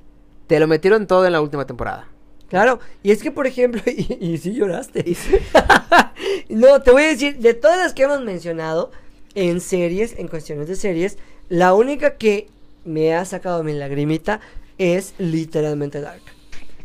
te 0.48 0.58
lo 0.58 0.66
metieron 0.66 1.06
todo 1.06 1.24
en 1.24 1.32
la 1.32 1.40
última 1.40 1.66
temporada. 1.66 2.08
Claro, 2.48 2.80
y 3.02 3.10
es 3.10 3.22
que 3.22 3.30
por 3.30 3.46
ejemplo, 3.46 3.82
y, 3.86 4.18
y 4.20 4.38
sí 4.38 4.54
lloraste. 4.54 5.04
no, 6.48 6.82
te 6.82 6.90
voy 6.90 7.02
a 7.02 7.08
decir, 7.08 7.38
de 7.38 7.54
todas 7.54 7.78
las 7.78 7.92
que 7.92 8.04
hemos 8.04 8.22
mencionado 8.22 8.90
en 9.34 9.60
series, 9.60 10.18
en 10.18 10.28
cuestiones 10.28 10.68
de 10.68 10.76
series, 10.76 11.18
la 11.48 11.74
única 11.74 12.16
que 12.16 12.48
me 12.84 13.14
ha 13.14 13.24
sacado 13.24 13.62
mi 13.62 13.72
lagrimita 13.72 14.40
es 14.78 15.14
literalmente 15.18 16.00
Dark. 16.00 16.37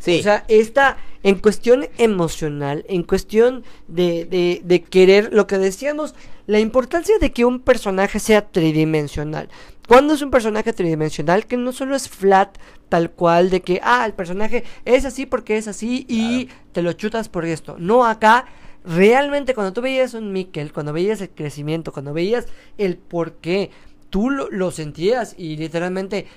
Sí, 0.03 0.19
O 0.19 0.23
sea, 0.23 0.43
esta, 0.49 0.97
en 1.23 1.35
cuestión 1.35 1.87
emocional, 1.97 2.83
en 2.89 3.03
cuestión 3.03 3.63
de, 3.87 4.25
de, 4.25 4.61
de 4.65 4.81
querer, 4.83 5.29
lo 5.31 5.47
que 5.47 5.57
decíamos, 5.57 6.13
la 6.45 6.59
importancia 6.59 7.17
de 7.19 7.31
que 7.31 7.45
un 7.45 7.61
personaje 7.61 8.19
sea 8.19 8.45
tridimensional. 8.45 9.47
Cuando 9.87 10.13
es 10.13 10.21
un 10.21 10.29
personaje 10.29 10.73
tridimensional, 10.73 11.45
que 11.45 11.55
no 11.55 11.71
solo 11.71 11.95
es 11.95 12.09
flat, 12.09 12.57
tal 12.89 13.11
cual, 13.11 13.49
de 13.49 13.61
que, 13.61 13.79
ah, 13.81 14.05
el 14.05 14.11
personaje 14.11 14.65
es 14.83 15.05
así 15.05 15.25
porque 15.25 15.55
es 15.55 15.69
así 15.69 16.05
y 16.09 16.49
te 16.73 16.81
lo 16.81 16.91
chutas 16.91 17.29
por 17.29 17.45
esto. 17.45 17.77
No, 17.79 18.05
acá, 18.05 18.45
realmente 18.83 19.53
cuando 19.53 19.71
tú 19.71 19.79
veías 19.79 20.13
un 20.15 20.33
Mikkel, 20.33 20.73
cuando 20.73 20.91
veías 20.91 21.21
el 21.21 21.29
crecimiento, 21.29 21.93
cuando 21.93 22.11
veías 22.11 22.47
el 22.77 22.97
por 22.97 23.35
qué, 23.35 23.71
tú 24.09 24.29
lo, 24.29 24.49
lo 24.51 24.69
sentías 24.71 25.33
y 25.37 25.55
literalmente 25.55 26.27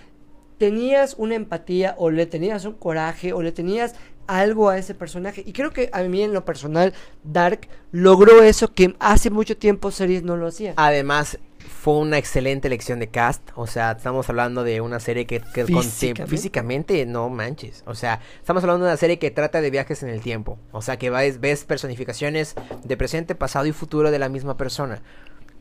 tenías 0.59 1.15
una 1.19 1.35
empatía 1.35 1.95
o 1.99 2.11
le 2.11 2.27
tenías 2.27 2.65
un 2.65 2.75
coraje 2.75 3.33
o 3.33 3.43
le 3.43 3.53
tenías 3.53 3.95
algo 4.27 4.69
a 4.69 4.79
ese 4.79 4.95
personaje. 4.95 5.43
Y 5.47 5.53
creo 5.53 5.73
que 5.73 5.89
a 5.93 6.03
mí 6.03 6.23
en 6.23 6.33
lo 6.33 6.45
personal, 6.45 6.93
Dark 7.25 7.69
logró 7.93 8.43
eso 8.43 8.73
que 8.73 8.95
hace 8.99 9.31
mucho 9.31 9.57
tiempo 9.57 9.91
series 9.91 10.23
no 10.23 10.37
lo 10.37 10.49
hacían. 10.49 10.75
Además, 10.77 11.39
fue 11.59 11.99
una 11.99 12.19
excelente 12.19 12.69
elección 12.69 12.99
de 12.99 13.09
cast. 13.09 13.43
O 13.55 13.67
sea, 13.67 13.93
estamos 13.93 14.29
hablando 14.29 14.65
de 14.65 14.81
una 14.81 15.01
serie 15.01 15.27
que, 15.27 15.41
que 15.41 15.65
Físicamente. 15.65 16.27
físicamente 16.27 17.07
no 17.07 17.29
manches. 17.29 17.83
O 17.87 17.95
sea, 17.95 18.21
estamos 18.41 18.63
hablando 18.63 18.87
de 18.87 18.91
una 18.93 18.97
serie 18.97 19.19
que 19.19 19.31
trata 19.31 19.61
de 19.61 19.71
viajes 19.71 20.03
en 20.03 20.09
el 20.09 20.21
tiempo. 20.21 20.59
O 20.73 20.83
sea, 20.83 20.99
que 20.99 21.11
ves, 21.11 21.41
ves 21.41 21.65
personificaciones 21.65 22.55
de 22.85 22.97
presente, 22.97 23.35
pasado 23.35 23.67
y 23.67 23.73
futuro 23.73 24.11
de 24.11 24.19
la 24.19 24.29
misma 24.29 24.57
persona. 24.57 25.03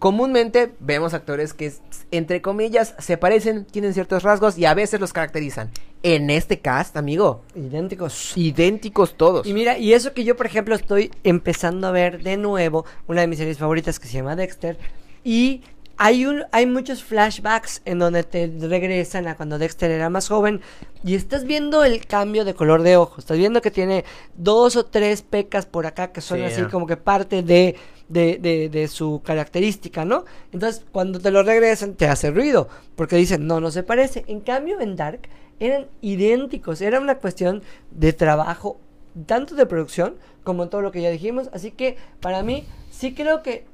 Comúnmente 0.06 0.72
vemos 0.80 1.16
actores 1.16 1.56
que, 1.56 1.74
entre 2.12 2.39
comillas, 2.39 2.93
se 2.99 3.18
parecen, 3.18 3.66
tienen 3.66 3.95
ciertos 3.95 4.22
rasgos 4.22 4.56
y 4.56 4.66
a 4.66 4.76
veces 4.76 4.99
los 4.99 5.14
caracterizan. 5.14 5.72
En 6.03 6.30
este 6.30 6.60
cast, 6.60 6.95
amigo, 6.95 7.41
Idénticos. 7.56 8.34
idénticos 8.38 9.18
todos. 9.18 9.47
Y 9.47 9.53
mira, 9.56 9.80
y 9.80 9.93
eso 9.93 10.14
que 10.14 10.24
yo, 10.24 10.38
por 10.38 10.45
ejemplo, 10.45 10.76
estoy 10.76 11.10
empezando 11.24 11.88
a 11.88 11.91
ver 11.91 12.22
de 12.22 12.38
nuevo, 12.38 12.86
una 13.08 13.22
de 13.22 13.28
mis 13.28 13.39
series 13.39 13.58
favoritas 13.58 13.99
que 13.99 14.08
se 14.08 14.14
llama 14.14 14.36
Dexter, 14.36 14.78
y 15.24 15.64
hay, 15.97 16.28
un, 16.28 16.43
hay 16.51 16.68
muchos 16.68 17.03
flashbacks 17.03 17.82
en 17.86 17.97
donde 17.97 18.22
te 18.22 18.45
regresan 18.60 19.28
a 19.28 19.36
cuando 19.36 19.58
Dexter 19.58 19.89
era 19.89 20.12
más 20.12 20.28
joven, 20.28 20.62
y 21.03 21.16
estás 21.16 21.45
viendo 21.45 21.84
el 21.84 22.06
cambio 22.06 22.45
de 22.45 22.53
color 22.53 22.84
de 22.84 22.95
ojos, 22.95 23.20
estás 23.24 23.39
viendo 23.39 23.60
que 23.60 23.72
tiene 23.72 24.06
dos 24.36 24.76
o 24.76 24.86
tres 24.86 25.24
pecas 25.24 25.66
por 25.66 25.88
acá 25.88 26.12
que 26.12 26.22
son 26.22 26.38
Sí, 26.38 26.43
así 26.43 26.62
como 26.66 26.86
que 26.86 26.95
parte 26.95 27.41
de, 27.41 27.76
de, 28.08 28.38
de, 28.38 28.70
de 28.70 28.88
su 28.88 29.22
característica, 29.24 30.06
¿no? 30.06 30.26
Entonces, 30.51 30.86
cuando 30.91 31.20
te 31.20 31.32
lo 31.32 31.43
regresan, 31.43 31.95
te 31.95 32.08
hace 32.08 32.32
ruido, 32.32 32.68
porque 32.95 33.16
dicen, 33.16 33.47
no, 33.47 33.60
no 33.60 33.72
se 33.72 33.84
parece. 33.84 34.24
En 34.28 34.41
cambio, 34.41 34.80
en 34.82 34.95
Dark 34.95 35.22
eran 35.60 35.88
idénticos, 36.01 36.82
era 36.82 36.99
una 36.99 37.16
cuestión 37.16 37.64
de 37.91 38.14
trabajo 38.14 38.80
tanto 39.26 39.56
de 39.56 39.66
producción 39.66 40.16
como 40.43 40.68
todo 40.68 40.82
lo 40.82 40.91
que 40.91 41.01
ya 41.01 41.10
dijimos. 41.10 41.49
Así 41.53 41.72
que 41.72 41.97
para 42.20 42.43
mí 42.43 42.66
sí 42.91 43.14
creo 43.14 43.41
que 43.41 43.66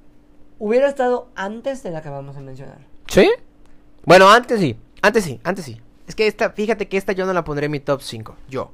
hubiera 0.59 0.87
estado 0.87 1.29
antes 1.35 1.83
de 1.83 1.91
la 1.91 2.01
que 2.01 2.09
vamos 2.09 2.37
a 2.37 2.41
mencionar. 2.41 2.79
¿Sí? 3.07 3.29
Bueno, 4.05 4.29
antes 4.29 4.59
sí. 4.59 4.75
Antes 5.01 5.23
sí, 5.23 5.39
antes 5.43 5.65
sí. 5.65 5.81
Es 6.07 6.15
que 6.15 6.27
esta, 6.27 6.51
fíjate 6.51 6.87
que 6.87 6.97
esta 6.97 7.13
yo 7.13 7.25
no 7.25 7.33
la 7.33 7.43
pondré 7.43 7.65
en 7.65 7.71
mi 7.71 7.79
top 7.79 8.01
5. 8.01 8.35
Yo. 8.49 8.71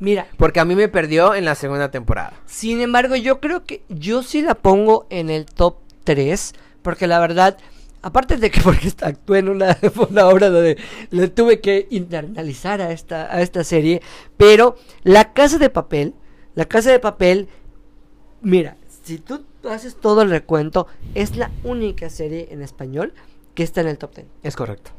Mira, 0.00 0.26
Porque 0.38 0.60
a 0.60 0.64
mí 0.64 0.74
me 0.74 0.88
perdió 0.88 1.34
en 1.34 1.44
la 1.44 1.54
segunda 1.54 1.90
temporada. 1.90 2.32
sin 2.46 2.80
embargo, 2.80 3.16
yo 3.16 3.38
creo 3.38 3.64
que 3.64 3.82
yo 3.90 4.22
sí 4.22 4.40
la 4.40 4.54
pongo 4.54 5.06
en 5.10 5.28
el 5.28 5.44
top 5.44 5.76
3, 6.04 6.54
porque 6.80 7.06
la 7.06 7.20
verdad, 7.20 7.58
aparte 8.00 8.38
de 8.38 8.50
que 8.50 8.60
porque 8.64 8.90
actué 9.02 9.40
en 9.40 9.50
una, 9.50 9.76
una 10.10 10.26
obra 10.26 10.48
donde 10.48 10.78
le 11.10 11.28
tuve 11.28 11.60
que 11.60 11.86
internalizar 11.90 12.80
a 12.80 12.92
esta, 12.92 13.32
a 13.32 13.42
esta 13.42 13.62
serie, 13.62 14.00
pero 14.38 14.76
La 15.02 15.34
Casa 15.34 15.58
de 15.58 15.68
Papel, 15.68 16.14
La 16.54 16.64
Casa 16.64 16.90
de 16.90 16.98
Papel, 16.98 17.48
mira, 18.40 18.78
si 19.02 19.18
tú 19.18 19.44
haces 19.68 19.96
todo 19.96 20.22
el 20.22 20.30
recuento, 20.30 20.86
es 21.14 21.36
la 21.36 21.50
única 21.62 22.08
serie 22.08 22.48
en 22.50 22.62
español 22.62 23.12
que 23.54 23.62
está 23.62 23.82
en 23.82 23.88
el 23.88 23.98
top 23.98 24.14
10. 24.14 24.26
Es 24.44 24.56
correcto. 24.56 24.92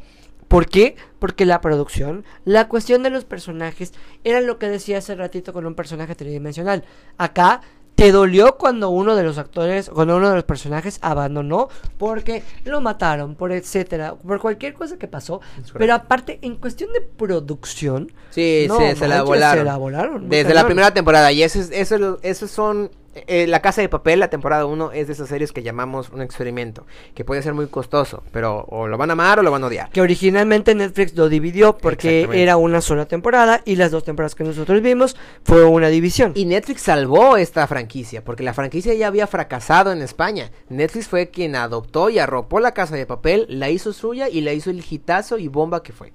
¿Por 0.52 0.68
qué? 0.68 0.95
Porque 1.18 1.45
la 1.45 1.62
producción, 1.62 2.26
la 2.45 2.68
cuestión 2.68 3.02
de 3.04 3.10
los 3.10 3.24
personajes, 3.26 3.93
era 4.24 4.41
lo 4.41 4.60
que 4.60 4.68
decía 4.70 4.97
hace 4.99 5.16
ratito 5.16 5.54
con 5.54 5.66
un 5.66 5.76
personaje 5.76 6.14
tridimensional. 6.14 6.84
Acá 7.18 7.62
te 7.95 8.12
dolió 8.12 8.58
cuando 8.58 8.89
uno 8.89 9.16
de 9.16 9.24
los 9.24 9.38
actores, 9.38 9.89
cuando 9.89 10.18
uno 10.18 10.30
de 10.30 10.36
los 10.36 10.43
personajes 10.43 10.97
abandonó 11.02 11.70
porque 11.97 12.41
lo 12.66 12.82
mataron, 12.82 13.36
por 13.36 13.52
etcétera, 13.52 14.16
por 14.16 14.39
cualquier 14.39 14.74
cosa 14.74 14.97
que 14.97 15.08
pasó. 15.08 15.39
Pero 15.78 15.93
aparte, 15.93 16.39
en 16.41 16.56
cuestión 16.56 16.91
de 16.93 17.02
producción, 17.02 18.12
Sí, 18.32 18.66
No, 18.68 18.78
se, 18.78 19.08
la 19.08 19.24
volaron. 19.24 19.60
se 19.60 19.66
la 19.66 19.78
volaron, 19.78 20.22
muy 20.22 20.30
Desde 20.38 20.54
la 20.54 20.66
primera 20.66 20.93
temporada. 20.93 21.32
Y 21.32 21.43
eso 21.43 21.60
es- 21.60 21.70
eso 21.72 21.95
es 21.95 22.02
lo- 22.02 22.20
esos 22.24 22.49
son. 22.52 22.91
Eh, 23.14 23.45
la 23.47 23.62
Casa 23.62 23.82
de 23.82 23.89
Papel, 23.89 24.20
la 24.20 24.30
temporada 24.30 24.66
1, 24.66 24.93
es 24.93 25.07
de 25.07 25.14
esas 25.14 25.28
series 25.28 25.51
que 25.51 25.64
llamamos 25.64 26.09
un 26.09 26.22
experimento. 26.22 26.86
Que 27.14 27.26
puede 27.26 27.41
ser 27.41 27.53
muy 27.53 27.68
costoso. 27.68 28.24
Pero 28.32 28.66
o 28.70 28.88
lo 28.88 28.97
van 28.97 29.09
a 29.09 29.14
amar 29.14 29.39
o 29.39 29.43
lo 29.43 29.51
van 29.51 29.64
a 29.64 29.68
odiar. 29.68 29.89
que 29.89 30.01
originalmente 30.01 30.74
Netflix 30.76 31.16
lo 31.16 31.30
dividió 31.30 31.78
porque 31.78 32.28
era 32.34 32.57
una 32.57 32.82
sola 32.82 33.05
temporada 33.05 33.62
y 33.66 33.76
las 33.76 33.91
dos 33.91 34.03
temporadas 34.03 34.36
que 34.36 34.43
nosotros 34.43 34.82
vimos 34.82 35.18
fue 35.43 35.66
una 35.66 35.89
división. 35.89 36.32
Y 36.36 36.45
Netflix 36.45 36.82
salvó 36.82 37.38
esta 37.38 37.68
franquicia, 37.68 38.24
porque 38.24 38.43
la 38.43 38.53
franquicia 38.53 38.93
ya 38.93 39.07
había 39.07 39.28
fracasado 39.28 39.91
en 39.91 40.01
España. 40.01 40.51
Netflix 40.70 41.07
fue 41.07 41.30
quien 41.30 41.55
adoptó 41.55 42.09
y 42.09 42.20
arropó 42.20 42.59
la 42.59 42.74
casa 42.74 42.95
de 42.95 43.05
papel, 43.05 43.45
la 43.49 43.70
hizo 43.70 43.93
suya 43.93 44.30
y 44.30 44.41
la 44.41 44.53
hizo 44.53 44.70
el 44.70 44.84
hitazo 44.88 45.38
y 45.38 45.47
bomba 45.47 45.84
que 45.84 45.93
fue. 45.93 46.14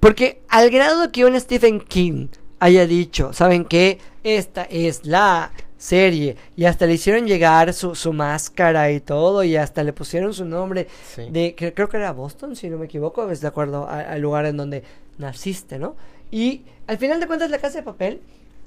Porque 0.00 0.42
al 0.48 0.70
grado 0.70 1.10
que 1.12 1.24
un 1.24 1.38
Stephen 1.40 1.80
King 1.80 2.28
haya 2.60 2.86
dicho, 2.86 3.32
¿saben 3.32 3.64
qué? 3.64 3.98
Esta 4.22 4.64
es 4.64 5.04
la 5.04 5.52
serie. 5.84 6.36
Y 6.56 6.64
hasta 6.64 6.86
le 6.86 6.94
hicieron 6.94 7.26
llegar 7.26 7.72
su, 7.74 7.94
su 7.94 8.12
máscara 8.12 8.90
y 8.90 9.00
todo. 9.00 9.44
Y 9.44 9.56
hasta 9.56 9.82
le 9.84 9.92
pusieron 9.92 10.32
su 10.32 10.44
nombre 10.44 10.88
Sí. 11.14 11.28
de, 11.30 11.54
que 11.54 11.74
creo 11.74 11.88
que 11.88 11.98
era 11.98 12.12
Boston, 12.12 12.56
si 12.56 12.68
no 12.70 12.78
me 12.78 12.86
equivoco, 12.86 13.30
es 13.30 13.40
de 13.40 13.48
acuerdo 13.48 13.86
al 13.88 14.20
lugar 14.20 14.46
en 14.46 14.56
donde 14.56 14.82
naciste, 15.18 15.78
¿no? 15.78 15.96
Y 16.30 16.62
al 16.86 16.98
final 16.98 17.20
de 17.20 17.26
cuentas, 17.26 17.50
la 17.50 17.58
casa 17.58 17.78
de 17.78 17.84
papel, 17.84 18.20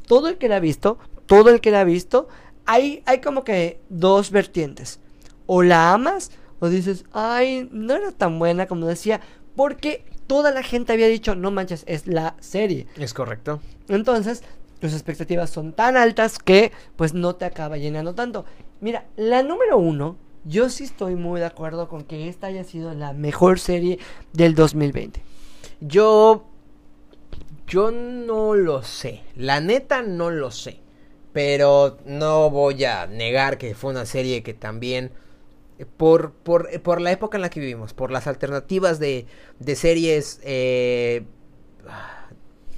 todo 0.07 0.29
el 0.29 0.37
que 0.37 0.47
la 0.47 0.57
ha 0.57 0.59
visto, 0.59 0.97
todo 1.25 1.49
el 1.49 1.59
que 1.59 1.71
la 1.71 1.81
ha 1.81 1.83
visto, 1.83 2.27
hay, 2.65 3.01
hay 3.05 3.19
como 3.19 3.43
que 3.43 3.79
dos 3.89 4.31
vertientes. 4.31 4.99
O 5.47 5.63
la 5.63 5.93
amas, 5.93 6.31
o 6.59 6.69
dices, 6.69 7.03
ay, 7.13 7.67
no 7.71 7.95
era 7.95 8.11
tan 8.11 8.37
buena 8.39 8.67
como 8.67 8.85
decía, 8.85 9.21
porque 9.55 10.05
toda 10.27 10.51
la 10.51 10.61
gente 10.63 10.93
había 10.93 11.07
dicho, 11.07 11.35
no 11.35 11.51
manches, 11.51 11.83
es 11.87 12.05
la 12.07 12.35
serie. 12.39 12.85
Es 12.97 13.13
correcto. 13.13 13.59
Entonces, 13.89 14.43
tus 14.79 14.93
expectativas 14.93 15.49
son 15.49 15.73
tan 15.73 15.97
altas 15.97 16.39
que 16.39 16.71
pues 16.95 17.13
no 17.13 17.35
te 17.35 17.45
acaba 17.45 17.77
llenando 17.77 18.15
tanto. 18.15 18.45
Mira, 18.79 19.05
la 19.15 19.43
número 19.43 19.77
uno, 19.77 20.17
yo 20.45 20.69
sí 20.69 20.83
estoy 20.83 21.15
muy 21.15 21.39
de 21.39 21.45
acuerdo 21.47 21.87
con 21.89 22.03
que 22.03 22.27
esta 22.29 22.47
haya 22.47 22.63
sido 22.63 22.93
la 22.93 23.13
mejor 23.13 23.59
serie 23.59 23.99
del 24.33 24.55
2020. 24.55 25.23
Yo. 25.81 26.45
Yo 27.67 27.91
no 27.91 28.55
lo 28.55 28.83
sé. 28.83 29.23
La 29.35 29.59
neta 29.59 30.01
no 30.01 30.29
lo 30.31 30.51
sé. 30.51 30.79
Pero 31.33 31.97
no 32.05 32.49
voy 32.49 32.83
a 32.85 33.07
negar 33.07 33.57
que 33.57 33.75
fue 33.75 33.91
una 33.91 34.05
serie 34.05 34.43
que 34.43 34.53
también. 34.53 35.11
eh, 35.79 35.85
Por, 35.85 36.33
por, 36.33 36.69
eh, 36.71 36.79
por 36.79 37.01
la 37.01 37.11
época 37.11 37.37
en 37.37 37.41
la 37.43 37.49
que 37.49 37.59
vivimos, 37.59 37.93
por 37.93 38.11
las 38.11 38.27
alternativas 38.27 38.99
de, 38.99 39.27
de 39.59 39.75
series 39.75 40.39
eh, 40.43 41.25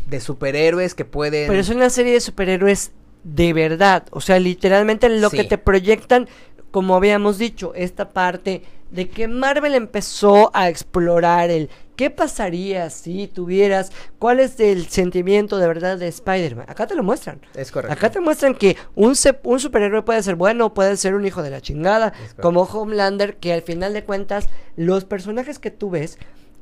de 0.10 0.20
superhéroes 0.20 0.96
que 0.96 1.06
pueden. 1.06 1.48
Pero 1.48 1.60
es 1.60 1.70
una 1.70 1.90
serie 1.90 2.14
de 2.14 2.20
superhéroes 2.22 2.92
de 3.24 3.54
verdad. 3.54 4.04
O 4.12 4.22
sea, 4.22 4.40
literalmente 4.40 5.10
lo 5.10 5.30
Sí. 5.30 5.38
que 5.38 5.44
te 5.44 5.58
proyectan, 5.58 6.28
como 6.72 6.96
habíamos 6.96 7.38
dicho, 7.38 7.74
esta 7.76 8.10
parte 8.10 8.64
de 8.92 9.08
que 9.10 9.28
Marvel 9.28 9.76
empezó 9.76 10.50
a 10.56 10.68
explorar 10.70 11.52
el 11.52 11.70
qué 11.96 12.10
pasaría 12.10 12.90
si 12.90 13.28
tuvieras, 13.28 13.92
cuál 14.20 14.40
es 14.40 14.60
el 14.60 14.88
sentimiento 14.88 15.58
de 15.58 15.68
verdad 15.68 15.98
de 15.98 16.08
Spider-Man. 16.08 16.66
Acá 16.70 16.88
te 16.88 16.96
lo 16.96 17.04
muestran. 17.04 17.42
Es 17.56 17.72
correcto. 17.72 17.94
Acá 17.94 18.10
te 18.10 18.20
muestran 18.22 18.56
que 18.56 18.78
un, 18.96 19.16
se- 19.16 19.38
un 19.44 19.60
superhéroe 19.60 20.02
puede 20.04 20.24
ser 20.24 20.36
bueno, 20.36 20.74
puede 20.74 20.96
ser 20.98 21.14
un 21.14 21.26
hijo 21.26 21.44
de 21.44 21.50
la 21.52 21.62
chingada, 21.62 22.14
como 22.42 22.62
Homelander, 22.64 23.36
que 23.36 23.52
al 23.54 23.62
final 23.62 23.94
de 23.94 24.06
cuentas, 24.06 24.48
los 24.78 25.04
personajes 25.06 25.60
que 25.60 25.72
tú 25.72 25.90
ves, 25.90 26.18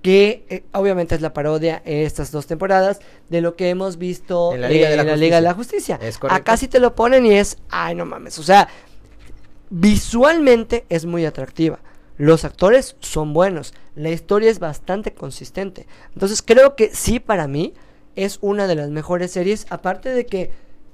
que 0.08 0.46
eh, 0.48 0.64
obviamente 0.72 1.16
es 1.16 1.22
la 1.22 1.34
parodia 1.34 1.82
en 1.84 2.06
estas 2.06 2.32
dos 2.32 2.48
temporadas 2.48 3.02
de 3.28 3.42
lo 3.42 3.58
que 3.58 3.70
hemos 3.70 3.98
visto 3.98 4.54
En 4.54 4.62
la 4.62 4.70
Liga 4.70 4.90
de 4.90 4.96
la 4.96 5.02
en. 5.04 5.20
Liga 5.20 5.36
de 5.36 5.42
la 5.42 5.54
Justicia. 5.54 6.00
Es. 6.02 6.18
Acá 6.30 6.56
sí 6.56 6.70
te 6.70 6.80
lo 6.80 6.96
ponen 6.96 7.26
y 7.26 7.34
es, 7.34 7.58
ay, 7.70 7.94
no 7.94 8.06
mames, 8.06 8.40
o 8.40 8.44
sea, 8.44 8.70
visualmente 9.70 10.86
es 10.88 11.06
muy 11.06 11.26
atractiva. 11.26 11.80
Los 12.16 12.46
actores 12.46 12.96
son 13.02 13.34
buenos, 13.34 13.74
la 13.98 14.10
historia 14.10 14.50
es 14.50 14.60
bastante 14.60 15.14
consistente. 15.14 15.88
Entonces 16.14 16.42
creo 16.42 16.78
que 16.78 16.96
sí 16.96 17.20
para 17.20 17.50
mí 17.50 17.74
es 18.16 18.38
una 18.40 18.66
de 18.66 18.76
las 18.76 18.90
mejores 18.90 19.32
series, 19.32 19.68
aparte 19.70 20.08
de 20.08 20.26
que 20.26 20.52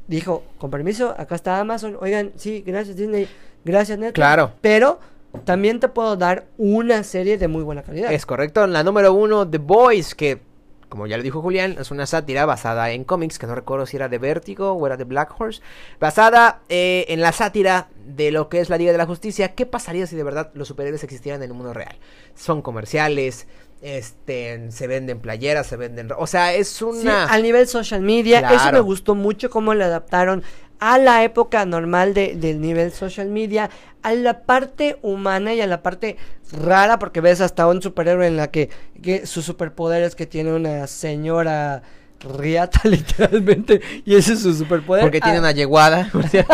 dijo, 0.08 0.42
con 0.58 0.72
permiso, 0.72 1.14
acá 1.20 1.36
está 1.36 1.60
Amazon, 1.60 2.00
oigan, 2.02 2.32
sí, 2.36 2.64
gracias 2.66 2.98
Disney, 2.98 3.28
gracias 3.64 4.00
Netflix. 4.00 4.16
Claro. 4.16 4.54
Pero 4.60 5.00
también 5.46 5.80
te 5.80 5.88
puedo 5.88 6.16
dar 6.16 6.46
una 6.58 7.04
serie 7.04 7.38
de 7.38 7.48
muy 7.48 7.64
buena 7.64 7.84
calidad. 7.84 8.12
Es 8.12 8.26
correcto. 8.26 8.66
La 8.68 8.84
número 8.84 9.14
uno, 9.14 9.48
The 9.50 9.58
Boys, 9.58 10.16
que, 10.16 10.42
como 10.90 11.08
ya 11.08 11.18
lo 11.18 11.24
dijo 11.24 11.42
Julián, 11.42 11.76
es 11.80 11.92
una 11.92 12.06
sátira 12.06 12.46
basada 12.46 12.92
en 12.92 13.04
cómics, 13.04 13.40
que 13.40 13.48
no 13.48 13.56
recuerdo 13.56 13.86
si 13.86 13.98
era 13.98 14.10
de 14.10 14.18
Vértigo 14.20 14.72
o 14.74 14.86
era 14.88 14.96
de 14.98 15.04
Black 15.06 15.34
Horse. 15.40 15.62
Basada 16.00 16.62
eh, 16.70 17.06
en 17.10 17.22
la 17.22 17.32
sátira 17.32 17.88
de 18.06 18.32
lo 18.32 18.48
que 18.50 18.60
es 18.60 18.70
la 18.70 18.78
Liga 18.78 18.92
de 18.92 18.98
la 18.98 19.06
Justicia. 19.06 19.56
¿Qué 19.56 19.66
pasaría 19.66 20.08
si 20.08 20.16
de 20.16 20.24
verdad 20.24 20.52
los 20.54 20.68
superhéroes 20.68 21.04
existieran 21.04 21.42
en 21.42 21.50
el 21.50 21.56
mundo 21.56 21.74
real? 21.74 21.98
Son 22.36 22.62
comerciales, 22.62 23.48
este, 23.82 24.72
se 24.72 24.88
venden 24.88 25.20
playeras, 25.20 25.68
se 25.68 25.76
venden... 25.76 26.10
O 26.18 26.26
sea, 26.26 26.54
es 26.54 26.70
Sí, 26.70 26.86
una... 26.86 27.26
al 27.26 27.44
nivel 27.44 27.68
social 27.68 28.02
media, 28.02 28.40
eso 28.54 28.72
me 28.72 28.80
gustó 28.80 29.14
mucho 29.14 29.50
cómo 29.50 29.74
le 29.74 29.84
adaptaron 29.84 30.42
a 30.86 30.98
la 30.98 31.24
época 31.24 31.66
normal 31.66 32.14
de- 32.14 32.36
del 32.36 32.60
nivel 32.60 32.92
social 32.92 33.30
media, 33.30 33.70
a 34.02 34.14
la 34.14 34.42
parte 34.42 34.98
humana 35.02 35.54
y 35.54 35.62
a 35.62 35.68
la 35.68 35.82
parte 35.82 36.18
rara, 36.52 37.00
porque 37.00 37.22
ves 37.22 37.40
hasta 37.40 37.68
un 37.68 37.82
superhéroe 37.82 38.28
en 38.28 38.36
la 38.36 38.52
que, 38.52 38.70
que 39.02 39.26
su 39.26 39.42
superpoder 39.42 40.04
es 40.04 40.14
que 40.16 40.26
tiene 40.26 40.54
una 40.54 40.86
señora 40.88 41.84
riata 42.20 42.82
literalmente, 42.88 43.80
y 44.04 44.16
ese 44.16 44.34
es 44.34 44.42
su 44.42 44.54
superpoder. 44.54 45.04
Porque 45.04 45.22
tiene 45.22 45.38
Ah, 45.38 45.42
una 45.42 45.52
yeguada. 45.54 46.10
o 46.14 46.22
sea, 46.24 46.46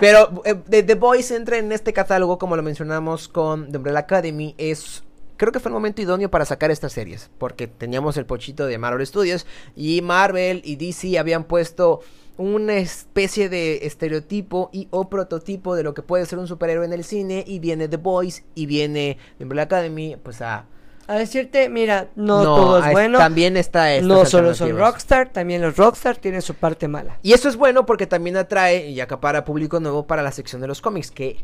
Pero 0.00 0.42
eh, 0.44 0.54
The, 0.68 0.82
The 0.82 0.94
Boys 0.94 1.30
entra 1.30 1.56
en 1.56 1.72
este 1.72 1.94
catálogo, 1.94 2.36
como 2.38 2.56
lo 2.56 2.62
mencionamos 2.62 3.26
con 3.28 3.70
The 3.72 3.78
Umbrella 3.78 4.00
Academy. 4.00 4.54
Es. 4.58 5.02
Creo 5.38 5.50
que 5.50 5.60
fue 5.60 5.70
el 5.70 5.74
momento 5.74 6.02
idóneo 6.02 6.30
para 6.30 6.44
sacar 6.44 6.70
estas 6.70 6.92
series. 6.92 7.30
Porque 7.38 7.66
teníamos 7.68 8.16
el 8.18 8.26
pochito 8.26 8.66
de 8.66 8.76
Marvel 8.78 9.06
Studios. 9.06 9.46
Y 9.76 10.00
Marvel 10.02 10.60
y 10.64 10.76
DC 10.76 11.18
habían 11.18 11.44
puesto 11.44 12.00
una 12.38 12.74
especie 12.76 13.48
de 13.48 13.86
estereotipo 13.86 14.70
y 14.72 14.88
o 14.90 15.08
prototipo 15.08 15.74
de 15.74 15.82
lo 15.82 15.94
que 15.94 16.02
puede 16.02 16.26
ser 16.26 16.38
un 16.38 16.48
superhéroe 16.48 16.84
en 16.86 16.92
el 16.92 17.04
cine. 17.04 17.44
Y 17.46 17.58
viene 17.58 17.88
The 17.88 17.96
Boys 17.98 18.44
y 18.54 18.66
viene 18.66 19.18
Umbrella 19.40 19.62
Academy. 19.64 20.16
Pues 20.22 20.40
a. 20.42 20.66
A 21.08 21.16
decirte, 21.16 21.68
mira, 21.68 22.10
no, 22.14 22.42
todo 22.44 22.78
es 22.78 22.84
a- 22.84 22.92
bueno. 22.92 23.18
También 23.18 23.56
está. 23.56 23.92
estas 23.92 24.06
no 24.06 24.24
solo 24.24 24.54
son. 24.54 24.76
Rockstar, 24.78 25.30
también 25.32 25.60
los 25.60 25.76
Rockstar 25.76 26.16
tienen 26.16 26.42
su 26.42 26.54
parte 26.54 26.86
mala. 26.86 27.18
Y 27.22 27.32
eso 27.32 27.48
es 27.48 27.56
bueno 27.56 27.84
porque 27.86 28.06
también 28.06 28.36
atrae 28.36 28.88
y 28.88 29.00
acapara 29.00 29.44
público 29.44 29.80
nuevo 29.80 30.06
para 30.06 30.22
la 30.22 30.30
sección 30.30 30.60
de 30.62 30.68
los 30.68 30.80
cómics, 30.80 31.10
que 31.10 31.38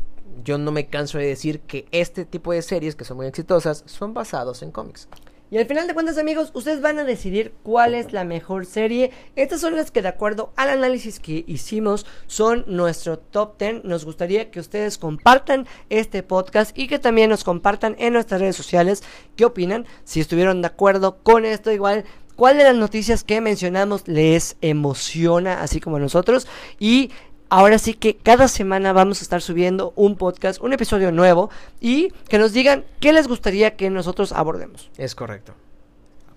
yo 0.45 0.57
no 0.57 0.71
me 0.71 0.87
canso 0.87 1.17
de 1.17 1.25
decir 1.25 1.59
que 1.59 1.85
este 1.91 2.23
tipo 2.23 2.53
de 2.53 2.61
series 2.61 2.95
que 2.95 3.03
son 3.03 3.17
muy 3.17 3.27
exitosas 3.27 3.83
son 3.85 4.13
basados 4.13 4.63
en 4.63 4.71
cómics. 4.71 5.09
Y 5.51 5.57
al 5.57 5.65
final 5.65 5.87
de 5.87 5.95
cuentas, 5.95 6.19
amigos, 6.19 6.51
ustedes 6.53 6.79
van 6.79 6.99
a 6.99 7.03
decidir 7.03 7.53
cuál 7.63 7.95
es 7.95 8.13
la 8.13 8.23
mejor 8.23 8.67
serie. 8.67 9.09
Estas 9.35 9.61
son 9.61 9.75
las 9.75 9.89
que, 9.89 10.03
de 10.03 10.07
acuerdo 10.07 10.53
al 10.55 10.69
análisis 10.69 11.19
que 11.19 11.43
hicimos, 11.47 12.05
son 12.27 12.65
nuestro 12.67 13.17
top 13.17 13.57
10. 13.57 13.83
Nos 13.83 14.05
gustaría 14.05 14.51
que 14.51 14.59
ustedes 14.59 14.99
compartan 14.99 15.65
este 15.89 16.21
podcast 16.21 16.77
y 16.77 16.87
que 16.87 16.99
también 16.99 17.31
nos 17.31 17.43
compartan 17.43 17.95
en 17.97 18.13
nuestras 18.13 18.41
redes 18.41 18.57
sociales 18.57 19.01
qué 19.35 19.45
opinan. 19.45 19.87
Si 20.03 20.19
estuvieron 20.19 20.61
de 20.61 20.67
acuerdo 20.67 21.17
con 21.23 21.45
esto, 21.45 21.71
igual. 21.71 22.05
¿Cuál 22.35 22.57
de 22.57 22.63
las 22.63 22.75
noticias 22.75 23.25
que 23.25 23.41
mencionamos 23.41 24.07
les 24.07 24.55
emociona, 24.61 25.61
así 25.61 25.81
como 25.81 25.97
a 25.97 25.99
nosotros? 25.99 26.47
Y 26.79 27.11
Ahora 27.49 27.79
sí 27.79 27.95
que 27.95 28.15
cada 28.15 28.47
semana 28.47 28.93
vamos 28.93 29.21
a 29.21 29.23
estar 29.23 29.41
subiendo 29.41 29.91
un 29.95 30.15
podcast, 30.17 30.61
un 30.61 30.71
episodio 30.71 31.11
nuevo 31.11 31.49
y 31.81 32.09
que 32.27 32.37
nos 32.37 32.53
digan 32.53 32.85
qué 32.99 33.11
les 33.11 33.27
gustaría 33.27 33.75
que 33.75 33.89
nosotros 33.89 34.31
abordemos. 34.31 34.91
Es 34.97 35.15
correcto. 35.15 35.53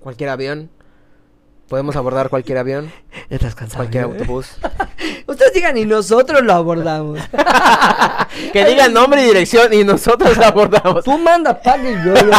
Cualquier 0.01 0.31
avión. 0.31 0.71
Podemos 1.69 1.97
abordar 1.97 2.29
cualquier 2.29 2.59
avión, 2.59 2.91
Estás 3.31 3.55
cansado. 3.55 3.85
cualquier 3.85 4.05
¿eh? 4.05 4.07
autobús. 4.07 4.57
Ustedes 5.43 5.55
digan 5.55 5.77
y 5.77 5.87
nosotros 5.87 6.41
lo 6.43 6.53
abordamos. 6.53 7.19
Que 8.53 8.65
digan 8.65 8.95
nombre 8.95 9.23
y 9.23 9.27
dirección 9.27 9.73
y 9.73 9.85
nosotros 9.85 10.39
la 10.39 10.49
abordamos. 10.49 11.05
Tú 11.05 11.19
manda 11.19 11.61
paga 11.61 11.91
y 11.91 11.95
yo 12.05 12.15
lo, 12.15 12.33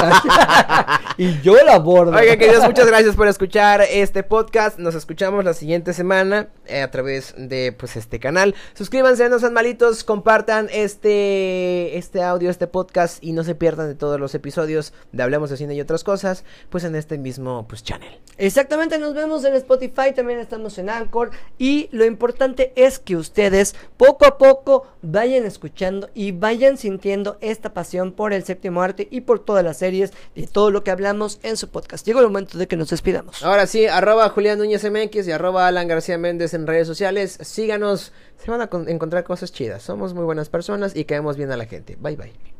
y 1.18 1.42
yo 1.42 1.56
lo 1.64 1.72
abordo. 1.72 2.18
Oigan, 2.18 2.38
queridos, 2.38 2.66
muchas 2.66 2.88
gracias 2.88 3.16
por 3.16 3.28
escuchar 3.28 3.82
este 3.82 4.24
podcast. 4.24 4.80
Nos 4.80 4.96
escuchamos 4.96 5.46
la 5.46 5.54
siguiente 5.54 5.94
semana 5.94 6.48
eh, 6.66 6.82
a 6.82 6.90
través 6.90 7.36
de 7.38 7.76
pues 7.78 7.96
este 7.96 8.20
canal. 8.20 8.56
Suscríbanse, 8.74 9.30
no 9.30 9.38
sean 9.38 9.54
malitos, 9.54 10.04
compartan 10.04 10.68
este 10.72 11.98
este 11.98 12.24
audio, 12.24 12.50
este 12.50 12.68
podcast 12.68 13.24
y 13.24 13.34
no 13.34 13.44
se 13.44 13.54
pierdan 13.54 13.88
de 13.88 13.96
todos 13.96 14.20
los 14.20 14.34
episodios 14.34 14.94
de 15.12 15.24
Hablemos 15.24 15.52
de 15.52 15.58
Cine 15.58 15.76
y 15.76 15.82
otras 15.82 16.04
cosas, 16.04 16.44
pues 16.70 16.84
en 16.86 16.96
este 16.96 17.18
mismo 17.18 17.68
pues 17.68 17.84
channel. 17.84 18.20
Exactamente, 18.38 18.98
nos 18.98 19.14
vemos 19.14 19.46
en 19.46 19.54
Spotify, 19.54 20.12
también 20.16 20.40
estamos 20.40 20.78
en 20.80 20.90
Anchor 20.90 21.32
y 21.60 21.90
lo 21.92 22.04
importante 22.04 22.74
es 22.76 22.93
que 23.00 23.16
ustedes 23.16 23.76
poco 23.98 24.26
a 24.26 24.38
poco 24.38 24.88
vayan 25.02 25.46
escuchando 25.46 26.10
y 26.14 26.32
vayan 26.32 26.78
sintiendo 26.78 27.38
esta 27.42 27.74
pasión 27.74 28.12
por 28.12 28.34
el 28.34 28.44
séptimo 28.44 28.82
arte 28.82 29.08
y 29.12 29.22
por 29.22 29.40
todas 29.40 29.64
las 29.64 29.78
series 29.78 30.12
y 30.36 30.48
todo 30.48 30.72
lo 30.72 30.84
que 30.84 30.92
hablamos 30.92 31.40
en 31.44 31.58
su 31.58 31.70
podcast. 31.70 32.06
Llegó 32.06 32.20
el 32.20 32.28
momento 32.28 32.58
de 32.58 32.68
que 32.68 32.78
nos 32.78 32.90
despidamos. 32.90 33.44
Ahora 33.44 33.68
sí, 33.68 33.86
arroba 33.86 34.30
Julián 34.30 34.60
Núñez 34.60 34.84
MX 34.90 35.28
y 35.28 35.32
arroba 35.32 35.68
Alan 35.68 35.88
García 35.88 36.18
Méndez 36.18 36.54
en 36.54 36.68
redes 36.68 36.88
sociales. 36.88 37.38
Síganos, 37.42 38.14
se 38.44 38.52
van 38.52 38.62
a 38.62 38.68
con- 38.68 38.90
encontrar 38.90 39.24
cosas 39.24 39.52
chidas. 39.52 39.84
Somos 39.84 40.14
muy 40.14 40.24
buenas 40.24 40.50
personas 40.50 40.96
y 40.96 41.06
caemos 41.06 41.38
bien 41.38 41.52
a 41.52 41.58
la 41.58 41.66
gente. 41.66 41.98
Bye 42.00 42.16
bye. 42.16 42.53